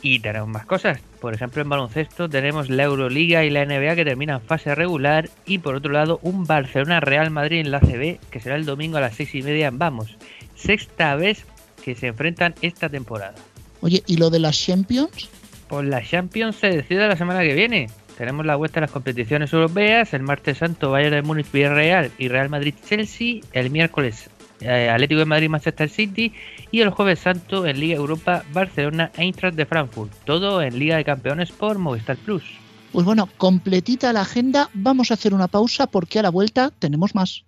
Y 0.00 0.20
tenemos 0.20 0.48
más 0.48 0.64
cosas. 0.64 1.00
Por 1.20 1.34
ejemplo, 1.34 1.60
en 1.60 1.68
baloncesto 1.68 2.30
tenemos 2.30 2.70
la 2.70 2.84
Euroliga 2.84 3.44
y 3.44 3.50
la 3.50 3.66
NBA 3.66 3.94
que 3.94 4.06
terminan 4.06 4.40
fase 4.40 4.74
regular. 4.74 5.28
Y 5.44 5.58
por 5.58 5.74
otro 5.74 5.92
lado, 5.92 6.18
un 6.22 6.44
Barcelona 6.44 7.00
Real 7.00 7.30
Madrid 7.30 7.60
en 7.60 7.70
la 7.70 7.80
CB 7.80 8.20
que 8.30 8.40
será 8.40 8.56
el 8.56 8.64
domingo 8.64 8.96
a 8.96 9.02
las 9.02 9.16
seis 9.16 9.34
y 9.34 9.42
media 9.42 9.66
en 9.66 9.78
Vamos. 9.78 10.16
Sexta 10.54 11.14
vez 11.16 11.44
que 11.84 11.94
se 11.94 12.06
enfrentan 12.06 12.54
esta 12.62 12.88
temporada. 12.88 13.34
Oye, 13.82 14.02
¿y 14.06 14.16
lo 14.16 14.30
de 14.30 14.38
las 14.38 14.58
Champions? 14.58 15.28
Pues 15.68 15.86
la 15.86 16.02
Champions 16.02 16.56
se 16.56 16.68
decide 16.68 17.06
la 17.06 17.16
semana 17.16 17.42
que 17.42 17.52
viene. 17.52 17.88
Tenemos 18.16 18.46
la 18.46 18.56
vuelta 18.56 18.76
de 18.76 18.82
las 18.82 18.92
competiciones 18.92 19.52
europeas, 19.52 20.14
el 20.14 20.22
martes 20.22 20.58
santo 20.58 20.90
Bayern 20.90 21.16
de 21.16 21.22
Múnich 21.22 21.52
Villarreal 21.52 22.10
y 22.16 22.28
Real 22.28 22.48
Madrid 22.48 22.74
Chelsea, 22.88 23.40
el 23.52 23.70
miércoles 23.70 24.30
eh, 24.60 24.88
Atlético 24.88 25.18
de 25.18 25.26
Madrid 25.26 25.50
Manchester 25.50 25.90
City 25.90 26.32
y 26.70 26.80
el 26.80 26.88
jueves 26.88 27.18
santo 27.18 27.66
en 27.66 27.78
Liga 27.78 27.96
Europa 27.96 28.42
Barcelona 28.54 29.10
Eintracht 29.18 29.54
de 29.54 29.66
Frankfurt, 29.66 30.10
todo 30.24 30.62
en 30.62 30.78
Liga 30.78 30.96
de 30.96 31.04
Campeones 31.04 31.52
por 31.52 31.78
Movistar 31.78 32.16
Plus. 32.16 32.42
Pues 32.90 33.04
bueno, 33.04 33.28
completita 33.36 34.14
la 34.14 34.22
agenda, 34.22 34.70
vamos 34.72 35.10
a 35.10 35.14
hacer 35.14 35.34
una 35.34 35.48
pausa 35.48 35.86
porque 35.86 36.18
a 36.18 36.22
la 36.22 36.30
vuelta 36.30 36.72
tenemos 36.78 37.14
más. 37.14 37.44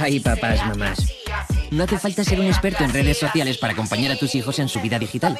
Ay, 0.00 0.20
papás, 0.20 0.64
mamás. 0.66 1.12
No 1.70 1.84
hace 1.84 1.98
falta 1.98 2.24
ser 2.24 2.40
un 2.40 2.46
experto 2.46 2.82
en 2.82 2.92
redes 2.92 3.18
sociales 3.18 3.58
para 3.58 3.74
acompañar 3.74 4.12
a 4.12 4.16
tus 4.16 4.34
hijos 4.34 4.58
en 4.58 4.68
su 4.68 4.80
vida 4.80 4.98
digital. 4.98 5.38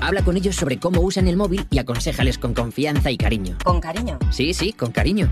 Habla 0.00 0.24
con 0.24 0.36
ellos 0.36 0.56
sobre 0.56 0.78
cómo 0.78 1.02
usan 1.02 1.28
el 1.28 1.36
móvil 1.36 1.66
y 1.70 1.78
aconsejales 1.78 2.38
con 2.38 2.54
confianza 2.54 3.10
y 3.10 3.18
cariño. 3.18 3.58
¿Con 3.62 3.80
cariño? 3.80 4.18
Sí, 4.32 4.54
sí, 4.54 4.72
con 4.72 4.92
cariño. 4.92 5.30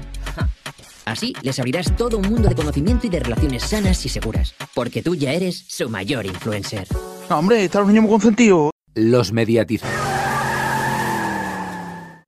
Así 1.06 1.32
les 1.42 1.58
abrirás 1.58 1.96
todo 1.96 2.18
un 2.18 2.28
mundo 2.28 2.50
de 2.50 2.54
conocimiento 2.54 3.06
y 3.06 3.10
de 3.10 3.20
relaciones 3.20 3.62
sanas 3.62 4.04
y 4.04 4.10
seguras, 4.10 4.54
porque 4.74 5.02
tú 5.02 5.14
ya 5.14 5.32
eres 5.32 5.64
su 5.68 5.88
mayor 5.88 6.26
influencer. 6.26 6.86
hombre, 7.30 7.64
está 7.64 7.80
un 7.80 7.88
niño 7.88 8.02
muy 8.02 8.10
consentido. 8.10 8.70
Los 8.94 9.32
mediatizados. 9.32 9.96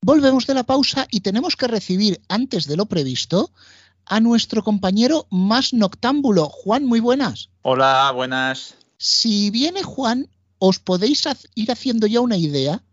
Volvemos 0.00 0.46
de 0.46 0.54
la 0.54 0.64
pausa 0.64 1.06
y 1.10 1.20
tenemos 1.20 1.56
que 1.56 1.68
recibir, 1.68 2.22
antes 2.30 2.66
de 2.66 2.78
lo 2.78 2.86
previsto, 2.86 3.50
a 4.06 4.18
nuestro 4.18 4.64
compañero 4.64 5.26
más 5.30 5.74
noctámbulo. 5.74 6.46
Juan, 6.48 6.86
muy 6.86 7.00
buenas. 7.00 7.50
Hola, 7.60 8.10
buenas. 8.14 8.76
Si 8.96 9.50
viene 9.50 9.82
Juan, 9.82 10.30
os 10.60 10.78
podéis 10.78 11.24
ir 11.56 11.72
haciendo 11.72 12.06
ya 12.06 12.20
una 12.20 12.36
idea 12.36 12.84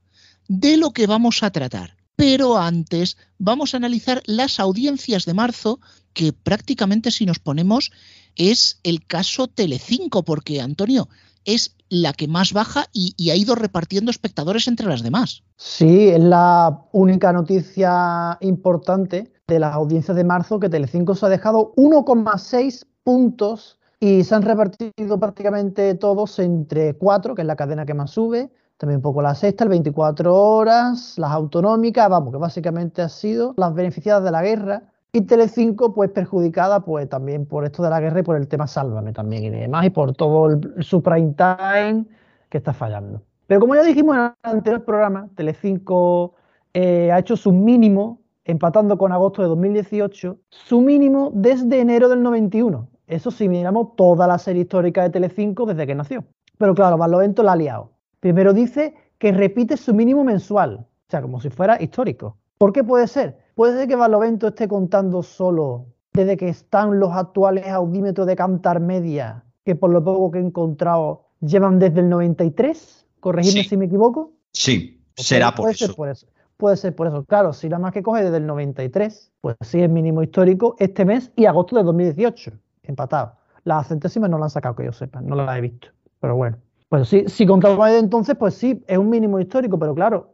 de 0.48 0.78
lo 0.78 0.92
que 0.92 1.06
vamos 1.06 1.44
a 1.44 1.52
tratar. 1.52 1.96
Pero 2.16 2.58
antes 2.58 3.18
vamos 3.38 3.74
a 3.74 3.78
analizar 3.78 4.24
las 4.26 4.60
audiencias 4.60 5.26
de 5.26 5.36
marzo, 5.36 5.80
que 6.14 6.34
prácticamente 6.34 7.12
si 7.12 7.28
nos 7.28 7.38
ponemos 7.38 7.92
es 8.36 8.80
el 8.84 9.06
caso 9.06 9.48
Telecinco, 9.48 10.24
porque 10.24 10.62
Antonio 10.62 11.10
es 11.46 11.76
la 11.90 12.14
que 12.14 12.28
más 12.28 12.54
baja 12.54 12.88
y, 12.92 13.30
ha 13.30 13.36
ido 13.36 13.56
repartiendo 13.56 14.12
espectadores 14.12 14.68
entre 14.68 14.88
las 14.88 15.04
demás. 15.04 15.44
Sí, 15.56 16.10
es 16.10 16.20
la 16.20 16.86
única 16.92 17.32
noticia 17.32 18.38
importante 18.42 19.32
de 19.48 19.60
las 19.60 19.74
audiencias 19.74 20.18
de 20.18 20.24
marzo 20.24 20.60
que 20.60 20.70
Telecinco 20.70 21.16
se 21.16 21.26
ha 21.26 21.30
dejado 21.30 21.74
1,6 21.76 22.86
puntos 23.04 23.77
y 24.00 24.24
se 24.24 24.36
han 24.36 24.44
repartido 24.44 25.20
prácticamente 25.20 25.96
todos 25.96 26.38
entre 26.40 26.96
cuatro, 26.96 27.36
que 27.36 27.42
es 27.42 27.48
la 27.48 27.56
cadena 27.56 27.86
que 27.86 27.94
más 27.94 28.12
sube, 28.12 28.52
también 28.78 28.98
un 28.98 29.02
poco 29.02 29.22
la 29.22 29.34
sexta, 29.34 29.64
el 29.64 29.72
24 29.72 30.36
horas, 30.36 31.16
las 31.18 31.32
autonómicas, 31.32 32.08
vamos, 32.10 32.32
que 32.32 32.38
básicamente 32.38 33.02
han 33.02 33.10
sido 33.10 33.56
las 33.58 33.74
beneficiadas 33.74 34.24
de 34.24 34.32
la 34.32 34.44
guerra. 34.44 34.84
Y 35.12 35.22
Telecinco, 35.22 35.96
pues 35.96 36.12
perjudicada, 36.12 36.82
pues 36.82 37.10
también 37.10 37.48
por 37.48 37.66
esto 37.66 37.82
de 37.82 37.90
la 37.90 38.00
guerra 38.00 38.20
y 38.20 38.24
por 38.24 38.36
el 38.36 38.48
tema 38.48 38.68
Sálvame 38.68 39.14
también 39.14 39.46
y 39.46 39.50
demás, 39.50 39.86
y 39.86 39.90
por 39.90 40.14
todo 40.14 40.52
el, 40.52 40.84
su 40.84 41.02
prime 41.02 41.34
time 41.36 42.06
que 42.50 42.60
está 42.60 42.74
fallando. 42.74 43.24
Pero 43.48 43.62
como 43.62 43.74
ya 43.74 43.84
dijimos 43.84 44.16
en 44.16 44.24
el 44.24 44.32
anterior 44.44 44.84
programa, 44.84 45.30
Telecinco 45.36 46.36
eh, 46.74 47.12
ha 47.12 47.18
hecho 47.18 47.36
su 47.36 47.52
mínimo, 47.52 48.22
empatando 48.46 48.98
con 48.98 49.12
agosto 49.12 49.42
de 49.42 49.48
2018, 49.48 50.38
su 50.50 50.82
mínimo 50.82 51.32
desde 51.34 51.80
enero 51.80 52.10
del 52.10 52.22
91. 52.22 52.88
Eso 53.08 53.32
si 53.32 53.48
miramos 53.48 53.96
toda 53.96 54.28
la 54.28 54.38
serie 54.38 54.64
histórica 54.64 55.02
de 55.02 55.10
Telecinco 55.10 55.66
desde 55.66 55.88
que 55.88 55.96
nació. 55.96 56.26
Pero 56.58 56.76
claro, 56.76 56.98
Barlovento 56.98 57.42
la 57.42 57.54
ha 57.54 57.56
liado. 57.56 57.92
Primero 58.20 58.54
dice 58.54 58.96
que 59.18 59.32
repite 59.32 59.78
su 59.78 59.94
mínimo 59.94 60.26
mensual, 60.26 60.76
o 60.76 61.10
sea, 61.10 61.22
como 61.22 61.40
si 61.40 61.50
fuera 61.50 61.82
histórico. 61.82 62.36
¿Por 62.58 62.74
qué 62.74 62.84
puede 62.84 63.08
ser? 63.08 63.38
Puede 63.56 63.78
ser 63.78 63.88
que 63.88 63.96
Barlovento 63.96 64.50
esté 64.50 64.68
contando 64.68 65.24
solo 65.24 65.86
desde 66.12 66.36
que 66.36 66.50
están 66.50 67.00
los 67.00 67.14
actuales 67.14 67.66
audímetros 67.68 68.28
de 68.28 68.36
Cantar 68.36 68.82
Media, 68.82 69.46
que 69.64 69.76
por 69.76 69.90
lo 69.90 70.04
poco 70.04 70.32
que 70.32 70.40
he 70.40 70.42
encontrado 70.42 71.28
llevan 71.40 71.80
desde 71.80 72.02
el 72.02 72.10
93. 72.10 73.08
Corregidme 73.22 73.64
si 73.64 73.78
me 73.78 73.86
equivoco. 73.86 74.34
Sí, 74.52 75.02
será 75.16 75.56
por 75.56 75.70
eso. 75.70 75.96
por 75.96 76.10
eso. 76.10 76.28
Puede 76.58 76.76
ser 76.76 76.94
por 76.94 77.08
eso. 77.08 77.24
Claro, 77.24 77.54
si 77.54 77.70
nada 77.70 77.80
más 77.80 77.94
que 77.94 78.04
coge 78.04 78.24
desde 78.24 78.38
el 78.38 78.48
93, 78.48 79.32
pues 79.40 79.56
sí 79.62 79.82
es 79.82 79.90
mínimo 79.90 80.24
histórico 80.24 80.76
este 80.80 81.06
mes 81.06 81.32
y 81.36 81.46
agosto 81.46 81.78
de 81.78 81.84
2018 81.84 82.52
empatado. 82.88 83.34
Las 83.64 83.88
centésimas 83.88 84.30
no 84.30 84.38
la 84.38 84.46
han 84.46 84.50
sacado, 84.50 84.76
que 84.76 84.86
yo 84.86 84.94
sepa, 84.94 85.22
no 85.22 85.36
las 85.36 85.58
he 85.58 85.62
visto. 85.62 85.90
Pero 86.20 86.36
bueno, 86.36 86.58
pues 86.90 87.10
sí, 87.10 87.26
si 87.28 87.46
contamos 87.46 87.90
entonces, 87.90 88.36
pues 88.38 88.54
sí, 88.54 88.84
es 88.88 88.98
un 88.98 89.10
mínimo 89.10 89.40
histórico, 89.40 89.78
pero 89.78 89.94
claro, 89.94 90.34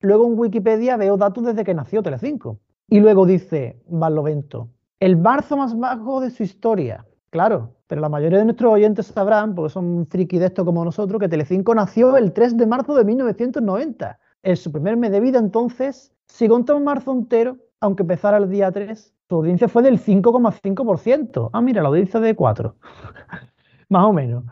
luego 0.00 0.26
en 0.26 0.38
Wikipedia 0.38 0.96
veo 0.96 1.16
datos 1.16 1.44
desde 1.44 1.64
que 1.64 1.74
nació 1.74 2.02
Telecinco. 2.02 2.58
Y 2.88 3.00
luego 3.00 3.24
dice 3.24 3.80
Barlovento, 3.86 4.68
el 5.00 5.16
marzo 5.16 5.56
más 5.56 5.78
bajo 5.78 6.20
de 6.20 6.30
su 6.30 6.42
historia. 6.42 7.06
Claro, 7.30 7.70
pero 7.86 8.00
la 8.00 8.08
mayoría 8.08 8.38
de 8.38 8.44
nuestros 8.44 8.72
oyentes 8.72 9.06
sabrán, 9.06 9.54
porque 9.54 9.72
son 9.72 10.06
friki 10.06 10.38
de 10.38 10.46
esto 10.46 10.64
como 10.64 10.84
nosotros, 10.84 11.20
que 11.20 11.28
Telecinco 11.28 11.74
nació 11.74 12.16
el 12.16 12.32
3 12.32 12.56
de 12.56 12.66
marzo 12.66 12.94
de 12.94 13.04
1990. 13.04 14.18
En 14.42 14.56
su 14.56 14.72
primer 14.72 14.96
mes 14.96 15.12
de 15.12 15.20
vida, 15.20 15.38
entonces, 15.38 16.12
si 16.26 16.48
contamos 16.48 16.82
marzo 16.82 17.12
entero, 17.12 17.56
aunque 17.80 18.02
empezara 18.02 18.36
el 18.36 18.50
día 18.50 18.70
3, 18.72 19.11
su 19.28 19.36
audiencia 19.36 19.68
fue 19.68 19.82
del 19.82 19.98
5,5%. 19.98 21.50
Ah, 21.52 21.60
mira, 21.60 21.82
la 21.82 21.88
audiencia 21.88 22.20
de 22.20 22.34
4. 22.34 22.74
Más 23.88 24.04
o 24.04 24.12
menos. 24.12 24.44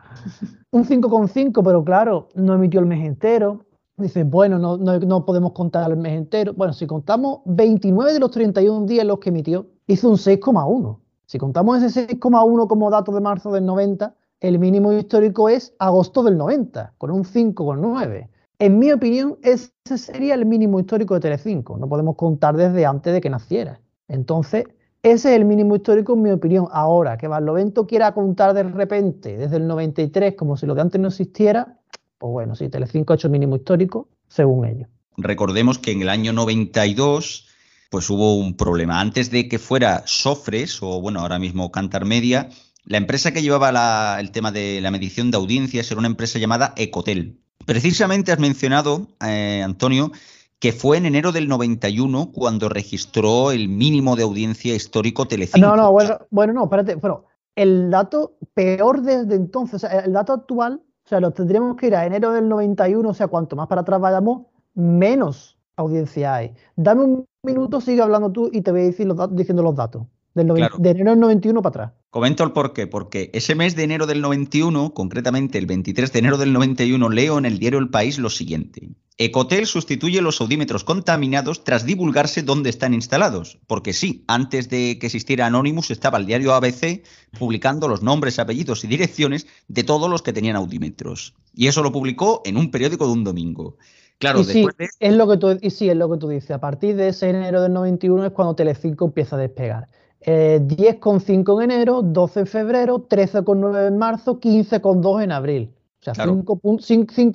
Un 0.71 0.85
5,5, 0.85 1.63
pero 1.65 1.85
claro, 1.85 2.29
no 2.35 2.55
emitió 2.55 2.81
el 2.81 2.87
mes 2.87 3.05
entero. 3.05 3.65
Dice, 3.97 4.25
bueno, 4.25 4.59
no, 4.59 4.77
no, 4.79 5.25
podemos 5.27 5.53
contar 5.53 5.91
el 5.91 5.97
mes 5.97 6.17
entero. 6.17 6.55
Bueno, 6.55 6.73
si 6.73 6.87
contamos 6.87 7.41
29 7.45 8.13
de 8.13 8.21
los 8.21 8.31
31 8.31 8.87
días 8.87 9.07
los 9.07 9.19
que 9.19 9.29
emitió, 9.29 9.67
hizo 9.87 10.09
un 10.09 10.17
6,1. 10.17 10.99
Si 11.27 11.39
contamos 11.39 11.83
ese 11.83 12.09
6,1 12.09 12.67
como 12.67 12.91
dato 12.91 13.13
de 13.13 13.21
marzo 13.21 13.53
del 13.53 13.67
90, 13.67 14.15
el 14.41 14.59
mínimo 14.59 14.93
histórico 14.93 15.49
es 15.49 15.75
agosto 15.79 16.23
del 16.23 16.39
90, 16.39 16.95
con 16.97 17.11
un 17.11 17.25
5,9. 17.25 18.29
En 18.59 18.79
mi 18.79 18.91
opinión, 18.93 19.39
ese 19.43 19.71
sería 19.97 20.35
el 20.35 20.47
mínimo 20.47 20.81
histórico 20.81 21.15
de 21.15 21.21
Telecinco. 21.21 21.79
No 21.79 21.89
podemos 21.89 22.17
contar 22.17 22.57
desde 22.57 22.85
antes 22.85 23.13
de 23.13 23.21
que 23.21 23.31
naciera. 23.31 23.81
Entonces, 24.11 24.65
ese 25.03 25.31
es 25.31 25.37
el 25.37 25.47
mínimo 25.47 25.77
histórico 25.77 26.13
en 26.15 26.23
mi 26.23 26.31
opinión. 26.31 26.69
Ahora, 26.73 27.17
que 27.17 27.29
Barlovento 27.29 27.87
quiera 27.87 28.13
contar 28.13 28.53
de 28.53 28.65
repente 28.65 29.37
desde 29.37 29.57
el 29.57 29.67
93 29.67 30.35
como 30.35 30.57
si 30.57 30.67
lo 30.67 30.75
de 30.75 30.83
antes 30.83 31.01
no 31.01 31.09
existiera, 31.09 31.79
pues 32.19 32.33
bueno, 32.33 32.55
sí, 32.55 32.69
Telecinco 32.69 33.15
ha 33.15 33.17
hecho 33.17 33.31
mínimo 33.31 33.57
histórico, 33.57 34.09
según 34.29 34.67
ellos. 34.67 34.89
Recordemos 35.17 35.79
que 35.79 35.93
en 35.93 36.03
el 36.03 36.11
año 36.11 36.33
92 36.33 37.47
pues 37.91 38.09
hubo 38.09 38.37
un 38.37 38.57
problema. 38.57 39.01
Antes 39.01 39.31
de 39.31 39.49
que 39.49 39.59
fuera 39.59 40.05
Sofres, 40.07 40.83
o 40.83 41.01
bueno, 41.01 41.21
ahora 41.21 41.39
mismo 41.39 41.73
Cantar 41.73 42.05
Media, 42.05 42.49
la 42.85 42.99
empresa 42.99 43.33
que 43.33 43.43
llevaba 43.43 44.19
el 44.21 44.31
tema 44.31 44.53
de 44.53 44.81
la 44.81 44.91
medición 44.91 45.31
de 45.31 45.39
audiencias 45.39 45.91
era 45.91 45.99
una 45.99 46.09
empresa 46.09 46.39
llamada 46.39 46.73
Ecotel. 46.77 47.41
Precisamente 47.67 48.33
has 48.33 48.39
mencionado, 48.39 49.09
eh, 49.27 49.63
Antonio, 49.65 50.13
que 50.61 50.73
fue 50.73 50.99
en 50.99 51.07
enero 51.07 51.33
del 51.33 51.49
91 51.49 52.33
cuando 52.33 52.69
registró 52.69 53.51
el 53.51 53.69
mínimo 53.69 54.15
de 54.15 54.25
audiencia 54.25 54.75
histórico 54.75 55.27
Telecinco. 55.27 55.67
No, 55.67 55.75
no, 55.75 55.91
bueno, 55.91 56.19
bueno 56.31 56.53
no, 56.53 56.65
espérate, 56.65 56.97
bueno, 56.97 57.25
el 57.57 57.91
dato 57.91 58.35
peor 58.53 59.01
desde 59.01 59.35
entonces, 59.35 59.83
el 59.85 60.13
dato 60.13 60.35
actual, 60.35 60.83
o 61.05 61.09
sea, 61.09 61.19
lo 61.19 61.31
tendríamos 61.33 61.77
que 61.77 61.87
ir 61.87 61.97
a 61.97 62.05
enero 62.05 62.33
del 62.33 62.49
91, 62.49 63.09
o 63.09 63.15
sea, 63.15 63.29
cuanto 63.29 63.57
más 63.57 63.69
para 63.69 63.81
atrás 63.81 64.01
vayamos, 64.01 64.43
menos 64.75 65.57
audiencia 65.77 66.35
hay. 66.35 66.55
Dame 66.77 67.05
un 67.05 67.27
minuto, 67.43 67.81
sigue 67.81 68.03
hablando 68.03 68.31
tú 68.31 68.51
y 68.53 68.61
te 68.61 68.71
voy 68.71 68.83
a 68.83 68.85
decir 68.85 69.07
los 69.07 69.35
diciendo 69.35 69.63
los 69.63 69.75
datos. 69.75 70.07
Del 70.35 70.47
De 70.79 70.91
enero 70.91 71.11
del 71.11 71.21
91 71.21 71.63
para 71.63 71.69
atrás. 71.71 72.00
Comento 72.11 72.43
el 72.43 72.51
por 72.51 72.73
qué. 72.73 72.89
Porque 72.89 73.31
ese 73.35 73.55
mes 73.55 73.77
de 73.77 73.85
enero 73.85 74.07
del 74.07 74.21
91, 74.21 74.95
concretamente 74.95 75.59
el 75.59 75.67
23 75.67 76.13
de 76.13 76.19
enero 76.19 76.39
del 76.39 76.53
91, 76.53 77.09
leo 77.09 77.39
en 77.39 77.47
el 77.47 77.61
diario 77.61 77.79
El 77.79 77.89
País 77.89 78.19
lo 78.19 78.31
siguiente. 78.31 78.91
Ecotel 79.17 79.67
sustituye 79.67 80.21
los 80.21 80.41
audímetros 80.41 80.83
contaminados 80.83 81.63
tras 81.63 81.85
divulgarse 81.85 82.43
dónde 82.43 82.71
están 82.71 82.95
instalados. 82.95 83.59
Porque 83.69 83.93
sí, 83.93 84.25
antes 84.27 84.69
de 84.71 84.99
que 84.99 85.07
existiera 85.07 85.47
Anonymous 85.47 85.91
estaba 85.93 86.19
el 86.19 86.27
diario 86.27 86.53
ABC 86.55 87.05
publicando 87.39 87.87
los 87.87 88.03
nombres, 88.03 88.41
apellidos 88.41 88.83
y 88.83 88.89
direcciones 88.89 89.47
de 89.69 89.85
todos 89.85 90.11
los 90.11 90.23
que 90.23 90.33
tenían 90.33 90.57
audímetros. 90.57 91.35
Y 91.55 91.69
eso 91.69 91.83
lo 91.83 91.93
publicó 91.93 92.43
en 92.45 92.57
un 92.57 92.73
periódico 92.73 93.07
de 93.07 93.13
un 93.13 93.23
domingo. 93.23 93.77
Claro, 94.19 94.41
y 94.41 94.45
sí, 94.45 94.67
es 94.99 95.15
lo 95.15 95.29
que 95.29 95.37
tú, 95.37 95.59
y 95.63 95.71
sí, 95.71 95.89
es 95.89 95.97
lo 95.97 96.11
que 96.11 96.19
tú 96.19 96.29
dices. 96.29 96.51
A 96.51 96.61
partir 96.61 96.97
de 96.97 97.09
ese 97.09 97.31
enero 97.31 97.63
del 97.63 97.73
91 97.73 98.27
es 98.27 98.33
cuando 98.33 98.55
Telecinco 98.55 99.07
empieza 99.07 99.37
a 99.37 99.39
despegar. 99.39 99.87
Eh, 100.21 100.61
10,5 100.63 101.63
en 101.63 101.71
enero, 101.71 102.03
12 102.03 102.41
en 102.41 102.47
febrero, 102.47 103.09
13,9 103.09 103.89
en 103.89 103.99
marzo, 103.99 104.39
15,2 104.39 105.23
en 105.23 105.33
abril. 105.33 105.75
O 106.01 106.03
sea, 106.03 106.15
5 106.15 106.57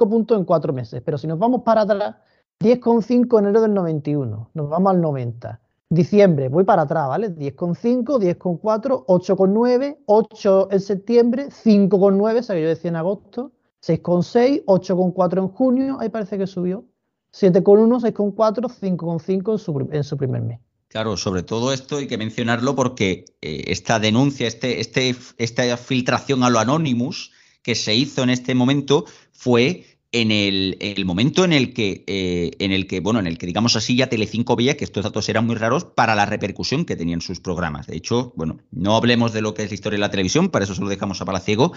puntos 0.10 0.38
en 0.38 0.46
4 0.46 0.74
meses. 0.74 1.02
Pero 1.04 1.18
si 1.18 1.28
nos 1.28 1.40
vamos 1.40 1.64
para 1.64 1.82
atrás, 1.82 2.16
10,5 2.60 3.40
en 3.40 3.46
enero 3.46 3.62
del 3.62 3.74
91, 3.74 4.50
nos 4.54 4.70
vamos 4.70 4.92
al 4.92 5.02
90. 5.02 5.60
Diciembre, 5.90 6.50
voy 6.50 6.64
para 6.64 6.84
atrás, 6.84 7.08
¿vale? 7.08 7.30
10,5, 7.30 8.20
10,4, 8.20 9.06
8,9, 9.06 9.98
8 10.06 10.68
en 10.72 10.80
septiembre, 10.80 11.50
5,9, 11.50 12.40
o 12.40 12.44
sea 12.44 12.56
que 12.56 12.64
yo 12.64 12.68
decía 12.68 12.90
en 12.90 12.96
agosto, 12.96 13.52
6,6, 13.86 14.66
8,4 14.66 15.38
en 15.38 15.48
junio, 15.50 15.98
ahí 16.00 16.10
parece 16.10 16.40
que 16.40 16.48
subió. 16.48 16.86
7,1, 17.32 18.00
6,4, 18.00 18.68
5,5 18.68 19.52
en 19.52 19.58
su, 19.60 19.90
en 19.92 20.04
su 20.04 20.18
primer 20.18 20.42
mes. 20.42 20.60
Claro, 20.96 21.18
sobre 21.18 21.44
todo 21.44 21.74
esto 21.74 21.98
hay 21.98 22.08
que 22.08 22.18
mencionarlo 22.18 22.74
porque 22.74 23.26
eh, 23.42 23.66
esta 23.68 24.00
denuncia, 24.00 24.48
este, 24.48 24.80
este, 24.80 25.14
esta 25.38 25.76
filtración 25.76 26.42
a 26.42 26.50
lo 26.50 26.58
Anonymous 26.58 27.34
que 27.62 27.76
se 27.76 27.94
hizo 27.94 28.24
en 28.24 28.30
este 28.30 28.56
momento 28.56 29.04
fue 29.34 29.84
en 30.14 30.32
el, 30.32 31.04
momento 31.06 31.44
en 31.44 31.52
el 31.52 31.74
que, 31.74 32.06
eh, 32.08 32.52
en 32.60 32.72
el 32.72 32.88
que, 32.88 33.02
bueno, 33.02 33.20
en 33.20 33.28
el 33.28 33.38
que 33.38 33.46
digamos 33.46 33.76
así 33.76 33.98
ya 33.98 34.08
Telecinco 34.08 34.56
veía 34.56 34.78
que 34.78 34.86
estos 34.86 35.04
datos 35.04 35.28
eran 35.28 35.46
muy 35.46 35.58
raros 35.58 35.84
para 35.84 36.16
la 36.16 36.26
repercusión 36.26 36.86
que 36.86 36.96
tenían 36.96 37.20
sus 37.20 37.42
programas. 37.42 37.88
De 37.88 37.98
hecho, 37.98 38.32
bueno, 38.38 38.60
no 38.72 38.96
hablemos 38.96 39.34
de 39.34 39.42
lo 39.42 39.54
que 39.54 39.64
es 39.64 39.72
la 39.72 39.76
historia 39.76 39.98
de 39.98 40.02
la 40.02 40.12
televisión, 40.12 40.48
para 40.48 40.64
eso 40.64 40.76
se 40.76 40.82
lo 40.82 40.88
dejamos 40.88 41.20
a 41.20 41.26
Palaciego, 41.26 41.74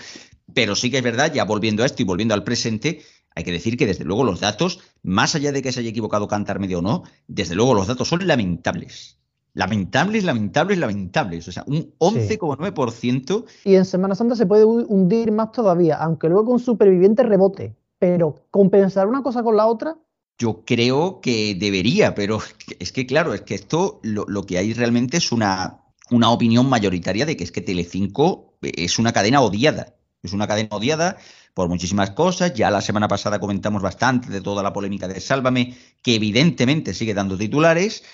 pero 0.55 0.77
sí 0.77 0.93
que 0.93 0.99
es 0.99 1.03
verdad, 1.03 1.35
ya 1.35 1.45
volviendo 1.45 1.83
a 1.83 1.87
esto 1.87 2.03
y 2.03 2.05
volviendo 2.05 2.35
al 2.35 2.45
presente, 2.45 3.03
hay 3.39 3.45
que 3.45 3.53
decir 3.53 3.77
que 3.77 3.87
desde 3.87 4.05
luego 4.05 4.25
los 4.25 4.41
datos, 4.41 4.81
más 5.05 5.37
allá 5.37 5.53
de 5.53 5.63
que 5.63 5.71
se 5.71 5.79
haya 5.79 5.91
equivocado 5.91 6.27
Cantar 6.27 6.59
Medio 6.59 6.81
o 6.81 6.83
no, 6.83 7.05
desde 7.29 7.55
luego 7.55 7.73
los 7.73 7.87
datos 7.87 8.09
son 8.09 8.27
lamentables. 8.27 9.17
Lamentables, 9.55 10.25
lamentables, 10.25 10.77
lamentables. 10.77 11.47
O 11.47 11.53
sea, 11.53 11.63
un 11.69 11.95
11,9%. 11.99 13.45
Y 13.65 13.77
en 13.77 13.85
Semana 13.85 14.17
Santa 14.17 14.35
se 14.35 14.45
puede 14.45 14.65
hundir 14.65 15.31
más 15.31 15.53
todavía, 15.53 15.99
aunque 15.99 16.29
luego 16.29 16.47
con 16.47 16.59
superviviente 16.59 17.23
rebote. 17.23 17.77
Pero 18.01 18.35
compensar 18.51 19.07
una 19.07 19.23
cosa 19.23 19.45
con 19.45 19.57
la 19.57 19.67
otra. 19.67 19.97
Yo 20.37 20.65
creo 20.65 21.21
que 21.21 21.55
debería, 21.55 22.17
pero 22.17 22.41
es 22.81 22.91
que 22.91 23.07
claro, 23.07 23.35
es 23.35 23.43
que 23.43 23.55
esto 23.55 24.01
lo, 24.03 24.43
que 24.47 24.59
hay 24.59 24.73
realmente 24.73 25.19
es 25.19 25.31
una, 25.31 25.85
una 26.11 26.31
opinión 26.31 26.69
mayoritaria 26.69 27.25
de 27.25 27.37
que 27.37 27.45
es 27.45 27.53
que 27.53 27.61
Telecinco 27.61 28.55
es 28.63 28.99
una 28.99 29.13
cadena 29.13 29.43
odiada. 29.43 29.95
Es 30.25 30.33
una 30.33 30.49
cadena 30.49 30.75
odiada 30.75 31.19
por 31.59 31.69
muchísimas 31.69 32.11
cosas. 32.13 32.55
Ya 32.55 32.71
la 32.71 32.81
semana 32.81 33.09
pasada 33.09 33.41
comentamos 33.41 33.83
bastante 33.83 34.31
de 34.31 34.41
toda 34.41 34.63
la 34.63 34.73
polémica 34.73 35.09
de 35.09 35.19
Sálvame, 35.19 35.75
que 36.03 36.15
evidentemente 36.15 36.95
sigue 36.95 37.15
dando 37.15 37.37
titulares 37.37 38.05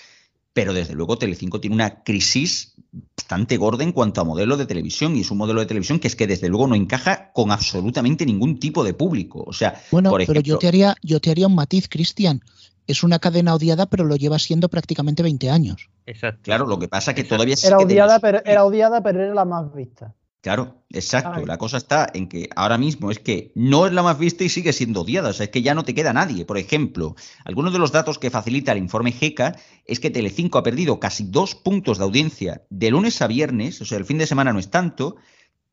pero 0.54 0.72
desde 0.72 0.94
luego 0.94 1.18
Telecinco 1.18 1.60
tiene 1.60 1.74
una 1.74 2.04
crisis 2.04 2.74
bastante 2.92 3.56
gorda 3.56 3.82
en 3.82 3.90
cuanto 3.90 4.20
a 4.20 4.24
modelo 4.24 4.56
de 4.56 4.66
televisión 4.66 5.16
y 5.16 5.22
es 5.22 5.30
un 5.32 5.38
modelo 5.38 5.58
de 5.58 5.66
televisión 5.66 5.98
que 5.98 6.06
es 6.06 6.14
que 6.14 6.28
desde 6.28 6.48
luego 6.48 6.68
no 6.68 6.76
encaja 6.76 7.32
con 7.32 7.50
absolutamente 7.50 8.24
ningún 8.24 8.60
tipo 8.60 8.84
de 8.84 8.94
público. 8.94 9.42
O 9.44 9.52
sea, 9.52 9.82
bueno, 9.90 10.14
pero 10.26 10.40
yo 10.40 10.56
te 10.56 10.68
haría 10.68 10.94
yo 11.02 11.20
te 11.20 11.32
haría 11.32 11.48
un 11.48 11.56
matiz, 11.56 11.88
Cristian. 11.88 12.40
Es 12.86 13.02
una 13.02 13.18
cadena 13.18 13.54
odiada, 13.54 13.86
pero 13.86 14.04
lo 14.04 14.14
lleva 14.14 14.38
siendo 14.38 14.68
prácticamente 14.68 15.24
20 15.24 15.50
años. 15.50 15.90
Exacto. 16.06 16.42
Claro, 16.44 16.66
lo 16.66 16.78
que 16.78 16.86
pasa 16.86 17.10
es 17.10 17.16
que 17.16 17.24
todavía 17.24 17.56
era 17.64 17.78
odiada, 17.78 18.20
pero 18.20 18.42
era 18.44 18.64
odiada, 18.64 19.02
pero 19.02 19.24
era 19.24 19.34
la 19.34 19.44
más 19.44 19.74
vista. 19.74 20.14
Claro, 20.44 20.84
exacto. 20.90 21.46
La 21.46 21.56
cosa 21.56 21.78
está 21.78 22.06
en 22.12 22.28
que 22.28 22.50
ahora 22.54 22.76
mismo 22.76 23.10
es 23.10 23.18
que 23.18 23.50
no 23.54 23.86
es 23.86 23.94
la 23.94 24.02
más 24.02 24.18
vista 24.18 24.44
y 24.44 24.50
sigue 24.50 24.74
siendo 24.74 25.00
odiada. 25.00 25.30
O 25.30 25.32
sea, 25.32 25.44
es 25.44 25.50
que 25.50 25.62
ya 25.62 25.72
no 25.72 25.84
te 25.84 25.94
queda 25.94 26.12
nadie. 26.12 26.44
Por 26.44 26.58
ejemplo, 26.58 27.16
algunos 27.46 27.72
de 27.72 27.78
los 27.78 27.92
datos 27.92 28.18
que 28.18 28.28
facilita 28.28 28.72
el 28.72 28.76
informe 28.76 29.12
GECA 29.12 29.56
es 29.86 30.00
que 30.00 30.10
Telecinco 30.10 30.58
ha 30.58 30.62
perdido 30.62 31.00
casi 31.00 31.24
dos 31.24 31.54
puntos 31.54 31.96
de 31.96 32.04
audiencia 32.04 32.62
de 32.68 32.90
lunes 32.90 33.22
a 33.22 33.26
viernes, 33.26 33.80
o 33.80 33.86
sea, 33.86 33.96
el 33.96 34.04
fin 34.04 34.18
de 34.18 34.26
semana 34.26 34.52
no 34.52 34.58
es 34.58 34.68
tanto, 34.68 35.16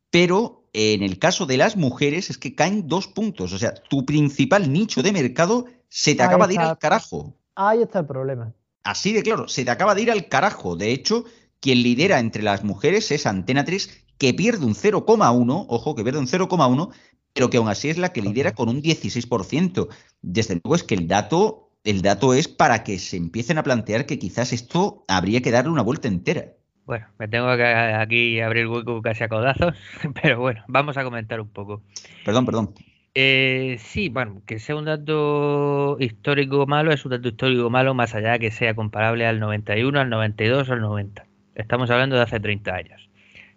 pero 0.10 0.64
en 0.72 1.04
el 1.04 1.20
caso 1.20 1.46
de 1.46 1.58
las 1.58 1.76
mujeres 1.76 2.30
es 2.30 2.38
que 2.38 2.56
caen 2.56 2.88
dos 2.88 3.08
puntos. 3.08 3.52
O 3.52 3.58
sea, 3.58 3.74
tu 3.74 4.06
principal 4.06 4.72
nicho 4.72 5.04
de 5.04 5.12
mercado 5.12 5.66
se 5.90 6.16
te 6.16 6.24
acaba 6.24 6.48
de 6.48 6.54
ir 6.54 6.62
al 6.62 6.78
carajo. 6.78 7.36
Ahí 7.56 7.82
está 7.82 8.00
el 8.00 8.06
problema. 8.06 8.54
Así 8.86 9.12
de 9.12 9.22
claro, 9.22 9.50
se 9.50 9.66
te 9.66 9.72
acaba 9.72 9.96
de 9.96 10.04
ir 10.04 10.12
al 10.12 10.30
carajo. 10.30 10.78
De 10.78 10.94
hecho, 10.94 11.26
quien 11.60 11.84
lidera 11.84 12.20
entre 12.20 12.42
las 12.42 12.64
mujeres 12.64 13.12
es 13.12 13.26
Antena 13.26 13.64
3 13.64 14.01
que 14.22 14.36
pierde 14.36 14.68
un 14.68 14.76
0,1, 14.76 15.66
ojo, 15.68 15.96
que 15.96 16.04
pierde 16.04 16.20
un 16.20 16.28
0,1, 16.28 16.92
pero 17.34 17.50
que 17.50 17.58
aún 17.58 17.70
así 17.70 17.90
es 17.90 17.98
la 17.98 18.14
que 18.14 18.22
lidera 18.22 18.52
con 18.52 18.70
un 18.70 18.84
16%. 18.84 19.88
Desde 20.22 20.62
luego 20.64 20.76
es 20.76 20.84
que 20.84 20.94
el 20.94 21.08
dato, 21.08 21.72
el 21.84 22.04
dato 22.04 22.36
es 22.36 22.48
para 22.48 22.84
que 22.84 23.00
se 23.00 23.18
empiecen 23.18 23.58
a 23.58 23.64
plantear 23.64 24.06
que 24.06 24.20
quizás 24.20 24.54
esto 24.54 25.04
habría 25.08 25.42
que 25.42 25.50
darle 25.50 25.72
una 25.72 25.82
vuelta 25.82 26.08
entera. 26.08 26.54
Bueno, 26.86 27.08
me 27.18 27.28
tengo 27.30 27.58
que 27.58 27.66
aquí 27.66 28.40
abrir 28.42 28.68
hueco 28.68 29.02
casi 29.02 29.24
a 29.24 29.28
codazos, 29.28 29.74
pero 30.22 30.40
bueno, 30.40 30.64
vamos 30.68 30.98
a 30.98 31.04
comentar 31.04 31.42
un 31.42 31.50
poco. 31.50 31.82
Perdón, 32.24 32.46
perdón. 32.46 32.76
Eh, 33.16 33.78
sí, 33.80 34.10
bueno, 34.10 34.44
que 34.46 34.60
sea 34.60 34.76
un 34.76 34.86
dato 34.86 35.98
histórico 36.00 36.68
malo 36.68 36.94
es 36.94 37.04
un 37.06 37.12
dato 37.12 37.28
histórico 37.28 37.72
malo 37.72 37.96
más 37.96 38.14
allá 38.14 38.38
que 38.38 38.52
sea 38.52 38.76
comparable 38.76 39.26
al 39.26 39.40
91, 39.40 40.00
al 40.00 40.12
92 40.12 40.70
o 40.70 40.74
al 40.74 40.82
90. 40.82 41.26
Estamos 41.56 41.90
hablando 41.90 42.18
de 42.18 42.22
hace 42.22 42.40
30 42.40 42.72
años 42.72 43.11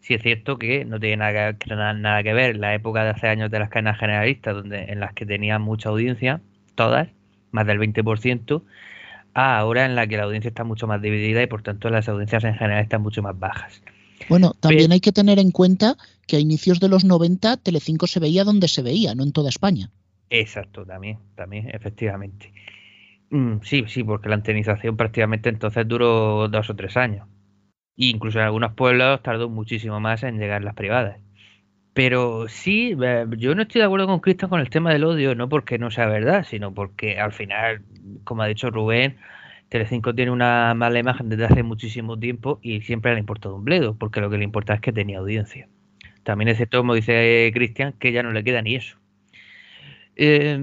sí 0.05 0.15
es 0.15 0.23
cierto 0.23 0.59
que 0.59 0.85
no 0.85 1.01
tiene 1.01 1.17
nada 1.17 1.55
que, 1.55 1.75
nada 1.75 2.23
que 2.23 2.35
ver 2.35 2.57
la 2.57 2.75
época 2.75 3.05
de 3.05 3.11
hace 3.11 3.27
años 3.27 3.51
de 3.51 3.59
las 3.59 3.71
cadenas 3.71 3.99
generalistas, 3.99 4.55
donde, 4.55 4.85
en 4.85 5.01
las 5.01 5.15
que 5.15 5.25
tenían 5.25 5.63
mucha 5.63 5.89
audiencia, 5.89 6.43
todas, 6.75 7.09
más 7.53 7.67
del 7.67 7.79
20%, 7.79 8.63
a 9.33 9.59
ahora 9.59 9.87
en 9.87 9.95
la 9.95 10.07
que 10.07 10.19
la 10.19 10.25
audiencia 10.25 10.51
está 10.51 10.63
mucho 10.63 10.87
más 10.87 11.01
dividida 11.01 11.43
y 11.43 11.47
por 11.47 11.63
tanto 11.63 11.89
las 11.89 12.09
audiencias 12.09 12.45
en 12.45 12.55
general 12.55 12.83
están 12.83 13.01
mucho 13.01 13.23
más 13.23 13.39
bajas. 13.39 13.83
Bueno, 14.29 14.53
también 14.61 14.93
hay 14.93 15.01
que 15.01 15.11
tener 15.11 15.39
en 15.39 15.51
cuenta 15.51 15.97
que 16.27 16.37
a 16.37 16.41
inicios 16.41 16.81
de 16.81 16.89
los 16.89 17.05
90 17.05 17.57
Telecinco 17.57 18.07
se 18.07 18.21
veía 18.21 18.45
donde 18.45 18.69
se 18.69 18.83
veía, 18.83 19.15
no 19.15 19.23
en 19.23 19.33
toda 19.33 19.49
España. 19.49 19.91
Exacto, 20.29 20.85
también, 20.85 21.19
también, 21.35 21.71
efectivamente. 21.75 22.53
Mm, 23.31 23.57
sí, 23.63 23.85
sí, 23.89 24.05
porque 24.05 24.29
la 24.29 24.35
antenización 24.35 24.97
prácticamente 24.97 25.49
entonces 25.49 25.89
duró 25.89 26.49
dos 26.49 26.69
o 26.69 26.77
tres 26.77 26.97
años 26.97 27.27
incluso 27.97 28.39
en 28.39 28.45
algunos 28.47 28.73
pueblos 28.75 29.23
tardó 29.23 29.49
muchísimo 29.49 30.01
más 30.01 30.23
en 30.23 30.39
llegar 30.39 30.63
las 30.63 30.75
privadas. 30.75 31.19
Pero 31.95 32.49
sí, 32.49 32.97
eh, 33.03 33.27
yo 33.39 33.55
no 33.55 33.63
estoy 33.63 33.81
de 33.81 33.87
acuerdo 33.87 34.07
con 34.07 34.21
Cristian 34.21 34.51
con 34.51 34.61
el 34.61 34.71
tema 34.71 34.93
del 34.93 35.05
odio, 35.05 35.35
no 35.37 35.49
porque 35.49 35.79
no 35.79 35.91
sea 35.91 36.07
verdad, 36.07 36.45
sino 36.45 36.75
porque 36.75 37.21
al 37.21 37.33
final, 37.33 37.83
como 38.25 38.43
ha 38.43 38.47
dicho 38.49 38.71
Rubén, 38.71 39.17
Telecinco 39.69 40.15
tiene 40.15 40.33
una 40.33 40.75
mala 40.75 40.99
imagen 40.99 41.29
desde 41.29 41.47
hace 41.47 41.63
muchísimo 41.63 42.19
tiempo 42.19 42.59
y 42.63 42.81
siempre 42.83 43.15
le 43.15 43.21
ha 43.21 43.55
un 43.55 43.65
bledo, 43.65 43.97
porque 43.97 44.21
lo 44.21 44.31
que 44.31 44.39
le 44.39 44.45
importa 44.45 44.75
es 44.75 44.81
que 44.81 44.93
tenía 44.93 45.19
audiencia. 45.19 45.69
También 46.25 46.49
es 46.49 46.57
cierto, 46.57 46.79
como 46.79 46.95
dice 46.95 47.51
Cristian, 47.55 47.93
que 47.93 48.13
ya 48.13 48.23
no 48.23 48.33
le 48.33 48.45
queda 48.45 48.63
ni 48.63 48.77
eso. 48.77 48.99
Eh, 50.17 50.59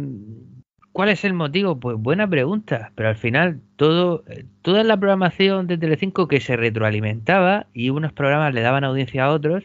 ¿Cuál 0.91 1.09
es 1.09 1.23
el 1.23 1.33
motivo? 1.33 1.79
Pues 1.79 1.97
buena 1.97 2.29
pregunta, 2.29 2.91
pero 2.95 3.09
al 3.09 3.15
final 3.15 3.61
toda 3.77 4.83
la 4.83 4.97
programación 4.97 5.67
de 5.67 5.77
Telecinco 5.77 6.27
que 6.27 6.41
se 6.41 6.57
retroalimentaba 6.57 7.67
y 7.73 7.89
unos 7.89 8.11
programas 8.11 8.53
le 8.53 8.61
daban 8.61 8.83
audiencia 8.83 9.25
a 9.25 9.31
otros, 9.31 9.63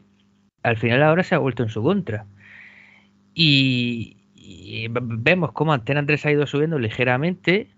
al 0.62 0.76
final 0.76 1.02
ahora 1.02 1.24
se 1.24 1.34
ha 1.34 1.38
vuelto 1.38 1.64
en 1.64 1.68
su 1.68 1.82
contra. 1.82 2.26
Y, 3.34 4.16
vemos 5.00 5.52
cómo 5.52 5.72
Antena 5.72 6.06
3 6.06 6.26
ha 6.26 6.32
ido 6.32 6.46
subiendo 6.46 6.78
ligeramente 6.78 7.70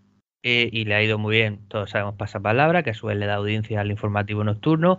eh, 0.43 0.69
y 0.71 0.85
le 0.85 0.95
ha 0.95 1.03
ido 1.03 1.19
muy 1.19 1.37
bien, 1.37 1.61
todos 1.69 1.91
sabemos 1.91 2.17
pasapalabra, 2.17 2.83
que 2.83 2.91
a 2.91 2.95
su 2.95 3.07
vez 3.07 3.17
le 3.19 3.27
da 3.27 3.37
audiencia 3.37 3.81
al 3.81 3.91
informativo 3.91 4.45
nocturno 4.45 4.99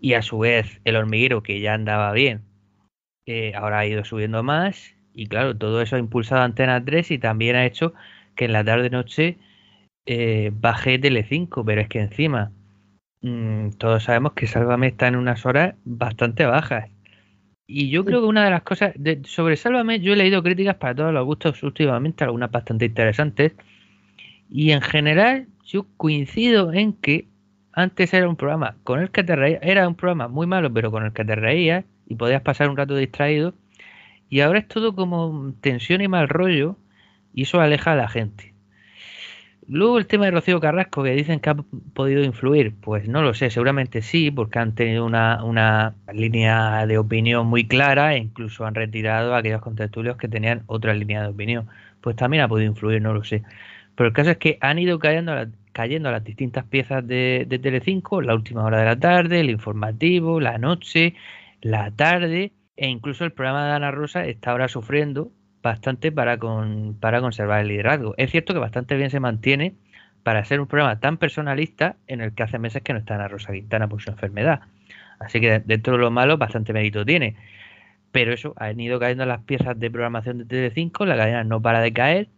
y 0.00 0.14
a 0.14 0.22
su 0.22 0.38
vez 0.38 0.80
el 0.84 0.96
hormiguero, 0.96 1.42
que 1.42 1.60
ya 1.60 1.74
andaba 1.74 2.12
bien, 2.12 2.44
ahora 3.56 3.80
ha 3.80 3.86
ido 3.86 4.04
subiendo 4.04 4.42
más 4.42 4.94
y 5.14 5.26
claro, 5.26 5.56
todo 5.56 5.82
eso 5.82 5.96
ha 5.96 5.98
impulsado 5.98 6.42
Antena 6.42 6.84
3 6.84 7.10
y 7.10 7.18
también 7.18 7.56
ha 7.56 7.66
hecho 7.66 7.94
que 8.34 8.46
en 8.46 8.52
la 8.52 8.64
tarde-noche 8.64 9.38
eh, 10.06 10.50
baje 10.54 11.00
Tele5, 11.00 11.64
pero 11.64 11.80
es 11.80 11.88
que 11.88 12.00
encima 12.00 12.52
mm, 13.22 13.70
todos 13.78 14.04
sabemos 14.04 14.32
que 14.34 14.46
Sálvame 14.46 14.88
está 14.88 15.08
en 15.08 15.16
unas 15.16 15.46
horas 15.46 15.74
bastante 15.84 16.46
bajas. 16.46 16.90
Y 17.66 17.90
yo 17.90 18.04
creo 18.04 18.20
que 18.20 18.26
una 18.26 18.44
de 18.44 18.50
las 18.50 18.62
cosas 18.62 18.94
sobre 19.24 19.56
Sálvame, 19.56 20.00
yo 20.00 20.12
he 20.12 20.16
leído 20.16 20.42
críticas 20.42 20.76
para 20.76 20.94
todos 20.94 21.12
los 21.14 21.24
gustos 21.24 21.62
últimamente, 21.62 22.24
algunas 22.24 22.50
bastante 22.50 22.86
interesantes. 22.86 23.54
Y 24.50 24.72
en 24.72 24.82
general, 24.82 25.48
yo 25.64 25.86
coincido 25.96 26.72
en 26.72 26.92
que 26.94 27.28
antes 27.72 28.12
era 28.12 28.28
un 28.28 28.36
programa 28.36 28.76
con 28.84 29.00
el 29.00 29.10
que 29.10 29.24
te 29.24 29.36
reías, 29.36 29.60
era 29.62 29.88
un 29.88 29.94
programa 29.94 30.28
muy 30.28 30.46
malo, 30.46 30.72
pero 30.72 30.90
con 30.90 31.04
el 31.04 31.12
que 31.12 31.24
te 31.24 31.34
reías 31.36 31.84
y 32.06 32.16
podías 32.16 32.42
pasar 32.42 32.68
un 32.68 32.76
rato 32.76 32.96
distraído. 32.96 33.54
Y 34.32 34.40
ahora 34.40 34.60
es 34.60 34.66
todo 34.66 34.94
como 34.94 35.52
tensión 35.60 36.00
y 36.00 36.08
mal 36.08 36.26
rollo 36.26 36.78
y 37.34 37.42
eso 37.42 37.60
aleja 37.60 37.92
a 37.92 37.96
la 37.96 38.08
gente. 38.08 38.54
Luego 39.68 39.98
el 39.98 40.06
tema 40.06 40.24
de 40.24 40.30
Rocío 40.30 40.58
Carrasco, 40.58 41.02
que 41.02 41.10
dicen 41.10 41.38
que 41.38 41.50
ha 41.50 41.56
podido 41.92 42.24
influir, 42.24 42.74
pues 42.80 43.06
no 43.08 43.20
lo 43.20 43.34
sé, 43.34 43.50
seguramente 43.50 44.00
sí, 44.00 44.30
porque 44.30 44.58
han 44.58 44.74
tenido 44.74 45.04
una, 45.04 45.44
una 45.44 45.96
línea 46.14 46.86
de 46.86 46.96
opinión 46.96 47.46
muy 47.46 47.68
clara 47.68 48.14
e 48.14 48.20
incluso 48.20 48.64
han 48.64 48.74
retirado 48.74 49.34
a 49.34 49.38
aquellos 49.40 49.60
contestulios 49.60 50.16
que 50.16 50.28
tenían 50.28 50.62
otra 50.66 50.94
línea 50.94 51.20
de 51.20 51.28
opinión. 51.28 51.68
Pues 52.00 52.16
también 52.16 52.42
ha 52.42 52.48
podido 52.48 52.70
influir, 52.70 53.02
no 53.02 53.12
lo 53.12 53.24
sé. 53.24 53.42
Pero 53.96 54.08
el 54.08 54.14
caso 54.14 54.30
es 54.30 54.38
que 54.38 54.56
han 54.62 54.78
ido 54.78 54.98
cayendo 54.98 55.32
a, 55.32 55.46
cayendo 55.72 56.10
las 56.10 56.24
distintas 56.24 56.64
piezas 56.64 57.06
de, 57.06 57.44
de 57.46 57.58
Telecinco, 57.58 58.22
la 58.22 58.34
última 58.34 58.64
hora 58.64 58.78
de 58.78 58.86
la 58.86 58.98
tarde, 58.98 59.40
el 59.40 59.50
informativo, 59.50 60.40
la 60.40 60.56
noche, 60.56 61.16
la 61.60 61.90
tarde, 61.90 62.52
e 62.76 62.88
incluso 62.88 63.24
el 63.24 63.32
programa 63.32 63.66
de 63.66 63.72
Ana 63.72 63.90
Rosa 63.90 64.24
está 64.26 64.50
ahora 64.50 64.68
sufriendo 64.68 65.30
bastante 65.62 66.10
para, 66.10 66.38
con, 66.38 66.96
para 67.00 67.20
conservar 67.20 67.60
el 67.60 67.68
liderazgo. 67.68 68.14
Es 68.16 68.30
cierto 68.30 68.52
que 68.52 68.58
bastante 68.58 68.96
bien 68.96 69.10
se 69.10 69.20
mantiene 69.20 69.74
para 70.22 70.44
ser 70.44 70.60
un 70.60 70.66
programa 70.66 71.00
tan 71.00 71.18
personalista 71.18 71.96
en 72.06 72.20
el 72.20 72.34
que 72.34 72.42
hace 72.42 72.58
meses 72.58 72.82
que 72.82 72.92
no 72.92 72.98
está 73.00 73.14
Ana 73.14 73.28
Rosa 73.28 73.52
Quintana 73.52 73.88
por 73.88 74.02
su 74.02 74.10
enfermedad. 74.10 74.60
Así 75.18 75.40
que 75.40 75.60
dentro 75.60 75.94
de 75.94 76.00
lo 76.00 76.10
malo 76.10 76.38
bastante 76.38 76.72
mérito 76.72 77.04
tiene. 77.04 77.36
Pero 78.10 78.32
eso, 78.32 78.54
han 78.56 78.78
ido 78.80 78.98
cayendo 79.00 79.24
las 79.24 79.42
piezas 79.42 79.78
de 79.78 79.90
programación 79.90 80.46
de 80.46 80.70
TV5, 80.70 81.06
la 81.06 81.16
cadena 81.16 81.44
no 81.44 81.62
para 81.62 81.80
de 81.80 81.92
caer. 81.92 82.28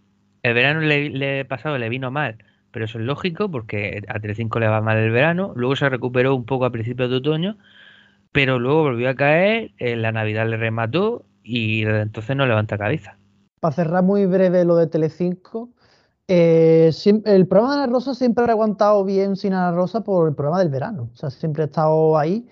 El 0.43 0.55
verano 0.55 0.81
le, 0.81 1.11
le 1.11 1.45
pasado 1.47 1.79
le 1.79 1.89
vino 1.89 2.11
mal, 2.11 2.37
pero 2.71 2.85
eso 2.85 2.99
es 2.99 3.05
lógico 3.05 3.51
porque 3.51 4.03
a 4.09 4.21
Telecinco 4.21 4.61
le 4.61 4.69
va 4.69 4.81
mal 4.83 4.99
el 4.99 5.11
verano. 5.11 5.53
Luego 5.57 5.77
se 5.77 5.89
recuperó 5.89 6.35
un 6.35 6.45
poco 6.45 6.65
a 6.67 6.71
principios 6.71 7.11
de 7.11 7.17
otoño 7.17 7.57
pero 8.35 8.59
luego 8.59 8.83
volvió 8.83 9.09
a 9.11 9.15
caer, 9.15 9.71
en 9.79 10.03
la 10.03 10.11
Navidad 10.11 10.49
le 10.49 10.57
remató 10.57 11.25
y 11.45 11.85
desde 11.85 12.01
entonces 12.01 12.35
no 12.35 12.45
levanta 12.47 12.77
cabeza. 12.77 13.17
Para 13.61 13.77
cerrar 13.77 14.03
muy 14.03 14.27
breve 14.27 14.65
lo 14.65 14.75
de 14.75 14.89
Telecinco, 14.89 15.71
eh, 16.27 16.91
el 17.27 17.47
programa 17.47 17.77
de 17.77 17.83
Ana 17.85 17.93
Rosa 17.93 18.13
siempre 18.13 18.45
ha 18.45 18.49
aguantado 18.49 19.05
bien 19.05 19.37
sin 19.37 19.53
Ana 19.53 19.71
Rosa 19.71 20.03
por 20.03 20.29
el 20.29 20.35
programa 20.35 20.59
del 20.59 20.69
verano, 20.69 21.11
o 21.15 21.17
sea, 21.17 21.31
siempre 21.31 21.63
ha 21.63 21.67
estado 21.67 22.19
ahí. 22.19 22.45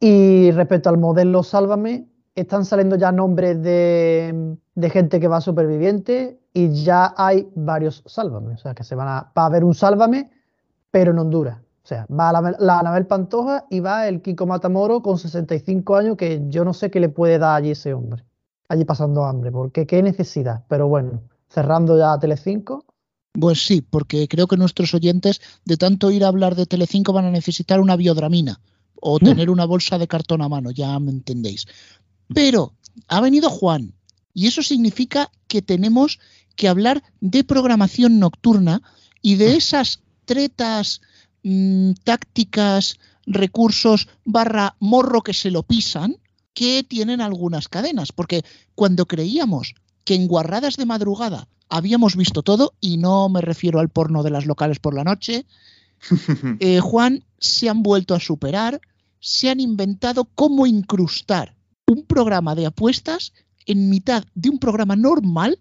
Y 0.00 0.50
respecto 0.50 0.90
al 0.90 0.98
modelo 0.98 1.42
Sálvame, 1.42 2.04
están 2.34 2.66
saliendo 2.66 2.96
ya 2.96 3.10
nombres 3.10 3.62
de, 3.62 4.58
gente 4.90 5.18
que 5.18 5.28
va 5.28 5.40
superviviente 5.40 6.38
y 6.52 6.84
ya 6.84 7.14
hay 7.16 7.48
varios 7.54 8.02
Sálvame, 8.04 8.52
o 8.52 8.58
sea, 8.58 8.74
que 8.74 8.84
se 8.84 8.94
van 8.94 9.08
a, 9.08 9.32
va 9.36 9.44
a 9.44 9.46
haber 9.46 9.64
un 9.64 9.74
Sálvame, 9.74 10.30
pero 10.90 11.12
en 11.12 11.20
Honduras. 11.20 11.58
O 11.84 11.86
sea, 11.86 12.06
va 12.08 12.32
la, 12.32 12.56
la 12.60 12.78
Anabel 12.78 13.06
Pantoja 13.06 13.66
y 13.68 13.80
va 13.80 14.06
el 14.06 14.22
Kiko 14.22 14.46
Matamoro 14.46 15.02
con 15.02 15.18
65 15.18 15.96
años, 15.96 16.16
que 16.16 16.42
yo 16.48 16.64
no 16.64 16.74
sé 16.74 16.90
qué 16.90 17.00
le 17.00 17.08
puede 17.08 17.38
dar 17.38 17.56
allí 17.56 17.70
ese 17.70 17.92
hombre. 17.92 18.24
Allí 18.68 18.84
pasando 18.84 19.24
hambre, 19.24 19.50
porque 19.50 19.86
qué 19.86 20.02
necesidad. 20.02 20.64
Pero 20.68 20.86
bueno, 20.86 21.22
cerrando 21.48 21.98
ya 21.98 22.18
Telecinco. 22.18 22.84
Pues 23.32 23.64
sí, 23.66 23.82
porque 23.82 24.28
creo 24.28 24.46
que 24.46 24.56
nuestros 24.56 24.94
oyentes, 24.94 25.40
de 25.64 25.76
tanto 25.76 26.10
ir 26.10 26.24
a 26.24 26.28
hablar 26.28 26.54
de 26.54 26.66
Telecinco, 26.66 27.12
van 27.12 27.24
a 27.24 27.30
necesitar 27.30 27.80
una 27.80 27.96
biodramina 27.96 28.60
o 28.94 29.16
mm. 29.16 29.24
tener 29.24 29.50
una 29.50 29.64
bolsa 29.64 29.98
de 29.98 30.06
cartón 30.06 30.42
a 30.42 30.48
mano, 30.48 30.70
ya 30.70 30.98
me 31.00 31.10
entendéis. 31.10 31.66
Pero 32.32 32.74
ha 33.08 33.20
venido 33.20 33.50
Juan, 33.50 33.94
y 34.34 34.46
eso 34.46 34.62
significa 34.62 35.30
que 35.48 35.62
tenemos 35.62 36.20
que 36.56 36.68
hablar 36.68 37.02
de 37.20 37.42
programación 37.44 38.18
nocturna 38.18 38.82
y 39.20 39.36
de 39.36 39.54
mm. 39.54 39.56
esas 39.56 40.00
tretas 40.24 41.00
Mm, 41.42 41.92
tácticas, 42.04 42.98
recursos 43.26 44.08
barra 44.24 44.76
morro 44.78 45.22
que 45.22 45.34
se 45.34 45.50
lo 45.50 45.62
pisan 45.62 46.16
que 46.54 46.84
tienen 46.84 47.20
algunas 47.20 47.68
cadenas. 47.68 48.12
Porque 48.12 48.44
cuando 48.74 49.06
creíamos 49.06 49.74
que 50.04 50.14
en 50.14 50.28
guarradas 50.28 50.76
de 50.76 50.86
madrugada 50.86 51.48
habíamos 51.68 52.16
visto 52.16 52.42
todo, 52.42 52.74
y 52.80 52.98
no 52.98 53.28
me 53.28 53.40
refiero 53.40 53.80
al 53.80 53.88
porno 53.88 54.22
de 54.22 54.30
las 54.30 54.46
locales 54.46 54.78
por 54.78 54.94
la 54.94 55.04
noche, 55.04 55.46
eh, 56.60 56.80
Juan, 56.80 57.24
se 57.38 57.68
han 57.68 57.82
vuelto 57.82 58.14
a 58.14 58.20
superar, 58.20 58.80
se 59.20 59.48
han 59.50 59.60
inventado 59.60 60.24
cómo 60.34 60.66
incrustar 60.66 61.56
un 61.86 62.04
programa 62.04 62.54
de 62.54 62.66
apuestas 62.66 63.32
en 63.66 63.88
mitad 63.88 64.24
de 64.34 64.50
un 64.50 64.58
programa 64.58 64.96
normal 64.96 65.58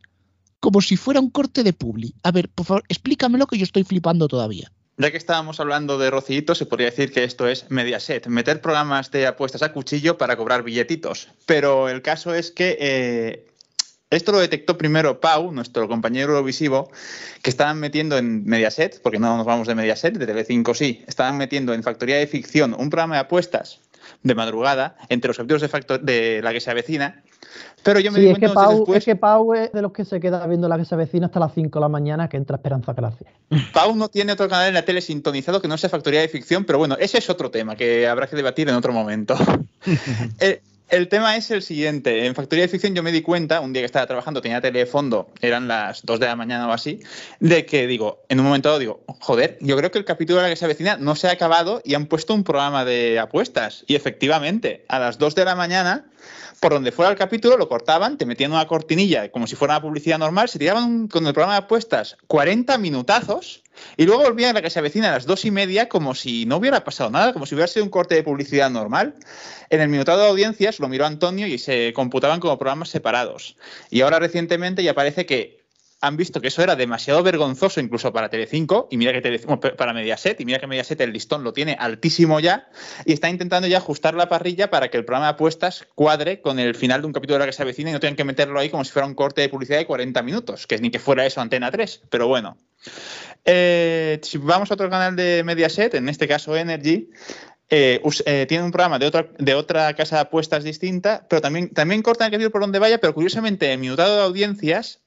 como 0.59 0.81
si 0.81 0.95
fuera 0.97 1.19
un 1.19 1.29
corte 1.29 1.63
de 1.63 1.73
publi. 1.73 2.13
A 2.23 2.31
ver, 2.31 2.49
por 2.49 2.65
favor, 2.65 2.83
explícamelo 2.87 3.47
que 3.47 3.57
yo 3.57 3.63
estoy 3.63 3.83
flipando 3.83 4.27
todavía. 4.27 4.71
Ya 5.01 5.09
que 5.09 5.17
estábamos 5.17 5.59
hablando 5.59 5.97
de 5.97 6.11
Rocito, 6.11 6.53
se 6.53 6.67
podría 6.67 6.91
decir 6.91 7.11
que 7.11 7.23
esto 7.23 7.47
es 7.47 7.65
Mediaset, 7.71 8.27
meter 8.27 8.61
programas 8.61 9.09
de 9.09 9.25
apuestas 9.25 9.63
a 9.63 9.73
cuchillo 9.73 10.19
para 10.19 10.37
cobrar 10.37 10.61
billetitos. 10.61 11.27
Pero 11.47 11.89
el 11.89 12.03
caso 12.03 12.35
es 12.35 12.51
que 12.51 12.77
eh, 12.79 13.47
esto 14.11 14.31
lo 14.31 14.37
detectó 14.37 14.77
primero 14.77 15.19
Pau, 15.19 15.51
nuestro 15.51 15.87
compañero 15.87 16.33
Eurovisivo, 16.33 16.91
que 17.41 17.49
estaban 17.49 17.79
metiendo 17.79 18.15
en 18.15 18.45
Mediaset, 18.45 19.01
porque 19.01 19.17
no 19.17 19.37
nos 19.37 19.45
vamos 19.47 19.67
de 19.67 19.73
Mediaset, 19.73 20.15
de 20.15 20.27
Telecinco 20.27 20.75
sí, 20.75 21.03
estaban 21.07 21.35
metiendo 21.35 21.73
en 21.73 21.81
Factoría 21.81 22.17
de 22.17 22.27
Ficción 22.27 22.75
un 22.77 22.91
programa 22.91 23.15
de 23.15 23.21
apuestas 23.21 23.79
de 24.21 24.35
madrugada 24.35 24.97
entre 25.09 25.29
los 25.29 25.37
capítulos 25.37 25.63
de, 25.63 25.97
de 25.97 26.41
la 26.43 26.53
que 26.53 26.61
se 26.61 26.69
avecina 26.69 27.23
pero 27.83 27.99
yo 27.99 28.11
me 28.11 28.19
sí, 28.19 28.27
es 28.27 28.37
que, 28.37 28.49
Pau, 28.49 28.85
es 28.93 29.05
que 29.05 29.15
Pau 29.15 29.53
es 29.53 29.71
de 29.71 29.81
los 29.81 29.91
que 29.91 30.05
se 30.05 30.19
queda 30.19 30.45
viendo 30.45 30.67
la 30.67 30.77
que 30.77 30.85
se 30.85 30.93
avecina 30.93 31.25
hasta 31.27 31.39
las 31.39 31.53
5 31.53 31.79
de 31.79 31.81
la 31.81 31.89
mañana 31.89 32.29
que 32.29 32.37
entra 32.37 32.57
Esperanza 32.57 32.93
Gracia. 32.93 33.27
Pau 33.73 33.95
no 33.95 34.07
tiene 34.07 34.33
otro 34.33 34.47
canal 34.47 34.67
en 34.67 34.75
la 34.75 34.85
tele 34.85 35.01
sintonizado 35.01 35.61
que 35.61 35.67
no 35.67 35.77
sea 35.77 35.89
Factoría 35.89 36.21
de 36.21 36.27
Ficción, 36.27 36.65
pero 36.65 36.77
bueno, 36.77 36.95
ese 36.99 37.17
es 37.17 37.29
otro 37.29 37.49
tema 37.49 37.75
que 37.75 38.07
habrá 38.07 38.27
que 38.27 38.35
debatir 38.35 38.69
en 38.69 38.75
otro 38.75 38.93
momento. 38.93 39.35
Eh, 40.39 40.61
el, 40.89 41.07
tema 41.07 41.35
es 41.35 41.49
el 41.51 41.61
siguiente. 41.61 42.25
En 42.25 42.35
Factoría 42.35 42.63
de 42.63 42.67
Ficción 42.67 42.93
yo 42.93 43.01
me 43.01 43.11
di 43.11 43.21
cuenta, 43.21 43.59
un 43.59 43.73
día 43.73 43.81
que 43.81 43.87
estaba 43.87 44.05
trabajando, 44.05 44.41
tenía 44.41 44.61
tele 44.61 44.79
de 44.79 44.85
fondo, 44.85 45.29
eran 45.41 45.67
las 45.67 46.05
2 46.05 46.19
de 46.19 46.25
la 46.27 46.35
mañana 46.35 46.67
o 46.67 46.71
así, 46.71 46.99
de 47.39 47.65
que 47.65 47.87
digo, 47.87 48.21
en 48.29 48.39
un 48.39 48.45
momento 48.45 48.69
dado 48.69 48.79
digo, 48.79 49.03
joder, 49.19 49.57
yo 49.61 49.75
creo 49.77 49.89
que 49.89 49.97
el 49.97 50.05
capítulo 50.05 50.37
de 50.37 50.43
la 50.43 50.49
que 50.49 50.55
se 50.55 50.65
avecina 50.65 50.97
no 50.97 51.15
se 51.15 51.27
ha 51.27 51.31
acabado 51.31 51.81
y 51.83 51.95
han 51.95 52.05
puesto 52.05 52.33
un 52.33 52.43
programa 52.43 52.85
de 52.85 53.19
apuestas. 53.19 53.83
Y 53.87 53.95
efectivamente, 53.95 54.85
a 54.87 54.99
las 54.99 55.17
2 55.17 55.35
de 55.35 55.45
la 55.45 55.55
mañana 55.55 56.05
por 56.61 56.73
donde 56.73 56.91
fuera 56.91 57.09
el 57.09 57.17
capítulo, 57.17 57.57
lo 57.57 57.67
cortaban, 57.67 58.19
te 58.19 58.25
metían 58.27 58.51
una 58.51 58.67
cortinilla 58.67 59.31
como 59.31 59.47
si 59.47 59.55
fuera 59.55 59.73
una 59.73 59.81
publicidad 59.81 60.19
normal, 60.19 60.47
se 60.47 60.59
tiraban 60.59 61.07
con 61.07 61.25
el 61.25 61.33
programa 61.33 61.55
de 61.55 61.65
apuestas 61.65 62.17
40 62.27 62.77
minutazos 62.77 63.63
y 63.97 64.05
luego 64.05 64.21
volvían 64.21 64.51
a 64.51 64.53
la 64.53 64.61
que 64.61 64.69
se 64.69 64.77
avecina 64.77 65.09
a 65.09 65.13
las 65.13 65.25
dos 65.25 65.43
y 65.43 65.49
media 65.49 65.89
como 65.89 66.13
si 66.13 66.45
no 66.45 66.57
hubiera 66.57 66.83
pasado 66.83 67.09
nada, 67.09 67.33
como 67.33 67.47
si 67.47 67.55
hubiera 67.55 67.67
sido 67.67 67.83
un 67.83 67.89
corte 67.89 68.13
de 68.13 68.21
publicidad 68.21 68.69
normal. 68.69 69.15
En 69.71 69.81
el 69.81 69.89
minutado 69.89 70.21
de 70.21 70.29
audiencias 70.29 70.79
lo 70.79 70.87
miró 70.87 71.07
Antonio 71.07 71.47
y 71.47 71.57
se 71.57 71.93
computaban 71.93 72.39
como 72.39 72.59
programas 72.59 72.89
separados. 72.89 73.57
Y 73.89 74.01
ahora 74.01 74.19
recientemente 74.19 74.83
ya 74.83 74.93
parece 74.93 75.25
que 75.25 75.60
han 76.01 76.17
visto 76.17 76.41
que 76.41 76.47
eso 76.47 76.63
era 76.63 76.75
demasiado 76.75 77.21
vergonzoso 77.21 77.79
incluso 77.79 78.11
para 78.11 78.29
Telecinco 78.29 78.87
y 78.89 78.97
mira 78.97 79.13
que 79.13 79.39
para 79.77 79.93
Mediaset 79.93 80.41
y 80.41 80.45
mira 80.45 80.59
que 80.59 80.65
Mediaset 80.65 80.99
el 80.99 81.13
listón 81.13 81.43
lo 81.43 81.53
tiene 81.53 81.77
altísimo 81.79 82.39
ya 82.39 82.67
y 83.05 83.13
está 83.13 83.29
intentando 83.29 83.67
ya 83.67 83.77
ajustar 83.77 84.15
la 84.15 84.27
parrilla 84.27 84.71
para 84.71 84.89
que 84.89 84.97
el 84.97 85.05
programa 85.05 85.27
de 85.27 85.33
apuestas 85.33 85.85
cuadre 85.93 86.41
con 86.41 86.57
el 86.57 86.73
final 86.73 87.01
de 87.01 87.07
un 87.07 87.13
capítulo 87.13 87.35
de 87.35 87.39
la 87.41 87.45
que 87.45 87.53
se 87.53 87.61
avecina 87.61 87.91
y 87.91 87.93
no 87.93 87.99
tengan 87.99 88.15
que 88.15 88.23
meterlo 88.23 88.59
ahí 88.59 88.69
como 88.69 88.83
si 88.83 88.91
fuera 88.91 89.07
un 89.07 89.13
corte 89.13 89.41
de 89.41 89.49
publicidad 89.49 89.77
de 89.77 89.85
40 89.85 90.21
minutos, 90.23 90.65
que 90.65 90.79
ni 90.79 90.89
que 90.89 90.99
fuera 90.99 91.25
eso 91.25 91.39
Antena 91.39 91.69
3, 91.69 92.01
pero 92.09 92.27
bueno. 92.27 92.57
Eh, 93.45 94.19
si 94.23 94.39
vamos 94.39 94.71
a 94.71 94.73
otro 94.73 94.89
canal 94.89 95.15
de 95.15 95.43
Mediaset, 95.43 95.93
en 95.93 96.09
este 96.09 96.27
caso 96.27 96.55
Energy, 96.55 97.09
eh, 97.69 98.01
eh, 98.25 98.45
tiene 98.49 98.63
un 98.63 98.71
programa 98.71 98.97
de 98.97 99.05
otra, 99.05 99.27
de 99.37 99.53
otra 99.53 99.93
casa 99.95 100.15
de 100.15 100.21
apuestas 100.23 100.63
distinta, 100.63 101.25
pero 101.29 101.41
también, 101.41 101.69
también 101.69 102.01
cortan 102.01 102.25
el 102.25 102.31
capítulo 102.31 102.51
por 102.51 102.61
donde 102.61 102.79
vaya, 102.79 102.99
pero 102.99 103.13
curiosamente 103.13 103.71
en 103.71 103.79
minutado 103.79 104.17
de 104.17 104.23
audiencias 104.23 105.00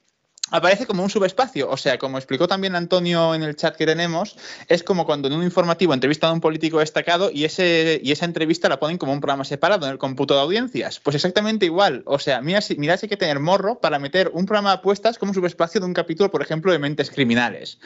aparece 0.51 0.87
como 0.87 1.03
un 1.03 1.11
subespacio. 1.11 1.71
O 1.71 1.77
sea, 1.77 1.99
como 1.99 2.19
explicó 2.19 2.47
también 2.47 2.77
Antonio 2.77 3.35
en 3.35 3.43
el 3.43 3.57
chat 3.57 3.77
que 3.77 3.87
tenemos, 3.87 4.37
es 4.69 4.83
como 4.83 5.07
cuando 5.07 5.29
en 5.29 5.35
un 5.35 5.43
informativo 5.43 5.95
entrevistan 5.95 6.31
a 6.31 6.33
un 6.33 6.41
político 6.41 6.79
destacado 6.79 7.31
y, 7.31 7.45
ese, 7.45 8.01
y 8.03 8.13
esa 8.13 8.25
entrevista 8.25 8.69
la 8.69 8.79
ponen 8.79 8.99
como 8.99 9.13
un 9.13 9.21
programa 9.21 9.45
separado 9.45 9.87
en 9.87 9.93
el 9.93 9.99
cómputo 9.99 10.35
de 10.35 10.41
audiencias. 10.41 11.01
Pues 11.01 11.17
exactamente 11.17 11.67
igual. 11.67 12.03
O 12.07 12.19
sea, 12.19 12.41
mira, 12.41 12.61
mira 12.77 12.97
si 12.97 13.07
hay 13.07 13.11
que 13.11 13.17
tener 13.17 13.41
morro 13.41 13.81
para 13.81 13.99
meter 13.99 14.31
un 14.33 14.47
programa 14.47 14.71
de 14.71 14.77
apuestas 14.77 15.19
como 15.19 15.35
subespacio 15.35 15.81
de 15.81 15.87
un 15.87 15.95
capítulo, 15.95 16.31
por 16.31 16.43
ejemplo, 16.43 16.73
de 16.73 16.79
mentes 16.79 17.11
criminales. 17.11 17.79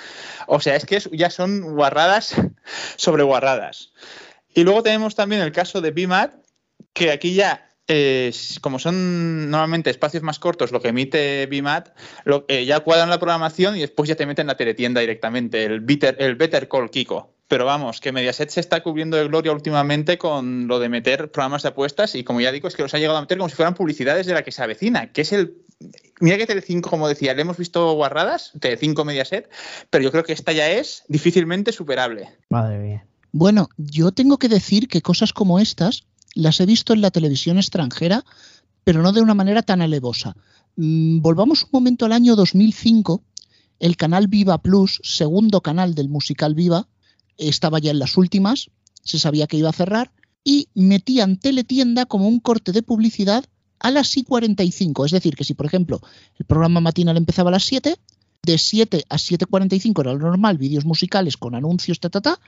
O 0.46 0.60
sea, 0.60 0.76
es 0.76 0.84
que 0.84 1.00
ya 1.12 1.30
son 1.30 1.62
guarradas 1.74 2.34
sobre 2.96 3.22
guarradas. 3.22 3.92
Y 4.54 4.64
luego 4.64 4.82
tenemos 4.82 5.14
también 5.14 5.42
el 5.42 5.52
caso 5.52 5.80
de 5.80 5.92
BIMAT, 5.92 6.34
que 6.92 7.12
aquí 7.12 7.34
ya 7.34 7.67
como 8.60 8.78
son 8.78 9.50
normalmente 9.50 9.88
espacios 9.88 10.22
más 10.22 10.38
cortos 10.38 10.72
lo 10.72 10.82
que 10.82 10.88
emite 10.88 11.46
BIMAT, 11.46 11.88
lo, 12.24 12.44
eh, 12.48 12.66
ya 12.66 12.80
cuadran 12.80 13.08
la 13.08 13.18
programación 13.18 13.76
y 13.76 13.80
después 13.80 14.08
ya 14.08 14.14
te 14.14 14.26
meten 14.26 14.46
la 14.46 14.58
teletienda 14.58 15.00
directamente, 15.00 15.64
el, 15.64 15.80
better, 15.80 16.16
el 16.18 16.36
Better 16.36 16.68
Call 16.68 16.90
Kiko. 16.90 17.32
Pero 17.48 17.64
vamos, 17.64 18.00
que 18.00 18.12
Mediaset 18.12 18.50
se 18.50 18.60
está 18.60 18.82
cubriendo 18.82 19.16
de 19.16 19.26
gloria 19.26 19.52
últimamente 19.52 20.18
con 20.18 20.68
lo 20.68 20.78
de 20.78 20.90
meter 20.90 21.30
programas 21.30 21.62
de 21.62 21.70
apuestas 21.70 22.14
y 22.14 22.24
como 22.24 22.42
ya 22.42 22.52
digo, 22.52 22.68
es 22.68 22.76
que 22.76 22.82
los 22.82 22.92
ha 22.92 22.98
llegado 22.98 23.16
a 23.16 23.22
meter 23.22 23.38
como 23.38 23.48
si 23.48 23.56
fueran 23.56 23.72
publicidades 23.72 24.26
de 24.26 24.34
la 24.34 24.42
que 24.42 24.52
se 24.52 24.62
avecina, 24.62 25.10
que 25.10 25.22
es 25.22 25.32
el... 25.32 25.54
Mira 26.20 26.36
que 26.36 26.46
Telecinco, 26.46 26.90
como 26.90 27.08
decía, 27.08 27.32
le 27.32 27.40
hemos 27.40 27.56
visto 27.56 27.92
guarradas, 27.94 28.52
Telecinco 28.60 29.06
Mediaset, 29.06 29.48
pero 29.88 30.04
yo 30.04 30.10
creo 30.10 30.24
que 30.24 30.34
esta 30.34 30.52
ya 30.52 30.70
es 30.70 31.04
difícilmente 31.08 31.72
superable. 31.72 32.28
Madre 32.50 32.78
mía. 32.78 33.06
Bueno, 33.32 33.70
yo 33.78 34.12
tengo 34.12 34.38
que 34.38 34.48
decir 34.48 34.88
que 34.88 35.00
cosas 35.00 35.32
como 35.32 35.58
estas 35.58 36.04
las 36.38 36.60
he 36.60 36.66
visto 36.66 36.92
en 36.92 37.00
la 37.00 37.10
televisión 37.10 37.58
extranjera, 37.58 38.24
pero 38.84 39.02
no 39.02 39.12
de 39.12 39.20
una 39.20 39.34
manera 39.34 39.62
tan 39.62 39.82
alevosa. 39.82 40.36
Mm, 40.76 41.20
volvamos 41.20 41.64
un 41.64 41.70
momento 41.72 42.06
al 42.06 42.12
año 42.12 42.36
2005. 42.36 43.24
El 43.80 43.96
canal 43.96 44.28
Viva 44.28 44.58
Plus, 44.58 45.00
segundo 45.02 45.60
canal 45.62 45.96
del 45.96 46.08
musical 46.08 46.54
Viva, 46.54 46.86
estaba 47.36 47.80
ya 47.80 47.90
en 47.90 47.98
las 47.98 48.16
últimas, 48.16 48.70
se 49.02 49.18
sabía 49.18 49.48
que 49.48 49.56
iba 49.56 49.70
a 49.70 49.72
cerrar, 49.72 50.12
y 50.44 50.68
metían 50.74 51.40
teletienda 51.40 52.06
como 52.06 52.28
un 52.28 52.38
corte 52.38 52.70
de 52.70 52.82
publicidad 52.82 53.44
a 53.80 53.90
las 53.90 54.16
y 54.16 54.22
45. 54.22 55.06
Es 55.06 55.12
decir, 55.12 55.34
que 55.34 55.42
si, 55.42 55.54
por 55.54 55.66
ejemplo, 55.66 56.00
el 56.38 56.46
programa 56.46 56.80
matinal 56.80 57.16
empezaba 57.16 57.50
a 57.50 57.52
las 57.52 57.64
7, 57.64 57.96
de 58.44 58.58
7 58.58 59.04
a 59.08 59.16
7.45 59.16 60.00
era 60.02 60.12
lo 60.12 60.20
normal, 60.20 60.56
vídeos 60.56 60.84
musicales 60.84 61.36
con 61.36 61.56
anuncios, 61.56 61.98
ta, 61.98 62.10
ta, 62.10 62.20
ta, 62.20 62.40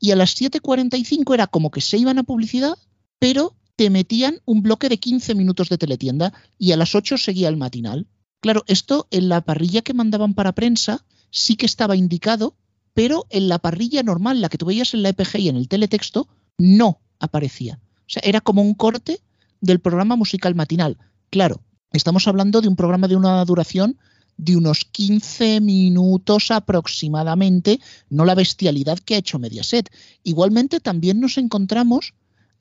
y 0.00 0.10
a 0.10 0.16
las 0.16 0.36
7.45 0.36 1.34
era 1.34 1.46
como 1.46 1.70
que 1.70 1.80
se 1.80 1.98
iban 1.98 2.18
a 2.18 2.24
publicidad, 2.24 2.76
pero 3.18 3.56
te 3.76 3.90
metían 3.90 4.40
un 4.44 4.62
bloque 4.62 4.88
de 4.88 4.98
15 4.98 5.34
minutos 5.34 5.68
de 5.68 5.78
teletienda 5.78 6.32
y 6.58 6.72
a 6.72 6.76
las 6.76 6.94
8 6.94 7.16
seguía 7.16 7.48
el 7.48 7.56
matinal. 7.56 8.08
Claro, 8.40 8.64
esto 8.66 9.06
en 9.10 9.28
la 9.28 9.40
parrilla 9.40 9.82
que 9.82 9.94
mandaban 9.94 10.34
para 10.34 10.54
prensa 10.54 11.04
sí 11.30 11.56
que 11.56 11.66
estaba 11.66 11.96
indicado, 11.96 12.56
pero 12.94 13.26
en 13.30 13.48
la 13.48 13.58
parrilla 13.58 14.02
normal, 14.02 14.40
la 14.40 14.48
que 14.48 14.58
tú 14.58 14.66
veías 14.66 14.94
en 14.94 15.02
la 15.02 15.10
EPG 15.10 15.38
y 15.38 15.48
en 15.48 15.56
el 15.56 15.68
teletexto, 15.68 16.28
no 16.56 17.00
aparecía. 17.18 17.80
O 18.00 18.10
sea, 18.10 18.22
era 18.24 18.40
como 18.40 18.62
un 18.62 18.74
corte 18.74 19.20
del 19.60 19.80
programa 19.80 20.16
musical 20.16 20.54
matinal. 20.54 20.98
Claro, 21.30 21.62
estamos 21.92 22.26
hablando 22.26 22.60
de 22.60 22.68
un 22.68 22.76
programa 22.76 23.08
de 23.08 23.16
una 23.16 23.44
duración 23.44 23.98
de 24.36 24.56
unos 24.56 24.84
15 24.84 25.60
minutos 25.60 26.50
aproximadamente, 26.50 27.80
no 28.08 28.24
la 28.24 28.36
bestialidad 28.36 28.98
que 28.98 29.16
ha 29.16 29.18
hecho 29.18 29.38
Mediaset. 29.38 29.90
Igualmente 30.22 30.80
también 30.80 31.20
nos 31.20 31.38
encontramos 31.38 32.14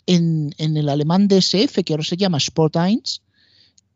en, 0.07 0.55
el 0.57 0.89
alemán 0.89 1.27
DSF, 1.27 1.83
que 1.85 1.93
ahora 1.93 2.03
se 2.03 2.17
llama 2.17 2.39
Sportines, 2.39 3.21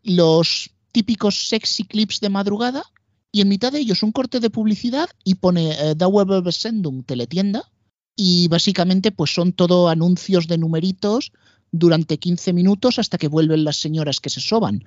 los 0.03 0.70
típicos 0.91 1.47
sexy 1.47 1.86
clips 1.86 2.20
de 2.20 2.30
madrugada 2.30 2.84
y 3.32 3.41
en 3.41 3.47
mitad 3.49 3.72
de 3.72 3.80
ellos 3.80 4.03
un 4.03 4.12
corte 4.12 4.39
de 4.39 4.49
publicidad 4.49 5.09
y 5.24 5.36
pone 5.36 5.72
eh, 5.72 5.95
Dauer 5.95 6.51
Sendung 6.51 7.03
teletienda 7.03 7.72
y 8.16 8.49
básicamente 8.49 9.12
pues 9.12 9.34
son 9.34 9.53
todo 9.53 9.88
anuncios 9.88 10.47
de 10.47 10.57
numeritos 10.57 11.32
durante 11.72 12.20
15 12.20 12.51
minutos 12.51 12.99
hasta 12.99 13.18
que 13.18 13.30
vuelven 13.30 13.64
las 13.64 13.78
señoras 13.78 14.20
que 14.20 14.30
se 14.30 14.41
soban. 14.41 14.84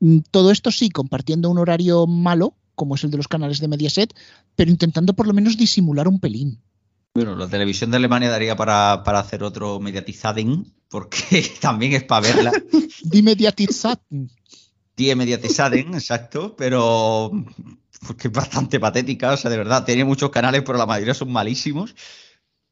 Mm, 0.00 0.18
todo 0.30 0.50
esto 0.50 0.72
sí, 0.72 0.90
compartiendo 0.90 1.48
un 1.48 1.58
horario 1.58 2.06
malo, 2.08 2.54
como 2.74 2.96
es 2.96 3.04
el 3.04 3.10
de 3.12 3.18
los 3.18 3.28
canales 3.28 3.60
de 3.60 3.68
Mediaset, 3.68 4.12
pero 4.56 4.70
intentando 4.70 5.14
por 5.14 5.28
lo 5.28 5.32
menos 5.32 5.56
disimular 5.56 6.08
un 6.08 6.18
pelín. 6.18 6.60
Bueno, 7.16 7.34
la 7.34 7.48
televisión 7.48 7.90
de 7.90 7.96
Alemania 7.96 8.28
daría 8.28 8.56
para, 8.56 8.92
hacer 8.92 9.42
otro 9.42 9.80
Mediatizaden, 9.80 10.70
porque 10.90 11.50
también 11.62 11.94
es 11.94 12.04
para 12.04 12.20
verla. 12.20 12.52
Die 13.04 13.22
Mediatizaden. 13.22 14.30
Die 14.98 15.16
Mediatizaden, 15.16 15.94
exacto, 15.94 16.54
pero 16.58 17.32
porque 18.06 18.28
es 18.28 18.34
bastante 18.34 18.78
patética, 18.78 19.32
o 19.32 19.36
sea, 19.38 19.50
de 19.50 19.56
verdad, 19.56 19.86
tiene 19.86 20.04
muchos 20.04 20.28
canales, 20.28 20.60
pero 20.66 20.76
la 20.76 20.84
mayoría 20.84 21.14
son 21.14 21.32
malísimos. 21.32 21.94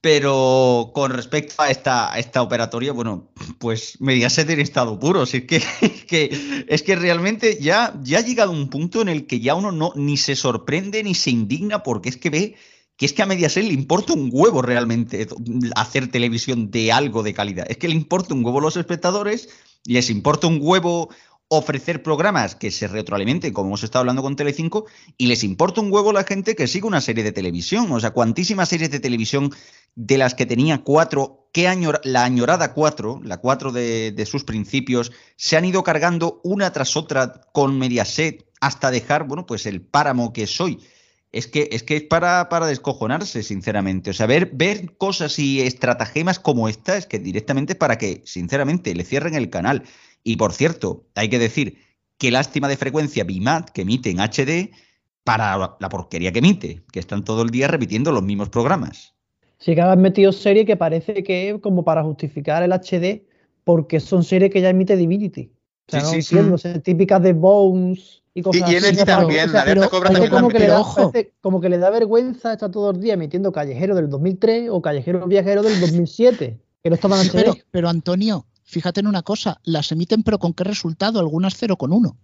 Pero 0.03 0.91
con 0.93 1.13
respecto 1.13 1.63
a 1.63 1.71
esta, 1.71 2.13
esta 2.19 2.43
operatoria, 2.43 2.93
bueno, 2.93 3.33
pues 3.59 3.99
Mediaset 4.03 4.51
en 4.51 4.61
estado 4.61 4.99
puro. 4.99 5.23
es 5.23 5.31
que, 5.31 5.63
que, 6.07 6.67
es 6.69 6.83
que 6.83 6.97
realmente 6.97 7.57
ya, 7.63 7.99
ya 8.03 8.19
ha 8.19 8.21
llegado 8.21 8.51
un 8.51 8.69
punto 8.69 9.01
en 9.01 9.09
el 9.09 9.27
que 9.27 9.41
ya 9.41 9.55
uno 9.55 9.73
no 9.73 9.95
ni 9.97 10.19
se 10.19 10.37
sorprende 10.37 11.03
ni 11.03 11.15
se 11.15 11.31
indigna 11.31 11.83
porque 11.83 12.11
es 12.11 12.19
que 12.19 12.29
ve 12.29 12.57
que 12.97 13.07
es 13.07 13.13
que 13.13 13.23
a 13.23 13.27
Mediaset 13.27 13.65
le 13.65 13.73
importa 13.73 14.13
un 14.13 14.31
huevo 14.33 14.63
realmente 14.63 15.27
hacer 15.75 16.11
televisión 16.11 16.71
de 16.71 16.93
algo 16.93 17.23
de 17.23 17.35
calidad. 17.35 17.67
Es 17.69 17.77
que 17.77 17.89
le 17.89 17.95
importa 17.95 18.35
un 18.35 18.45
huevo 18.45 18.59
a 18.59 18.63
los 18.63 18.77
espectadores, 18.77 19.49
les 19.85 20.11
importa 20.11 20.47
un 20.47 20.59
huevo 20.61 21.11
ofrecer 21.49 22.03
programas 22.03 22.55
que 22.55 22.71
se 22.71 22.89
retroalimenten, 22.89 23.53
como 23.53 23.69
hemos 23.69 23.85
estado 23.85 24.01
hablando 24.01 24.23
con 24.23 24.37
Telecinco, 24.37 24.87
y 25.17 25.27
les 25.27 25.45
importa 25.45 25.81
un 25.81 25.93
huevo 25.93 26.11
a 26.11 26.15
la 26.15 26.25
gente 26.25 26.55
que 26.55 26.67
siga 26.67 26.87
una 26.87 27.01
serie 27.01 27.25
de 27.25 27.33
televisión. 27.33 27.91
O 27.93 28.01
sea, 28.01 28.13
cuantísimas 28.13 28.69
series 28.69 28.91
de 28.91 29.01
televisión 29.01 29.51
de 29.95 30.19
las 30.19 30.35
que 30.35 30.47
tenía 30.47 30.83
cuatro, 30.83 31.49
la 32.03 32.25
añorada 32.25 32.75
cuatro, 32.75 33.21
la 33.23 33.39
cuatro 33.39 33.71
de, 33.73 34.13
de 34.13 34.27
sus 34.27 34.45
principios, 34.45 35.13
se 35.37 35.57
han 35.57 35.65
ido 35.65 35.83
cargando 35.85 36.41
una 36.43 36.73
tras 36.73 36.97
otra 36.97 37.43
con 37.53 37.79
Mediaset 37.79 38.45
hasta 38.61 38.91
dejar, 38.91 39.25
bueno, 39.25 39.47
pues 39.47 39.67
el 39.67 39.83
páramo 39.83 40.33
que 40.33 40.47
soy 40.47 40.81
es 41.35 41.49
que 41.49 41.69
es, 41.73 41.83
que 41.83 41.97
es 41.97 42.03
para, 42.03 42.49
para 42.49 42.67
descojonarse, 42.67 43.43
sinceramente. 43.43 44.11
O 44.11 44.13
sea, 44.13 44.27
ver, 44.27 44.51
ver 44.53 44.97
cosas 44.97 45.39
y 45.39 45.61
estratagemas 45.61 46.39
como 46.39 46.69
esta 46.69 46.97
es 46.97 47.07
que 47.07 47.19
directamente 47.19 47.75
para 47.75 47.99
que, 47.99 48.23
sinceramente, 48.25 48.95
le 48.95 49.05
cierren 49.05 49.35
el 49.35 49.51
canal. 49.51 49.83
Y 50.23 50.37
por 50.37 50.53
cierto, 50.53 51.05
hay 51.15 51.29
que 51.29 51.39
decir 51.39 51.79
qué 52.19 52.31
lástima 52.31 52.69
de 52.69 52.77
frecuencia 52.77 53.25
BIMAT 53.25 53.71
que 53.71 53.83
emite 53.83 54.11
en 54.11 54.21
HD 54.21 54.71
para 55.25 55.77
la 55.81 55.89
porquería 55.89 56.33
que 56.33 56.39
emite, 56.39 56.83
que 56.93 57.01
están 57.01 57.25
todo 57.25 57.43
el 57.43 57.51
día 57.51 57.67
repitiendo 57.67 58.13
los 58.13 58.23
mismos 58.23 58.49
programas. 58.51 59.15
Sí 59.59 59.75
que 59.75 59.81
han 59.81 60.01
metido 60.01 60.33
series 60.33 60.67
que 60.67 60.77
parece 60.77 61.23
que 61.25 61.51
es 61.51 61.61
como 61.61 61.85
para 61.85 62.03
justificar 62.03 62.63
el 62.63 62.73
HD, 62.73 63.27
porque 63.65 63.99
son 63.99 64.23
series 64.23 64.53
que 64.53 64.61
ya 64.61 64.69
emite 64.69 64.97
Divinity. 64.97 65.51
O 65.87 65.91
sea, 65.91 66.01
sí, 66.01 66.37
no 66.37 66.57
sí, 66.57 66.79
típicas 66.81 67.23
de 67.23 67.33
Bones, 67.33 68.23
y 68.35 68.43
cosas 68.43 68.69
y, 68.69 68.77
y 68.77 69.05
también, 69.05 69.49
pero, 69.65 69.89
cobra 69.89 70.11
también 70.11 70.31
como, 70.31 70.49
que 70.49 70.59
le 70.59 70.67
da, 70.67 70.83
como 71.41 71.61
que 71.61 71.69
le 71.69 71.79
da 71.79 71.91
vergüenza 71.91 72.53
estar 72.53 72.71
todo 72.71 72.91
el 72.91 73.01
día 73.01 73.15
emitiendo 73.15 73.53
Callejero 73.53 73.95
del 73.95 74.11
2003 74.11 74.71
o 74.71 74.83
Callejero 74.83 75.27
Viajero 75.29 75.63
del 75.63 75.81
2007, 75.81 76.59
que 76.83 76.91
no 76.91 76.97
estaban 76.97 77.27
pero, 77.33 77.55
pero 77.71 77.89
Antonio, 77.89 78.47
fíjate 78.65 79.01
en 79.01 79.07
una 79.07 79.23
cosa, 79.23 79.61
las 79.63 79.93
emiten 79.93 80.25
pero 80.25 80.41
con 80.41 80.53
qué 80.53 80.65
resultado, 80.65 81.21
algunas 81.21 81.63
0,1. 81.63 82.17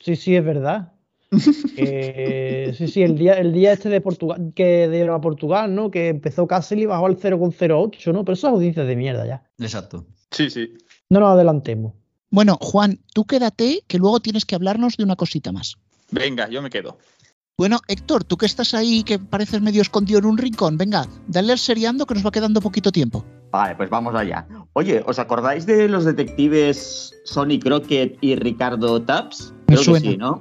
Sí, 0.00 0.16
sí, 0.16 0.36
es 0.36 0.44
verdad. 0.44 0.92
sí, 1.30 2.88
sí, 2.88 3.02
el 3.02 3.18
día, 3.18 3.34
el 3.34 3.52
día 3.52 3.72
este 3.72 3.90
de 3.90 4.00
Portugal, 4.00 4.52
que 4.54 4.88
de 4.88 5.06
Portugal, 5.20 5.74
¿no? 5.74 5.90
Que 5.90 6.08
empezó 6.08 6.46
casi 6.46 6.76
y 6.76 6.86
bajó 6.86 7.04
al 7.04 7.18
0,08, 7.18 8.12
¿no? 8.14 8.24
Pero 8.24 8.32
esas 8.32 8.52
audiencias 8.52 8.86
de 8.86 8.96
mierda 8.96 9.26
ya. 9.26 9.42
Exacto. 9.58 10.06
Sí, 10.30 10.48
sí. 10.48 10.72
No 11.10 11.20
nos 11.20 11.34
adelantemos. 11.34 11.92
Bueno, 12.30 12.58
Juan, 12.60 13.00
tú 13.14 13.24
quédate, 13.24 13.82
que 13.86 13.98
luego 13.98 14.20
tienes 14.20 14.44
que 14.44 14.54
hablarnos 14.54 14.96
de 14.96 15.04
una 15.04 15.16
cosita 15.16 15.52
más. 15.52 15.76
Venga, 16.10 16.48
yo 16.48 16.62
me 16.62 16.70
quedo. 16.70 16.98
Bueno, 17.56 17.80
Héctor, 17.88 18.22
tú 18.22 18.36
que 18.36 18.46
estás 18.46 18.72
ahí, 18.72 19.02
que 19.02 19.18
pareces 19.18 19.60
medio 19.60 19.82
escondido 19.82 20.20
en 20.20 20.26
un 20.26 20.38
rincón, 20.38 20.76
venga, 20.76 21.06
dale 21.26 21.52
al 21.52 21.58
seriando 21.58 22.06
que 22.06 22.14
nos 22.14 22.24
va 22.24 22.30
quedando 22.30 22.60
poquito 22.60 22.92
tiempo. 22.92 23.24
Vale, 23.50 23.74
pues 23.74 23.90
vamos 23.90 24.14
allá. 24.14 24.46
Oye, 24.74 25.02
¿os 25.06 25.18
acordáis 25.18 25.66
de 25.66 25.88
los 25.88 26.04
detectives 26.04 27.14
Sonny 27.24 27.58
Crockett 27.58 28.16
y 28.20 28.36
Ricardo 28.36 29.02
Taps? 29.02 29.54
Creo 29.66 29.80
que 29.80 30.00
sí, 30.00 30.16
¿no? 30.16 30.40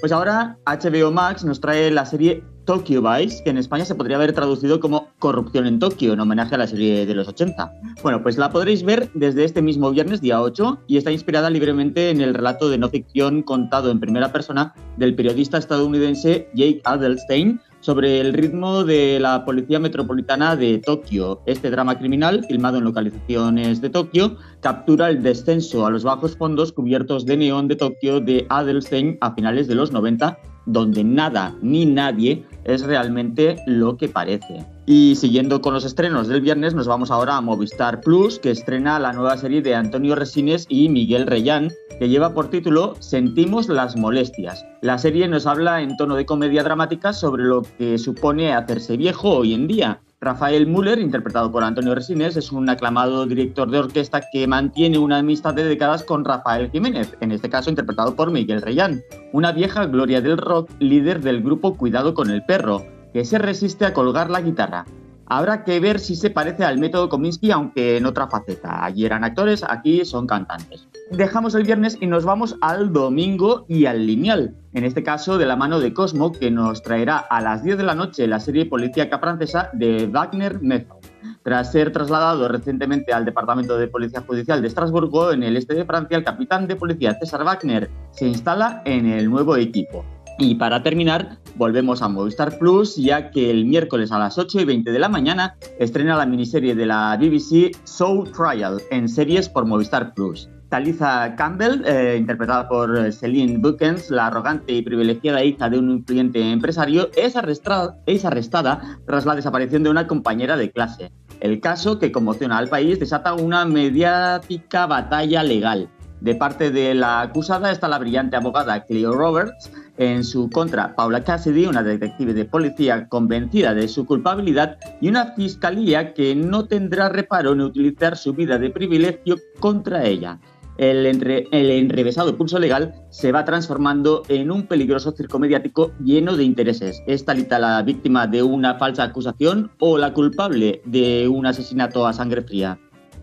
Pues 0.00 0.12
ahora 0.12 0.58
HBO 0.66 1.12
Max 1.12 1.44
nos 1.44 1.60
trae 1.60 1.90
la 1.90 2.06
serie 2.06 2.42
Tokyo 2.66 3.00
Vice, 3.00 3.42
que 3.42 3.50
en 3.50 3.58
España 3.58 3.84
se 3.84 3.94
podría 3.94 4.16
haber 4.16 4.32
traducido 4.32 4.80
como 4.80 5.08
Corrupción 5.18 5.66
en 5.66 5.78
Tokio, 5.78 6.12
en 6.12 6.20
homenaje 6.20 6.56
a 6.56 6.58
la 6.58 6.66
serie 6.66 7.06
de 7.06 7.14
los 7.14 7.28
80. 7.28 7.72
Bueno, 8.02 8.22
pues 8.22 8.36
la 8.36 8.50
podréis 8.50 8.82
ver 8.82 9.08
desde 9.14 9.44
este 9.44 9.62
mismo 9.62 9.90
viernes, 9.90 10.20
día 10.20 10.42
8, 10.42 10.80
y 10.88 10.96
está 10.98 11.12
inspirada 11.12 11.48
libremente 11.48 12.10
en 12.10 12.20
el 12.20 12.34
relato 12.34 12.68
de 12.68 12.76
no 12.76 12.88
ficción 12.88 13.42
contado 13.42 13.90
en 13.90 14.00
primera 14.00 14.32
persona 14.32 14.74
del 14.96 15.14
periodista 15.14 15.58
estadounidense 15.58 16.50
Jake 16.54 16.82
Adelstein 16.84 17.60
sobre 17.80 18.20
el 18.20 18.32
ritmo 18.32 18.82
de 18.82 19.20
la 19.20 19.44
Policía 19.44 19.78
Metropolitana 19.78 20.56
de 20.56 20.78
Tokio. 20.78 21.42
Este 21.46 21.70
drama 21.70 21.96
criminal, 21.96 22.44
filmado 22.48 22.78
en 22.78 22.84
localizaciones 22.84 23.80
de 23.80 23.90
Tokio, 23.90 24.38
captura 24.60 25.08
el 25.08 25.22
descenso 25.22 25.86
a 25.86 25.90
los 25.90 26.02
bajos 26.02 26.36
fondos 26.36 26.72
cubiertos 26.72 27.26
de 27.26 27.36
neón 27.36 27.68
de 27.68 27.76
Tokio 27.76 28.20
de 28.20 28.44
Adelstein 28.48 29.18
a 29.20 29.34
finales 29.34 29.68
de 29.68 29.76
los 29.76 29.92
90 29.92 30.36
donde 30.66 31.04
nada 31.04 31.54
ni 31.62 31.86
nadie 31.86 32.44
es 32.64 32.82
realmente 32.82 33.56
lo 33.66 33.96
que 33.96 34.08
parece. 34.08 34.66
Y 34.84 35.16
siguiendo 35.16 35.60
con 35.60 35.74
los 35.74 35.84
estrenos 35.84 36.28
del 36.28 36.40
viernes, 36.40 36.74
nos 36.74 36.86
vamos 36.86 37.10
ahora 37.10 37.36
a 37.36 37.40
Movistar 37.40 38.00
Plus, 38.00 38.38
que 38.38 38.50
estrena 38.50 39.00
la 39.00 39.12
nueva 39.12 39.36
serie 39.36 39.62
de 39.62 39.74
Antonio 39.74 40.14
Resines 40.14 40.66
y 40.68 40.88
Miguel 40.88 41.26
Reyán, 41.26 41.72
que 41.98 42.08
lleva 42.08 42.34
por 42.34 42.50
título 42.50 42.94
Sentimos 43.00 43.68
las 43.68 43.96
molestias. 43.96 44.64
La 44.82 44.98
serie 44.98 45.26
nos 45.26 45.46
habla 45.46 45.82
en 45.82 45.96
tono 45.96 46.14
de 46.14 46.26
comedia 46.26 46.62
dramática 46.62 47.12
sobre 47.12 47.44
lo 47.44 47.62
que 47.78 47.98
supone 47.98 48.52
hacerse 48.52 48.96
viejo 48.96 49.30
hoy 49.30 49.54
en 49.54 49.66
día 49.66 50.00
Rafael 50.26 50.66
Müller, 50.66 50.98
interpretado 50.98 51.52
por 51.52 51.62
Antonio 51.62 51.94
Resines, 51.94 52.36
es 52.36 52.50
un 52.50 52.68
aclamado 52.68 53.26
director 53.26 53.70
de 53.70 53.78
orquesta 53.78 54.22
que 54.32 54.48
mantiene 54.48 54.98
una 54.98 55.18
amistad 55.18 55.54
de 55.54 55.62
décadas 55.62 56.02
con 56.02 56.24
Rafael 56.24 56.68
Jiménez, 56.68 57.16
en 57.20 57.30
este 57.30 57.48
caso 57.48 57.70
interpretado 57.70 58.16
por 58.16 58.32
Miguel 58.32 58.60
Reyán, 58.60 59.04
una 59.32 59.52
vieja 59.52 59.86
gloria 59.86 60.20
del 60.20 60.36
rock, 60.36 60.68
líder 60.80 61.20
del 61.20 61.44
grupo 61.44 61.76
Cuidado 61.76 62.12
con 62.12 62.30
el 62.30 62.44
Perro, 62.44 62.84
que 63.12 63.24
se 63.24 63.38
resiste 63.38 63.86
a 63.86 63.94
colgar 63.94 64.28
la 64.28 64.40
guitarra. 64.40 64.84
Habrá 65.26 65.62
que 65.62 65.78
ver 65.78 66.00
si 66.00 66.16
se 66.16 66.30
parece 66.30 66.64
al 66.64 66.78
método 66.78 67.08
Kominsky, 67.08 67.52
aunque 67.52 67.96
en 67.96 68.06
otra 68.06 68.26
faceta. 68.26 68.84
Allí 68.84 69.06
eran 69.06 69.22
actores, 69.22 69.62
aquí 69.62 70.04
son 70.04 70.26
cantantes. 70.26 70.88
Dejamos 71.10 71.54
el 71.54 71.62
viernes 71.62 71.96
y 72.00 72.06
nos 72.06 72.24
vamos 72.24 72.56
al 72.60 72.92
domingo 72.92 73.64
y 73.68 73.86
al 73.86 74.06
lineal. 74.06 74.56
En 74.72 74.82
este 74.82 75.04
caso, 75.04 75.38
de 75.38 75.46
la 75.46 75.54
mano 75.54 75.78
de 75.78 75.94
Cosmo, 75.94 76.32
que 76.32 76.50
nos 76.50 76.82
traerá 76.82 77.18
a 77.18 77.40
las 77.40 77.62
10 77.62 77.78
de 77.78 77.84
la 77.84 77.94
noche 77.94 78.26
la 78.26 78.40
serie 78.40 78.66
policíaca 78.66 79.20
francesa 79.20 79.70
de 79.72 80.08
Wagner 80.08 80.60
Method. 80.60 80.96
Tras 81.44 81.70
ser 81.70 81.92
trasladado 81.92 82.48
recientemente 82.48 83.12
al 83.12 83.24
Departamento 83.24 83.78
de 83.78 83.86
Policía 83.86 84.24
Judicial 84.26 84.60
de 84.60 84.66
Estrasburgo, 84.66 85.30
en 85.30 85.44
el 85.44 85.56
este 85.56 85.74
de 85.74 85.84
Francia, 85.84 86.16
el 86.16 86.24
capitán 86.24 86.66
de 86.66 86.74
policía 86.74 87.16
César 87.20 87.44
Wagner 87.44 87.88
se 88.10 88.26
instala 88.26 88.82
en 88.84 89.06
el 89.06 89.30
nuevo 89.30 89.56
equipo. 89.56 90.04
Y 90.40 90.56
para 90.56 90.82
terminar, 90.82 91.38
volvemos 91.54 92.02
a 92.02 92.08
Movistar 92.08 92.58
Plus, 92.58 92.96
ya 92.96 93.30
que 93.30 93.48
el 93.48 93.64
miércoles 93.64 94.10
a 94.10 94.18
las 94.18 94.38
8 94.38 94.60
y 94.60 94.64
20 94.64 94.90
de 94.90 94.98
la 94.98 95.08
mañana 95.08 95.56
estrena 95.78 96.16
la 96.16 96.26
miniserie 96.26 96.74
de 96.74 96.86
la 96.86 97.16
BBC 97.16 97.76
Soul 97.84 98.30
Trial 98.32 98.82
en 98.90 99.08
series 99.08 99.48
por 99.48 99.64
Movistar 99.66 100.12
Plus. 100.12 100.50
Taliza 100.68 101.36
Campbell, 101.36 101.84
eh, 101.86 102.16
interpretada 102.18 102.68
por 102.68 103.12
Celine 103.12 103.58
Bookens, 103.58 104.10
la 104.10 104.26
arrogante 104.26 104.72
y 104.72 104.82
privilegiada 104.82 105.44
hija 105.44 105.70
de 105.70 105.78
un 105.78 105.90
influyente 105.90 106.40
empresario, 106.40 107.08
es 107.16 107.36
arrestada, 107.36 107.96
es 108.06 108.24
arrestada 108.24 108.98
tras 109.06 109.26
la 109.26 109.36
desaparición 109.36 109.84
de 109.84 109.90
una 109.90 110.08
compañera 110.08 110.56
de 110.56 110.70
clase. 110.70 111.12
El 111.40 111.60
caso, 111.60 111.98
que 111.98 112.10
conmociona 112.10 112.58
al 112.58 112.68
país, 112.68 112.98
desata 112.98 113.34
una 113.34 113.64
mediática 113.64 114.86
batalla 114.86 115.42
legal. 115.42 115.88
De 116.20 116.34
parte 116.34 116.70
de 116.70 116.94
la 116.94 117.20
acusada 117.20 117.70
está 117.70 117.88
la 117.88 117.98
brillante 117.98 118.36
abogada 118.36 118.84
Cleo 118.84 119.12
Roberts, 119.12 119.70
en 119.98 120.24
su 120.24 120.50
contra, 120.50 120.94
Paula 120.94 121.22
Cassidy, 121.22 121.66
una 121.66 121.82
detective 121.82 122.34
de 122.34 122.44
policía 122.44 123.06
convencida 123.08 123.74
de 123.74 123.86
su 123.86 124.06
culpabilidad, 124.06 124.78
y 125.00 125.08
una 125.08 125.34
fiscalía 125.34 126.14
que 126.14 126.34
no 126.34 126.66
tendrá 126.66 127.08
reparo 127.10 127.52
en 127.52 127.60
utilizar 127.60 128.16
su 128.16 128.32
vida 128.32 128.58
de 128.58 128.70
privilegio 128.70 129.36
contra 129.60 130.04
ella. 130.04 130.38
El, 130.78 131.06
el 131.06 131.70
enrevesado 131.70 132.36
pulso 132.36 132.58
legal 132.58 132.94
se 133.10 133.32
va 133.32 133.44
transformando 133.44 134.22
en 134.28 134.50
un 134.50 134.66
peligroso 134.66 135.12
circo 135.12 135.38
mediático 135.38 135.92
lleno 136.02 136.36
de 136.36 136.44
intereses. 136.44 137.02
¿Es 137.06 137.24
Talita 137.24 137.58
la 137.58 137.82
víctima 137.82 138.26
de 138.26 138.42
una 138.42 138.78
falsa 138.78 139.04
acusación 139.04 139.70
o 139.78 139.98
la 139.98 140.12
culpable 140.12 140.82
de 140.84 141.28
un 141.28 141.46
asesinato 141.46 142.06
a 142.06 142.12
sangre 142.12 142.42
fría? 142.42 142.78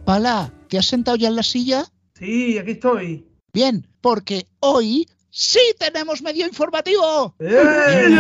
Pala, 0.06 0.52
¿te 0.68 0.78
has 0.78 0.86
sentado 0.86 1.18
ya 1.18 1.30
en 1.30 1.36
la 1.36 1.44
silla? 1.44 1.86
Sí, 2.16 2.58
aquí 2.58 2.72
estoy. 2.72 3.26
Bien, 3.54 3.88
porque 4.02 4.48
hoy 4.60 5.08
¡Sí 5.36 5.60
tenemos 5.80 6.22
medio 6.22 6.46
informativo! 6.46 7.34
¡Eh! 7.40 8.14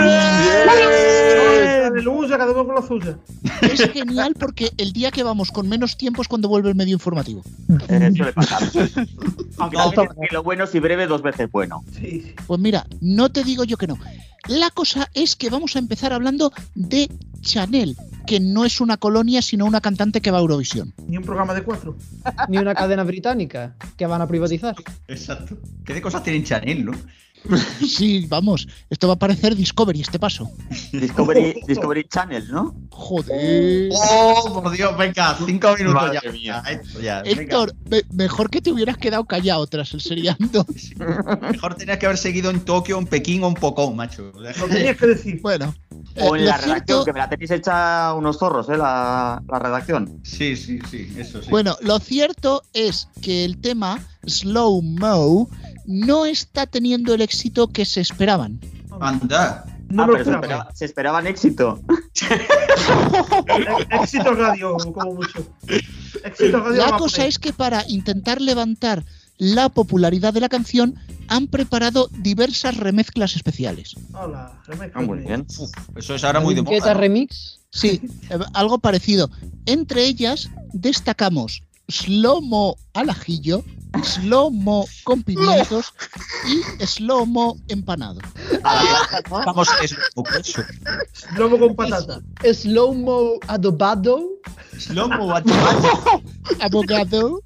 cada 2.29 2.51
uno 2.51 2.65
con 2.65 2.73
la 2.73 2.81
suya. 2.81 3.19
Es 3.61 3.91
genial 3.91 4.33
porque 4.39 4.71
el 4.77 4.93
día 4.93 5.11
que 5.11 5.21
vamos 5.21 5.51
con 5.51 5.69
menos 5.69 5.95
tiempo 5.95 6.23
es 6.23 6.27
cuando 6.27 6.49
vuelve 6.49 6.69
el 6.69 6.75
medio 6.75 6.93
informativo. 6.93 7.43
Eh, 7.87 8.11
suele 8.17 8.33
pasar. 8.33 8.63
Aunque 9.59 10.27
lo 10.31 10.41
bueno 10.41 10.65
si 10.65 10.79
breve 10.79 11.05
dos 11.05 11.21
veces 11.21 11.51
bueno. 11.51 11.83
Sí. 11.95 12.33
Pues 12.47 12.59
mira, 12.59 12.87
no 12.99 13.31
te 13.31 13.43
digo 13.43 13.63
yo 13.63 13.77
que 13.77 13.85
no. 13.85 13.99
La 14.47 14.71
cosa 14.71 15.11
es 15.13 15.35
que 15.35 15.51
vamos 15.51 15.75
a 15.75 15.79
empezar 15.79 16.13
hablando 16.13 16.51
de 16.73 17.11
Chanel, 17.41 17.95
que 18.25 18.39
no 18.39 18.65
es 18.65 18.81
una 18.81 18.97
colonia, 18.97 19.41
sino 19.41 19.65
una 19.65 19.81
cantante 19.81 20.21
que 20.21 20.31
va 20.31 20.37
a 20.37 20.41
Eurovisión. 20.41 20.93
Ni 21.07 21.17
un 21.17 21.23
programa 21.23 21.53
de 21.53 21.63
cuatro. 21.63 21.97
Ni 22.49 22.57
una 22.57 22.73
cadena 22.75 23.03
británica 23.03 23.75
que 23.97 24.05
van 24.05 24.21
a 24.21 24.27
privatizar. 24.27 24.75
Exacto. 25.07 25.57
¿Qué 25.85 25.93
de 25.93 26.01
cosas 26.01 26.23
tienen 26.23 26.43
Chanel, 26.43 26.85
no? 26.85 26.91
Sí, 27.87 28.25
vamos, 28.29 28.67
esto 28.89 29.07
va 29.07 29.13
a 29.15 29.19
parecer 29.19 29.55
Discovery 29.55 30.01
este 30.01 30.17
paso. 30.19 30.49
Discovery, 30.91 31.61
Discovery 31.67 32.05
Channel, 32.05 32.47
¿no? 32.51 32.73
Joder. 32.89 33.89
Oh, 33.93 34.61
por 34.63 34.71
Dios, 34.71 34.97
venga, 34.97 35.37
cinco 35.45 35.75
minutos 35.77 35.93
Madre 36.01 36.19
ya. 36.23 36.31
mía. 36.31 36.63
Esto 36.69 36.99
ya. 37.01 37.21
Héctor, 37.21 37.73
me- 37.89 38.01
mejor 38.13 38.49
que 38.49 38.61
te 38.61 38.71
hubieras 38.71 38.97
quedado 38.97 39.25
callado 39.25 39.67
tras 39.67 39.93
el 39.93 40.01
seriando. 40.01 40.65
Mejor 41.51 41.75
tenías 41.75 41.97
que 41.97 42.05
haber 42.05 42.17
seguido 42.17 42.49
en 42.49 42.61
Tokio, 42.61 42.97
en 42.97 43.05
Pekín 43.07 43.43
o 43.43 43.47
en 43.47 43.53
Pocón, 43.55 43.95
macho. 43.95 44.31
Lo 44.35 44.67
tenías 44.67 44.97
que 44.97 45.07
decir. 45.07 45.41
Bueno, 45.41 45.73
O 46.21 46.35
eh, 46.35 46.39
en 46.39 46.45
la 46.45 46.57
redacción, 46.57 47.03
que 47.05 47.13
me 47.13 47.19
la 47.19 47.29
tenéis 47.29 47.51
hecha 47.51 48.13
unos 48.13 48.37
zorros, 48.37 48.69
¿eh? 48.69 48.77
La, 48.77 49.41
la 49.47 49.59
redacción. 49.59 50.19
Sí, 50.23 50.55
sí, 50.55 50.79
sí, 50.89 51.13
eso 51.17 51.41
sí. 51.41 51.49
Bueno, 51.49 51.75
lo 51.81 51.99
cierto 51.99 52.63
es 52.73 53.07
que 53.21 53.43
el 53.45 53.59
tema 53.59 53.99
Slow 54.25 54.81
Mo 54.81 55.49
no 55.85 56.25
está 56.25 56.65
teniendo 56.65 57.13
el 57.13 57.21
éxito 57.21 57.67
que 57.67 57.85
se 57.85 58.01
esperaban. 58.01 58.59
Anda. 58.99 59.65
No 59.89 60.03
ah, 60.03 60.07
lo 60.07 60.13
pero 60.13 60.25
se, 60.25 60.31
esperaba. 60.31 60.69
se 60.73 60.85
esperaban 60.85 61.27
éxito. 61.27 61.79
Éxito 63.91 64.33
radio, 64.33 64.77
como 64.77 65.13
mucho. 65.13 65.45
Éxito 66.23 66.59
radio. 66.61 66.77
La 66.77 66.97
cosa 66.97 67.25
es 67.27 67.37
que 67.37 67.53
para 67.53 67.83
intentar 67.87 68.41
levantar 68.41 69.03
la 69.37 69.69
popularidad 69.69 70.33
de 70.33 70.39
la 70.39 70.49
canción 70.49 70.95
han 71.27 71.47
preparado 71.47 72.09
diversas 72.11 72.77
remezclas 72.77 73.35
especiales. 73.35 73.95
Hola, 74.13 74.59
remezcla. 74.65 75.01
Ah, 75.01 75.05
muy 75.05 75.19
bien. 75.19 75.45
Uf, 75.57 75.71
eso 75.95 76.15
es 76.15 76.23
ahora 76.23 76.39
muy 76.39 76.55
de 76.55 76.63
¿Qué 76.63 76.79
moda. 76.79 76.93
¿no? 76.93 76.99
remix? 76.99 77.59
Sí, 77.69 78.01
eh, 78.29 78.39
algo 78.53 78.79
parecido. 78.79 79.29
Entre 79.65 80.05
ellas 80.05 80.49
destacamos 80.73 81.63
Slow 81.87 82.41
Mo 82.41 82.77
al 82.93 83.09
ajillo, 83.09 83.63
Slow 84.03 84.51
Mo 84.51 84.85
con 85.03 85.23
pimientos 85.23 85.93
y 86.45 86.61
Slow 86.85 87.25
Mo 87.25 87.57
empanado. 87.67 88.19
Vamos, 89.29 89.69
es 89.81 89.95
eso. 90.43 90.61
Lobo 91.37 91.57
con 91.59 91.75
patata. 91.75 92.19
Slow 92.53 92.93
mo 92.93 93.33
adobado. 93.47 94.21
Slow-mo, 94.77 95.33
achupacho, 95.35 96.23
Abogado. 96.61 97.41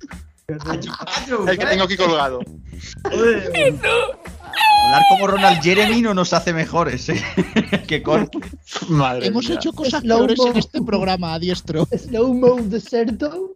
achupacho. 0.48 1.48
El 1.48 1.58
que 1.58 1.66
tengo 1.66 1.84
aquí 1.84 1.98
colgado. 1.98 2.40
Hablar 4.86 5.02
como 5.10 5.28
Ronald 5.28 5.62
Jeremy 5.62 6.02
no 6.02 6.14
nos 6.14 6.32
hace 6.34 6.54
mejores, 6.54 7.10
¿eh? 7.10 7.22
que 7.88 8.02
corte. 8.02 8.40
Madre 8.88 9.28
Hemos 9.28 9.46
mía. 9.48 9.56
hecho 9.56 9.74
cosas 9.74 10.02
Slow 10.02 10.20
peores 10.20 10.38
mo. 10.38 10.48
en 10.48 10.58
este 10.58 10.82
programa, 10.82 11.34
a 11.34 11.40
diestro. 11.40 11.88
Slow 11.96 12.34
mo 12.34 12.56
deserto. 12.62 13.56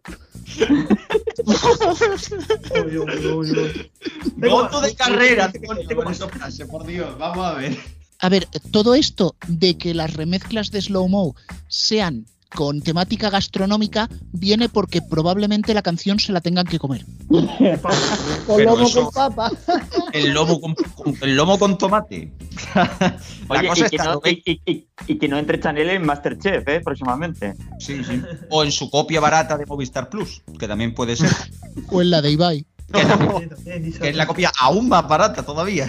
Uy, 2.84 2.98
uy, 2.98 3.52
uy. 3.52 3.90
Voto 4.36 4.80
de 4.80 4.94
carrera, 4.94 5.52
con 5.94 6.12
esa 6.12 6.28
frase, 6.28 6.66
por 6.66 6.86
Dios. 6.86 7.16
Vamos 7.18 7.44
a 7.46 7.54
ver. 7.54 7.78
A 8.18 8.28
ver, 8.28 8.46
todo 8.70 8.94
esto 8.94 9.34
de 9.48 9.76
que 9.76 9.94
las 9.94 10.14
remezclas 10.14 10.70
de 10.70 10.80
Slow 10.80 11.08
Mo 11.08 11.34
sean 11.68 12.26
con 12.54 12.82
temática 12.82 13.30
gastronómica 13.30 14.08
viene 14.32 14.68
porque 14.68 15.00
probablemente 15.02 15.72
la 15.74 15.82
canción 15.82 16.18
se 16.20 16.32
la 16.32 16.40
tengan 16.40 16.66
que 16.66 16.78
comer. 16.78 17.04
Con 18.46 18.64
lomo 18.64 18.86
eso- 18.86 19.10
con 19.10 19.14
papa. 19.34 19.50
El 20.12 20.32
lomo 20.32 20.60
con, 20.60 20.74
con- 20.74 21.16
el 21.22 21.36
lomo 21.36 21.58
con 21.58 21.78
tomate. 21.78 22.32
La 22.74 23.60
Oye, 23.60 23.68
cosa 23.68 23.86
y, 23.86 23.90
que 23.90 23.96
no, 23.98 24.20
y, 24.24 24.42
y- 24.44 24.60
y- 24.70 24.86
y 25.06 25.18
que 25.18 25.28
no 25.28 25.38
entre 25.38 25.58
Chanel 25.60 25.88
en 25.90 26.04
Masterchef, 26.04 26.66
¿eh? 26.68 26.80
Próximamente. 26.84 27.54
Sí, 27.78 28.02
sí. 28.04 28.20
O 28.50 28.62
en 28.64 28.70
su 28.72 28.90
copia 28.90 29.20
barata 29.20 29.56
de 29.56 29.64
Movistar 29.66 30.08
Plus, 30.10 30.42
que 30.58 30.68
también 30.68 30.94
puede 30.94 31.16
ser. 31.16 31.30
O 31.88 32.02
en 32.02 32.10
la 32.10 32.20
de 32.20 32.30
Ibai. 32.32 32.66
Que, 32.92 33.04
también- 33.04 33.82
dice 33.84 33.98
que 34.00 34.08
es 34.10 34.16
la 34.16 34.26
copia 34.26 34.52
aún 34.60 34.88
más 34.88 35.08
barata 35.08 35.42
todavía. 35.42 35.86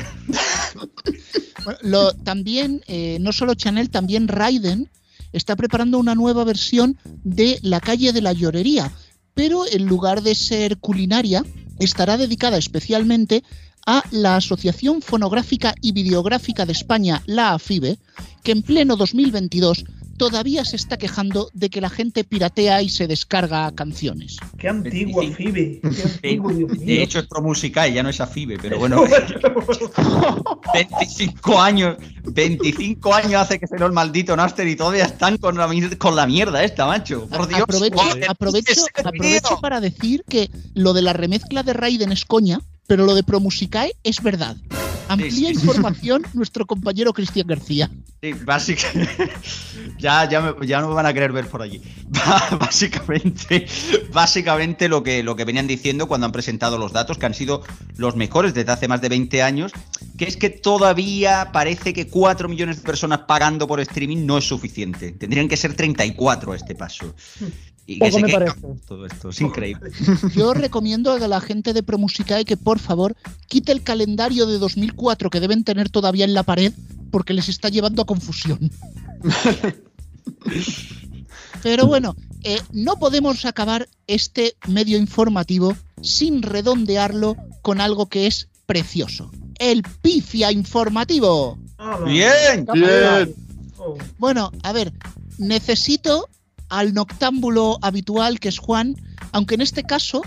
Bueno, 1.66 1.80
lo- 1.82 2.14
también, 2.14 2.82
eh, 2.88 3.18
no 3.22 3.32
solo 3.34 3.54
Chanel, 3.56 3.90
también 3.90 4.28
Raiden 4.28 4.90
está 5.34 5.56
preparando 5.56 6.00
una 6.00 6.16
nueva 6.16 6.44
versión 6.44 6.98
de 7.24 7.60
La 7.62 7.80
calle 7.80 8.14
de 8.14 8.22
la 8.22 8.34
llorería, 8.34 8.92
pero 9.34 9.66
en 9.70 9.86
lugar 9.86 10.22
de 10.22 10.36
ser 10.36 10.78
culinaria, 10.78 11.44
estará 11.80 12.18
dedicada 12.18 12.58
especialmente 12.58 13.44
a 13.86 14.04
la 14.12 14.38
Asociación 14.38 15.02
Fonográfica 15.02 15.76
y 15.82 15.92
Videográfica 15.92 16.66
de 16.66 16.72
España, 16.72 17.22
la 17.26 17.54
AFIBE, 17.54 17.98
que 18.44 18.52
en 18.52 18.62
pleno 18.62 18.96
2022 18.96 19.84
todavía 20.18 20.64
se 20.66 20.76
está 20.76 20.98
quejando 20.98 21.50
de 21.54 21.70
que 21.70 21.82
la 21.82 21.90
gente 21.90 22.24
piratea 22.24 22.82
y 22.82 22.90
se 22.90 23.08
descarga 23.08 23.72
canciones. 23.74 24.38
Qué 24.58 24.70
antiguo, 24.70 25.24
Fibe. 25.34 25.80
De 25.82 27.04
hecho 27.04 27.20
es 27.20 27.28
Promusicae, 27.28 27.94
ya 27.94 28.04
no 28.04 28.10
es 28.10 28.22
Afibe, 28.22 28.58
pero 28.62 28.80
bueno. 28.80 29.04
25 30.74 31.62
años, 31.62 31.98
25 32.24 33.14
años 33.14 33.34
hace 33.42 33.60
que 33.60 33.68
se 33.68 33.76
el 33.76 33.92
maldito 33.92 34.36
Naster 34.36 34.68
y 34.68 34.76
todavía 34.76 35.06
están 35.06 35.38
con 35.38 35.58
la, 35.58 35.68
mier- 35.68 35.98
con 35.98 36.16
la 36.16 36.26
mierda 36.26 36.64
esta, 36.64 36.86
macho. 36.86 37.28
Por 37.28 37.48
Dios. 37.48 37.62
Aprovecho, 37.62 37.98
Joder, 37.98 38.30
aprovecho, 38.30 38.86
aprovecho 39.04 39.60
para 39.62 39.82
decir 39.82 40.24
que 40.30 40.50
lo 40.74 40.94
de 40.94 41.02
la 41.02 41.14
remezcla 41.14 41.64
de 41.64 41.74
Raiden 41.74 42.12
es 42.12 42.26
coña, 42.26 42.62
pero 42.88 43.06
lo 43.06 43.14
de 43.16 43.24
Promusicae 43.24 43.94
es 44.04 44.22
verdad. 44.24 44.56
Amplía 45.14 45.32
sí, 45.32 45.56
sí. 45.56 45.66
información 45.66 46.24
nuestro 46.34 46.66
compañero 46.66 47.14
Cristian 47.14 47.48
García. 47.48 47.90
Sí, 48.22 48.34
básicamente. 48.46 49.30
ya, 50.00 50.28
ya, 50.30 50.42
me- 50.42 50.68
ya 50.68 50.82
no 50.82 50.90
me 50.90 50.94
van 50.96 51.06
a 51.06 51.14
querer 51.14 51.32
ver 51.32 51.48
por 51.48 51.62
allí. 51.62 51.82
Básicamente, 52.60 53.66
básicamente 54.12 54.88
lo 54.88 55.04
que, 55.04 55.24
lo 55.24 55.36
que 55.36 55.46
venían 55.46 55.68
diciendo 55.68 56.08
cuando 56.08 56.26
han 56.26 56.32
presentado 56.32 56.78
los 56.78 56.94
datos, 56.94 57.18
que 57.18 57.26
han 57.26 57.34
sido 57.34 57.64
los 57.98 58.16
mejores 58.16 58.54
desde 58.54 58.72
hace 58.72 58.88
más 58.88 59.02
de 59.02 59.10
20 59.10 59.42
años, 59.42 59.72
que 60.18 60.26
es 60.26 60.38
que 60.38 60.50
todavía 60.50 61.50
parece 61.52 61.94
que 61.94 62.08
4 62.08 62.48
millones 62.50 62.78
de 62.78 62.84
personas 62.84 63.20
pagando 63.28 63.68
por 63.68 63.80
streaming 63.80 64.26
no 64.26 64.38
es 64.38 64.46
suficiente. 64.46 65.12
Tendrían 65.12 65.48
que 65.48 65.58
ser 65.58 65.76
34 65.76 66.52
a 66.52 66.56
este 66.56 66.76
paso. 66.76 67.14
Y 67.86 68.00
que 68.00 68.06
Poco 68.06 68.20
se 68.20 68.26
me 68.26 68.32
parece. 68.32 68.60
todo 68.88 69.06
esto, 69.06 69.30
es 69.30 69.42
increíble. 69.42 69.92
Yo 70.36 70.54
recomiendo 70.54 71.12
a 71.12 71.28
la 71.28 71.42
gente 71.42 71.74
de 71.74 71.84
Promusicae 71.84 72.46
que 72.46 72.58
por 72.58 72.80
favor 72.80 73.16
quite 73.48 73.72
el 73.72 73.84
calendario 73.84 74.46
de 74.46 74.58
2004 74.58 75.30
que 75.30 75.40
deben 75.40 75.64
tener 75.64 75.90
todavía 75.90 76.26
en 76.26 76.34
la 76.34 76.44
pared 76.44 76.74
porque 77.12 77.34
les 77.34 77.50
está 77.50 77.70
llevando 77.70 78.02
a 78.02 78.06
confusión. 78.06 78.72
Pero 81.62 81.86
bueno, 81.88 82.16
eh, 82.44 82.60
no 82.72 82.98
podemos 82.98 83.46
acabar 83.46 83.88
este 84.08 84.56
medio 84.68 84.98
informativo 84.98 85.78
sin 86.02 86.42
redondearlo 86.42 87.38
con 87.62 87.80
algo 87.80 88.08
que 88.08 88.28
es 88.28 88.50
precioso. 88.66 89.32
El 89.60 89.84
pifia 90.02 90.52
informativo. 90.52 91.58
Bien, 92.06 92.66
Bien. 92.74 93.34
Bueno, 94.18 94.52
a 94.64 94.72
ver, 94.72 94.94
necesito 95.38 96.30
al 96.74 96.94
noctámbulo 96.94 97.78
habitual 97.82 98.40
que 98.40 98.50
es 98.50 98.58
Juan, 98.58 98.96
aunque 99.32 99.56
en 99.56 99.62
este 99.62 99.84
caso 99.84 100.24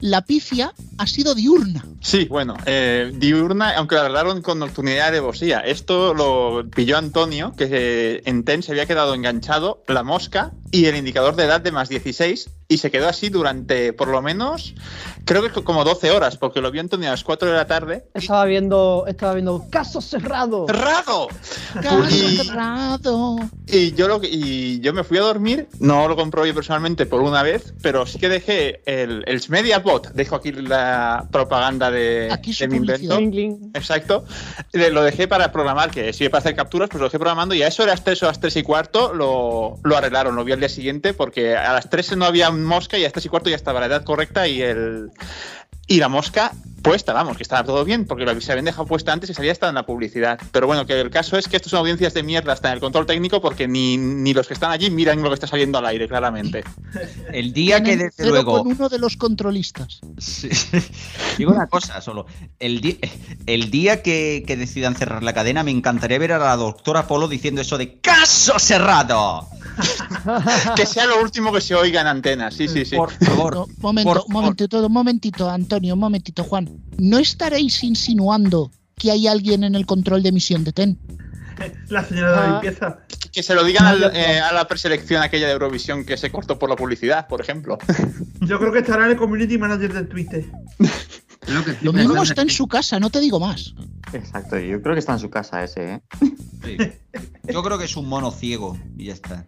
la 0.00 0.22
pifia 0.22 0.72
ha 0.96 1.06
sido 1.08 1.34
diurna. 1.34 1.84
Sí, 2.00 2.26
bueno, 2.26 2.56
eh, 2.66 3.12
diurna, 3.16 3.76
aunque 3.76 3.96
la 3.96 4.02
arreglaron 4.02 4.42
con 4.42 4.60
nocturnidad 4.60 5.06
y 5.06 5.08
alevosía. 5.08 5.58
Esto 5.58 6.14
lo 6.14 6.70
pilló 6.70 6.96
Antonio, 6.98 7.52
que 7.56 7.68
eh, 7.70 8.22
en 8.26 8.44
TEN 8.44 8.62
se 8.62 8.70
había 8.70 8.86
quedado 8.86 9.14
enganchado 9.14 9.82
la 9.88 10.04
mosca 10.04 10.52
y 10.70 10.86
el 10.86 10.96
indicador 10.96 11.34
de 11.36 11.44
edad 11.44 11.60
de 11.60 11.72
más 11.72 11.88
16 11.88 12.50
y 12.70 12.78
se 12.78 12.90
quedó 12.90 13.08
así 13.08 13.30
durante 13.30 13.92
por 13.94 14.08
lo 14.08 14.20
menos, 14.20 14.74
creo 15.24 15.42
que 15.42 15.62
como 15.64 15.84
12 15.84 16.10
horas, 16.10 16.36
porque 16.36 16.60
lo 16.60 16.70
vio 16.70 16.82
Antonio 16.82 17.08
a 17.08 17.12
las 17.12 17.24
4 17.24 17.48
de 17.48 17.54
la 17.54 17.66
tarde. 17.66 18.04
Estaba 18.12 18.44
viendo, 18.44 19.04
estaba 19.08 19.32
viendo 19.34 19.64
caso 19.70 20.00
cerrado. 20.02 20.66
¡Cerrado! 20.66 21.28
Caso 21.82 22.04
Y- 22.10 22.36
cerrado. 22.36 23.36
Y 23.66 23.92
yo, 23.92 24.08
lo, 24.08 24.20
y 24.22 24.80
yo 24.80 24.92
me 24.92 25.02
fui 25.04 25.16
a 25.18 25.22
dormir, 25.22 25.68
no 25.80 26.08
lo 26.08 26.16
comprobé 26.16 26.52
personalmente 26.52 27.06
por 27.06 27.22
una 27.22 27.42
vez, 27.42 27.72
pero 27.82 28.04
sí 28.06 28.18
que 28.18 28.28
dejé 28.28 28.82
el, 28.84 29.24
el 29.26 29.42
MediaBot, 29.48 30.12
dejo 30.12 30.36
aquí 30.36 30.52
la 30.52 31.26
propaganda 31.30 31.90
de, 31.90 32.28
Aquí 32.30 32.52
de 32.52 32.68
mi 32.68 32.76
invento. 32.76 33.18
Exacto. 33.74 34.24
Lo 34.72 35.02
dejé 35.02 35.26
para 35.26 35.52
programar, 35.52 35.90
que 35.90 36.12
sirve 36.12 36.30
para 36.30 36.40
hacer 36.40 36.54
capturas, 36.56 36.88
pues 36.90 37.00
lo 37.00 37.06
dejé 37.06 37.18
programando 37.18 37.54
y 37.54 37.62
a 37.62 37.68
eso 37.68 37.82
de 37.82 37.88
las 37.88 38.04
3 38.04 38.22
o 38.24 38.26
las 38.26 38.40
3 38.40 38.56
y 38.56 38.62
cuarto 38.62 39.14
lo, 39.14 39.76
lo 39.82 39.96
arreglaron, 39.96 40.36
lo 40.36 40.44
vi 40.44 40.52
día 40.60 40.68
siguiente, 40.68 41.14
porque 41.14 41.56
a 41.56 41.72
las 41.72 41.90
3 41.90 42.16
no 42.16 42.24
había 42.24 42.50
mosca 42.50 42.98
y 42.98 43.02
a 43.02 43.06
las 43.06 43.12
3 43.12 43.26
y 43.26 43.28
cuarto 43.28 43.50
ya 43.50 43.56
estaba 43.56 43.80
la 43.80 43.86
edad 43.86 44.04
correcta 44.04 44.46
y 44.48 44.62
el 44.62 45.10
y 45.86 45.98
la 45.98 46.08
mosca 46.08 46.52
puesta, 46.82 47.12
vamos, 47.12 47.36
que 47.36 47.42
estaba 47.42 47.64
todo 47.64 47.84
bien, 47.84 48.04
porque 48.06 48.24
lo 48.24 48.38
se 48.40 48.52
habían 48.52 48.64
dejado 48.64 48.86
puesta 48.86 49.12
antes 49.12 49.30
y 49.30 49.34
salía 49.34 49.52
hasta 49.52 49.68
en 49.68 49.74
la 49.74 49.84
publicidad. 49.86 50.38
Pero 50.52 50.66
bueno, 50.66 50.86
que 50.86 51.00
el 51.00 51.10
caso 51.10 51.36
es 51.36 51.48
que 51.48 51.56
estas 51.56 51.70
son 51.70 51.80
audiencias 51.80 52.14
de 52.14 52.22
mierda 52.22 52.52
hasta 52.52 52.68
en 52.68 52.74
el 52.74 52.80
control 52.80 53.06
técnico, 53.06 53.40
porque 53.40 53.66
ni, 53.68 53.96
ni 53.96 54.32
los 54.34 54.46
que 54.46 54.54
están 54.54 54.70
allí 54.70 54.90
miran 54.90 55.22
lo 55.22 55.28
que 55.28 55.34
está 55.34 55.46
saliendo 55.46 55.78
al 55.78 55.86
aire, 55.86 56.08
claramente. 56.08 56.64
El 57.32 57.52
día 57.52 57.82
que 57.82 57.96
desde 57.96 58.28
luego. 58.28 58.58
con 58.62 58.72
uno 58.72 58.88
de 58.88 58.98
los 58.98 59.16
controlistas. 59.16 60.00
Sí. 60.18 60.48
Digo 61.38 61.52
una 61.52 61.66
cosa 61.66 62.00
solo. 62.00 62.26
El, 62.58 62.80
di- 62.80 62.98
el 63.46 63.70
día 63.70 64.02
que, 64.02 64.44
que 64.46 64.56
decidan 64.56 64.94
cerrar 64.96 65.22
la 65.22 65.32
cadena, 65.32 65.62
me 65.62 65.70
encantaría 65.70 66.18
ver 66.18 66.32
a 66.32 66.38
la 66.38 66.56
doctora 66.56 67.06
Polo 67.06 67.28
diciendo 67.28 67.60
eso 67.60 67.78
de 67.78 67.98
¡Caso 68.00 68.58
cerrado! 68.58 69.48
que 70.76 70.86
sea 70.86 71.06
lo 71.06 71.20
último 71.22 71.52
que 71.52 71.60
se 71.60 71.74
oiga 71.74 72.00
en 72.00 72.06
antena, 72.08 72.50
sí, 72.50 72.66
sí, 72.68 72.84
sí. 72.84 72.96
Por 72.96 73.12
favor. 73.12 73.54
No, 73.54 73.66
momento, 73.78 74.08
por 74.12 74.22
un 74.26 74.32
momentito, 74.32 74.84
un 74.84 74.92
momentito, 74.92 75.48
Antonio, 75.50 75.94
un 75.94 76.00
momentito, 76.00 76.42
Juan. 76.44 76.67
¿No 76.98 77.18
estaréis 77.18 77.82
insinuando 77.84 78.70
que 78.96 79.10
hay 79.10 79.26
alguien 79.28 79.64
en 79.64 79.74
el 79.74 79.86
control 79.86 80.22
de 80.22 80.30
emisión 80.30 80.64
de 80.64 80.72
TEN? 80.72 80.98
La 81.88 82.04
señora 82.04 82.30
de 82.30 82.36
la 82.36 82.42
Ah. 82.44 82.50
limpieza. 82.52 82.98
Que 83.32 83.42
se 83.42 83.54
lo 83.54 83.64
digan 83.64 83.86
al- 83.86 84.12
eh, 84.14 84.40
a 84.40 84.52
la 84.52 84.66
preselección 84.68 85.22
aquella 85.22 85.46
de 85.46 85.52
Eurovisión 85.52 86.04
que 86.04 86.16
se 86.16 86.30
cortó 86.30 86.58
por 86.58 86.70
la 86.70 86.76
publicidad, 86.76 87.26
por 87.28 87.40
ejemplo. 87.40 87.78
Yo 88.40 88.58
creo 88.58 88.72
que 88.72 88.78
estará 88.80 89.04
en 89.06 89.12
el 89.12 89.16
community 89.16 89.58
manager 89.58 89.92
del 89.92 90.08
Twitter. 90.08 90.44
Lo 91.82 91.92
mismo 91.92 92.22
está 92.22 92.42
en 92.42 92.50
su 92.50 92.66
casa, 92.66 92.98
no 93.00 93.10
te 93.10 93.20
digo 93.20 93.40
más. 93.40 93.74
Exacto, 94.12 94.58
yo 94.58 94.82
creo 94.82 94.94
que 94.94 95.00
está 95.00 95.12
en 95.14 95.18
su 95.18 95.30
casa 95.30 95.62
ese, 95.64 95.94
¿eh? 95.94 96.02
Sí. 96.64 96.76
Yo 97.52 97.62
creo 97.62 97.78
que 97.78 97.86
es 97.86 97.96
un 97.96 98.06
mono 98.06 98.30
ciego 98.30 98.76
y 98.98 99.06
ya 99.06 99.14
está. 99.14 99.46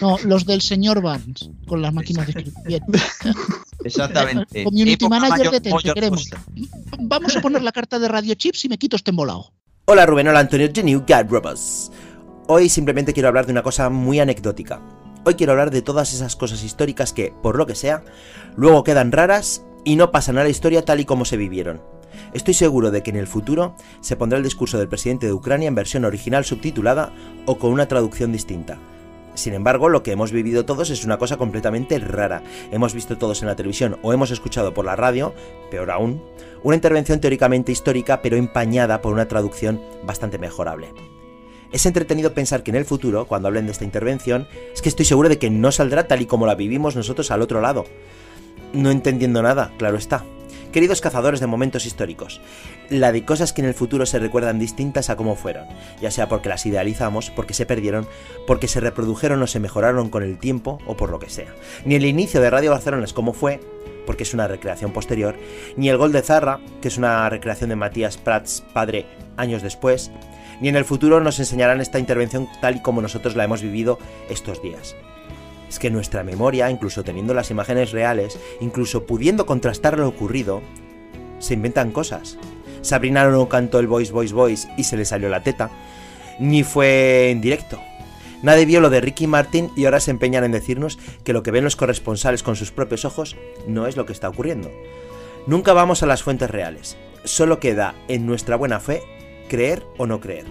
No, 0.00 0.18
los 0.24 0.46
del 0.46 0.60
señor 0.62 1.00
Vance, 1.00 1.48
con 1.68 1.80
las 1.80 1.94
máquinas 1.94 2.26
de 2.26 2.30
escribir. 2.32 2.54
Bien. 2.66 2.82
Exactamente. 3.84 4.64
Community 4.64 5.04
Época 5.04 5.20
manager 5.20 5.38
mayor- 5.38 5.52
de 5.52 5.60
TEN, 5.60 5.70
te 5.70 5.74
mayor 5.76 5.94
queremos. 5.94 6.28
cosa. 6.28 6.42
Vamos 6.98 7.36
a 7.36 7.40
poner 7.40 7.62
la 7.62 7.70
carta 7.72 7.98
de 8.00 8.08
Radio 8.08 8.34
Chips 8.34 8.64
y 8.64 8.68
me 8.68 8.78
quito 8.78 8.96
este 8.96 9.10
embolado. 9.10 9.52
Hola 9.84 10.06
Rubén, 10.06 10.26
hola 10.28 10.40
Antonio, 10.40 10.68
God 11.06 11.30
Robots. 11.30 11.92
Hoy 12.48 12.68
simplemente 12.68 13.12
quiero 13.12 13.28
hablar 13.28 13.46
de 13.46 13.52
una 13.52 13.62
cosa 13.62 13.90
muy 13.90 14.18
anecdótica. 14.18 14.80
Hoy 15.24 15.34
quiero 15.34 15.52
hablar 15.52 15.70
de 15.70 15.82
todas 15.82 16.12
esas 16.12 16.34
cosas 16.34 16.64
históricas 16.64 17.12
que, 17.12 17.32
por 17.42 17.56
lo 17.56 17.66
que 17.66 17.74
sea, 17.76 18.02
luego 18.56 18.82
quedan 18.82 19.12
raras 19.12 19.62
y 19.84 19.96
no 19.96 20.10
pasan 20.10 20.38
a 20.38 20.42
la 20.42 20.48
historia 20.48 20.84
tal 20.84 21.00
y 21.00 21.04
como 21.04 21.24
se 21.24 21.36
vivieron. 21.36 21.80
Estoy 22.32 22.54
seguro 22.54 22.90
de 22.90 23.02
que 23.02 23.10
en 23.10 23.16
el 23.16 23.26
futuro 23.26 23.74
se 24.00 24.16
pondrá 24.16 24.38
el 24.38 24.44
discurso 24.44 24.78
del 24.78 24.88
presidente 24.88 25.26
de 25.26 25.32
Ucrania 25.32 25.68
en 25.68 25.74
versión 25.74 26.04
original 26.04 26.44
subtitulada 26.44 27.12
o 27.46 27.58
con 27.58 27.72
una 27.72 27.88
traducción 27.88 28.32
distinta. 28.32 28.78
Sin 29.34 29.54
embargo, 29.54 29.88
lo 29.88 30.02
que 30.02 30.12
hemos 30.12 30.32
vivido 30.32 30.64
todos 30.64 30.90
es 30.90 31.04
una 31.04 31.18
cosa 31.18 31.36
completamente 31.36 31.98
rara. 31.98 32.42
Hemos 32.72 32.94
visto 32.94 33.16
todos 33.16 33.42
en 33.42 33.48
la 33.48 33.56
televisión 33.56 33.98
o 34.02 34.12
hemos 34.12 34.30
escuchado 34.30 34.74
por 34.74 34.84
la 34.84 34.96
radio, 34.96 35.34
peor 35.70 35.90
aún, 35.90 36.22
una 36.62 36.76
intervención 36.76 37.20
teóricamente 37.20 37.72
histórica 37.72 38.22
pero 38.22 38.36
empañada 38.36 39.00
por 39.00 39.12
una 39.12 39.28
traducción 39.28 39.80
bastante 40.04 40.38
mejorable. 40.38 40.92
Es 41.72 41.86
entretenido 41.86 42.34
pensar 42.34 42.64
que 42.64 42.72
en 42.72 42.76
el 42.76 42.84
futuro, 42.84 43.26
cuando 43.26 43.46
hablen 43.46 43.66
de 43.66 43.72
esta 43.72 43.84
intervención, 43.84 44.48
es 44.74 44.82
que 44.82 44.88
estoy 44.88 45.04
seguro 45.04 45.28
de 45.28 45.38
que 45.38 45.50
no 45.50 45.70
saldrá 45.70 46.08
tal 46.08 46.20
y 46.20 46.26
como 46.26 46.46
la 46.46 46.56
vivimos 46.56 46.96
nosotros 46.96 47.30
al 47.30 47.42
otro 47.42 47.60
lado. 47.60 47.84
No 48.72 48.90
entendiendo 48.90 49.42
nada, 49.42 49.72
claro 49.78 49.96
está. 49.96 50.24
Queridos 50.72 51.00
cazadores 51.00 51.40
de 51.40 51.48
momentos 51.48 51.84
históricos, 51.84 52.40
la 52.90 53.10
de 53.10 53.24
cosas 53.24 53.52
que 53.52 53.60
en 53.60 53.66
el 53.66 53.74
futuro 53.74 54.06
se 54.06 54.20
recuerdan 54.20 54.60
distintas 54.60 55.10
a 55.10 55.16
cómo 55.16 55.34
fueron, 55.34 55.66
ya 56.00 56.12
sea 56.12 56.28
porque 56.28 56.48
las 56.48 56.64
idealizamos, 56.64 57.30
porque 57.30 57.54
se 57.54 57.66
perdieron, 57.66 58.06
porque 58.46 58.68
se 58.68 58.78
reprodujeron 58.78 59.42
o 59.42 59.48
se 59.48 59.58
mejoraron 59.58 60.10
con 60.10 60.22
el 60.22 60.38
tiempo 60.38 60.78
o 60.86 60.96
por 60.96 61.10
lo 61.10 61.18
que 61.18 61.28
sea. 61.28 61.52
Ni 61.84 61.96
el 61.96 62.04
inicio 62.04 62.40
de 62.40 62.50
Radio 62.50 62.70
Barcelona 62.70 63.02
es 63.02 63.12
como 63.12 63.32
fue, 63.32 63.58
porque 64.06 64.22
es 64.22 64.32
una 64.32 64.46
recreación 64.46 64.92
posterior, 64.92 65.34
ni 65.76 65.88
el 65.88 65.96
gol 65.96 66.12
de 66.12 66.22
Zarra, 66.22 66.60
que 66.80 66.86
es 66.86 66.98
una 66.98 67.28
recreación 67.28 67.70
de 67.70 67.76
Matías 67.76 68.16
Prats 68.16 68.62
padre 68.72 69.06
años 69.36 69.62
después, 69.62 70.12
ni 70.60 70.68
en 70.68 70.76
el 70.76 70.84
futuro 70.84 71.20
nos 71.20 71.40
enseñarán 71.40 71.80
esta 71.80 71.98
intervención 71.98 72.46
tal 72.60 72.76
y 72.76 72.82
como 72.82 73.02
nosotros 73.02 73.34
la 73.34 73.42
hemos 73.42 73.62
vivido 73.62 73.98
estos 74.28 74.62
días. 74.62 74.94
Es 75.70 75.78
que 75.78 75.88
nuestra 75.88 76.24
memoria, 76.24 76.68
incluso 76.68 77.04
teniendo 77.04 77.32
las 77.32 77.52
imágenes 77.52 77.92
reales, 77.92 78.38
incluso 78.60 79.06
pudiendo 79.06 79.46
contrastar 79.46 79.96
lo 79.96 80.08
ocurrido, 80.08 80.62
se 81.38 81.54
inventan 81.54 81.92
cosas. 81.92 82.36
Sabrina 82.82 83.24
no 83.28 83.48
cantó 83.48 83.78
el 83.78 83.86
Voice 83.86 84.12
Voice 84.12 84.34
Voice 84.34 84.68
y 84.76 84.82
se 84.82 84.96
le 84.96 85.04
salió 85.04 85.28
la 85.28 85.44
teta, 85.44 85.70
ni 86.40 86.64
fue 86.64 87.30
en 87.30 87.40
directo. 87.40 87.78
Nadie 88.42 88.64
vio 88.64 88.80
lo 88.80 88.90
de 88.90 89.00
Ricky 89.00 89.28
Martin 89.28 89.70
y 89.76 89.84
ahora 89.84 90.00
se 90.00 90.10
empeñan 90.10 90.42
en 90.42 90.50
decirnos 90.50 90.98
que 91.22 91.32
lo 91.32 91.44
que 91.44 91.52
ven 91.52 91.62
los 91.62 91.76
corresponsales 91.76 92.42
con 92.42 92.56
sus 92.56 92.72
propios 92.72 93.04
ojos 93.04 93.36
no 93.68 93.86
es 93.86 93.96
lo 93.96 94.06
que 94.06 94.12
está 94.12 94.28
ocurriendo. 94.28 94.72
Nunca 95.46 95.72
vamos 95.72 96.02
a 96.02 96.06
las 96.06 96.24
fuentes 96.24 96.50
reales, 96.50 96.96
solo 97.24 97.60
queda 97.60 97.94
en 98.08 98.26
nuestra 98.26 98.56
buena 98.56 98.80
fe 98.80 99.02
creer 99.48 99.84
o 99.98 100.06
no 100.08 100.20
creer. 100.20 100.46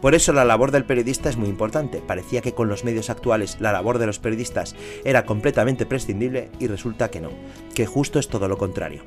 Por 0.00 0.14
eso 0.14 0.32
la 0.32 0.44
labor 0.44 0.70
del 0.70 0.84
periodista 0.86 1.28
es 1.28 1.36
muy 1.36 1.48
importante. 1.48 1.98
Parecía 2.06 2.40
que 2.40 2.54
con 2.54 2.68
los 2.68 2.84
medios 2.84 3.10
actuales 3.10 3.58
la 3.60 3.72
labor 3.72 3.98
de 3.98 4.06
los 4.06 4.18
periodistas 4.18 4.74
era 5.04 5.24
completamente 5.26 5.84
prescindible 5.86 6.50
y 6.58 6.66
resulta 6.68 7.10
que 7.10 7.20
no, 7.20 7.30
que 7.74 7.86
justo 7.86 8.18
es 8.18 8.28
todo 8.28 8.48
lo 8.48 8.56
contrario. 8.56 9.04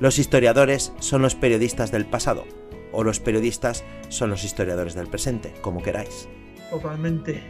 Los 0.00 0.18
historiadores 0.18 0.92
son 1.00 1.22
los 1.22 1.34
periodistas 1.34 1.90
del 1.90 2.04
pasado, 2.06 2.44
o 2.92 3.02
los 3.02 3.18
periodistas 3.20 3.84
son 4.08 4.30
los 4.30 4.44
historiadores 4.44 4.94
del 4.94 5.06
presente, 5.08 5.52
como 5.62 5.82
queráis. 5.82 6.28
Totalmente. 6.70 7.42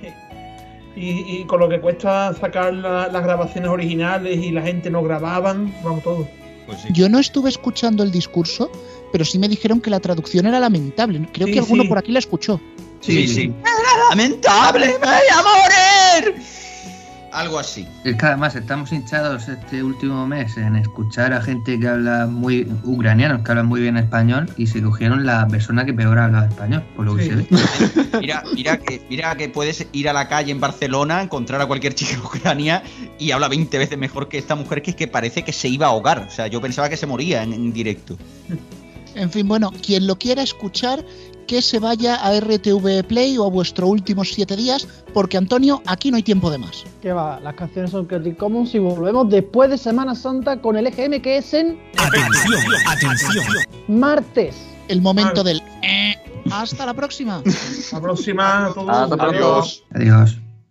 Y, 0.94 1.40
y 1.40 1.44
con 1.46 1.60
lo 1.60 1.68
que 1.68 1.80
cuesta 1.80 2.32
sacar 2.34 2.72
la- 2.72 3.08
las 3.08 3.22
grabaciones 3.22 3.70
originales 3.70 4.38
y 4.38 4.50
la 4.50 4.62
gente 4.62 4.90
no 4.90 5.02
grababan, 5.02 5.74
vamos 5.84 6.02
todo. 6.02 6.28
Pues 6.66 6.78
Yo 6.92 7.08
no 7.08 7.18
estuve 7.20 7.48
escuchando 7.48 8.02
el 8.02 8.10
discurso, 8.10 8.70
pero 9.16 9.24
sí 9.24 9.38
me 9.38 9.48
dijeron 9.48 9.80
que 9.80 9.88
la 9.88 9.98
traducción 9.98 10.44
era 10.44 10.60
lamentable. 10.60 11.26
Creo 11.32 11.46
Sí, 11.46 11.54
que 11.54 11.58
alguno 11.60 11.84
sí. 11.84 11.88
por 11.88 11.96
aquí 11.96 12.12
la 12.12 12.18
escuchó. 12.18 12.60
Sí, 13.00 13.26
sí. 13.26 13.44
¡Era 13.60 14.10
lamentable! 14.10 14.88
¡Me 14.88 15.06
voy 15.06 15.28
a 15.32 15.42
morir! 15.42 16.42
Algo 17.32 17.58
así. 17.58 17.86
Es 18.04 18.16
que 18.16 18.26
además 18.26 18.54
estamos 18.56 18.92
hinchados 18.92 19.48
este 19.48 19.82
último 19.82 20.26
mes 20.26 20.56
en 20.58 20.76
escuchar 20.76 21.32
a 21.34 21.40
gente 21.42 21.78
que 21.78 21.86
habla 21.88 22.26
muy 22.26 22.66
ucranianos, 22.84 23.42
que 23.42 23.50
hablan 23.52 23.66
muy 23.66 23.80
bien 23.82 23.96
español, 23.98 24.48
y 24.58 24.66
se 24.66 24.82
cogieron 24.82 25.24
la 25.26 25.46
persona 25.48 25.84
que 25.86 25.92
peor 25.94 26.18
habla 26.18 26.46
español, 26.46 26.82
por 26.94 27.04
lo 27.06 27.14
que 27.16 27.24
Sí. 27.24 27.28
se 27.30 27.36
ve. 27.36 27.46
Mira, 28.20 28.42
mira 28.54 28.78
que, 28.78 29.02
mira 29.10 29.34
que 29.36 29.48
puedes 29.50 29.86
ir 29.92 30.08
a 30.08 30.12
la 30.14 30.28
calle 30.28 30.50
en 30.52 30.60
Barcelona, 30.60 31.20
encontrar 31.22 31.60
a 31.62 31.66
cualquier 31.66 31.94
chica 31.94 32.18
Ucrania 32.24 32.82
y 33.18 33.30
habla 33.32 33.48
20 33.48 33.76
veces 33.78 33.96
mejor 33.98 34.28
que 34.28 34.36
esta 34.38 34.54
mujer 34.56 34.80
que 34.82 34.90
es 34.92 34.96
que 34.96 35.06
parece 35.06 35.42
que 35.42 35.52
se 35.52 35.68
iba 35.68 35.86
a 35.86 35.90
ahogar. 35.90 36.26
O 36.26 36.30
sea, 36.30 36.46
yo 36.48 36.60
pensaba 36.62 36.88
que 36.88 36.96
se 36.98 37.06
moría 37.06 37.42
en, 37.42 37.52
en 37.52 37.72
directo. 37.72 38.16
En 39.16 39.30
fin, 39.30 39.48
bueno, 39.48 39.72
quien 39.82 40.06
lo 40.06 40.16
quiera 40.16 40.42
escuchar, 40.42 41.04
que 41.46 41.62
se 41.62 41.78
vaya 41.78 42.16
a 42.16 42.38
RTV 42.38 43.04
Play 43.06 43.38
o 43.38 43.44
a 43.46 43.48
vuestro 43.50 43.86
últimos 43.88 44.32
siete 44.32 44.56
días, 44.56 44.86
porque 45.14 45.36
Antonio, 45.36 45.82
aquí 45.86 46.10
no 46.10 46.16
hay 46.16 46.22
tiempo 46.22 46.50
de 46.50 46.58
más. 46.58 46.84
Que 47.00 47.12
va, 47.12 47.40
las 47.40 47.54
canciones 47.54 47.90
son 47.92 48.06
Creative 48.06 48.36
Commons 48.36 48.74
y 48.74 48.78
volvemos 48.78 49.28
después 49.30 49.70
de 49.70 49.78
Semana 49.78 50.14
Santa 50.14 50.60
con 50.60 50.76
el 50.76 50.86
EGM 50.86 51.20
que 51.22 51.38
es 51.38 51.54
en 51.54 51.78
Atención, 51.96 52.62
atención. 52.88 53.44
martes. 53.88 54.56
El 54.88 55.00
momento 55.02 55.42
del... 55.42 55.62
eh. 55.82 56.14
Hasta 56.50 56.86
la 56.86 56.94
próxima. 56.94 57.42
La 57.92 58.00
próxima, 58.00 58.66
a 58.66 58.72
todos. 58.74 58.88
Hasta 58.88 59.16
pronto. 59.16 59.54
Adiós. 59.54 59.82
Adiós. 59.92 60.36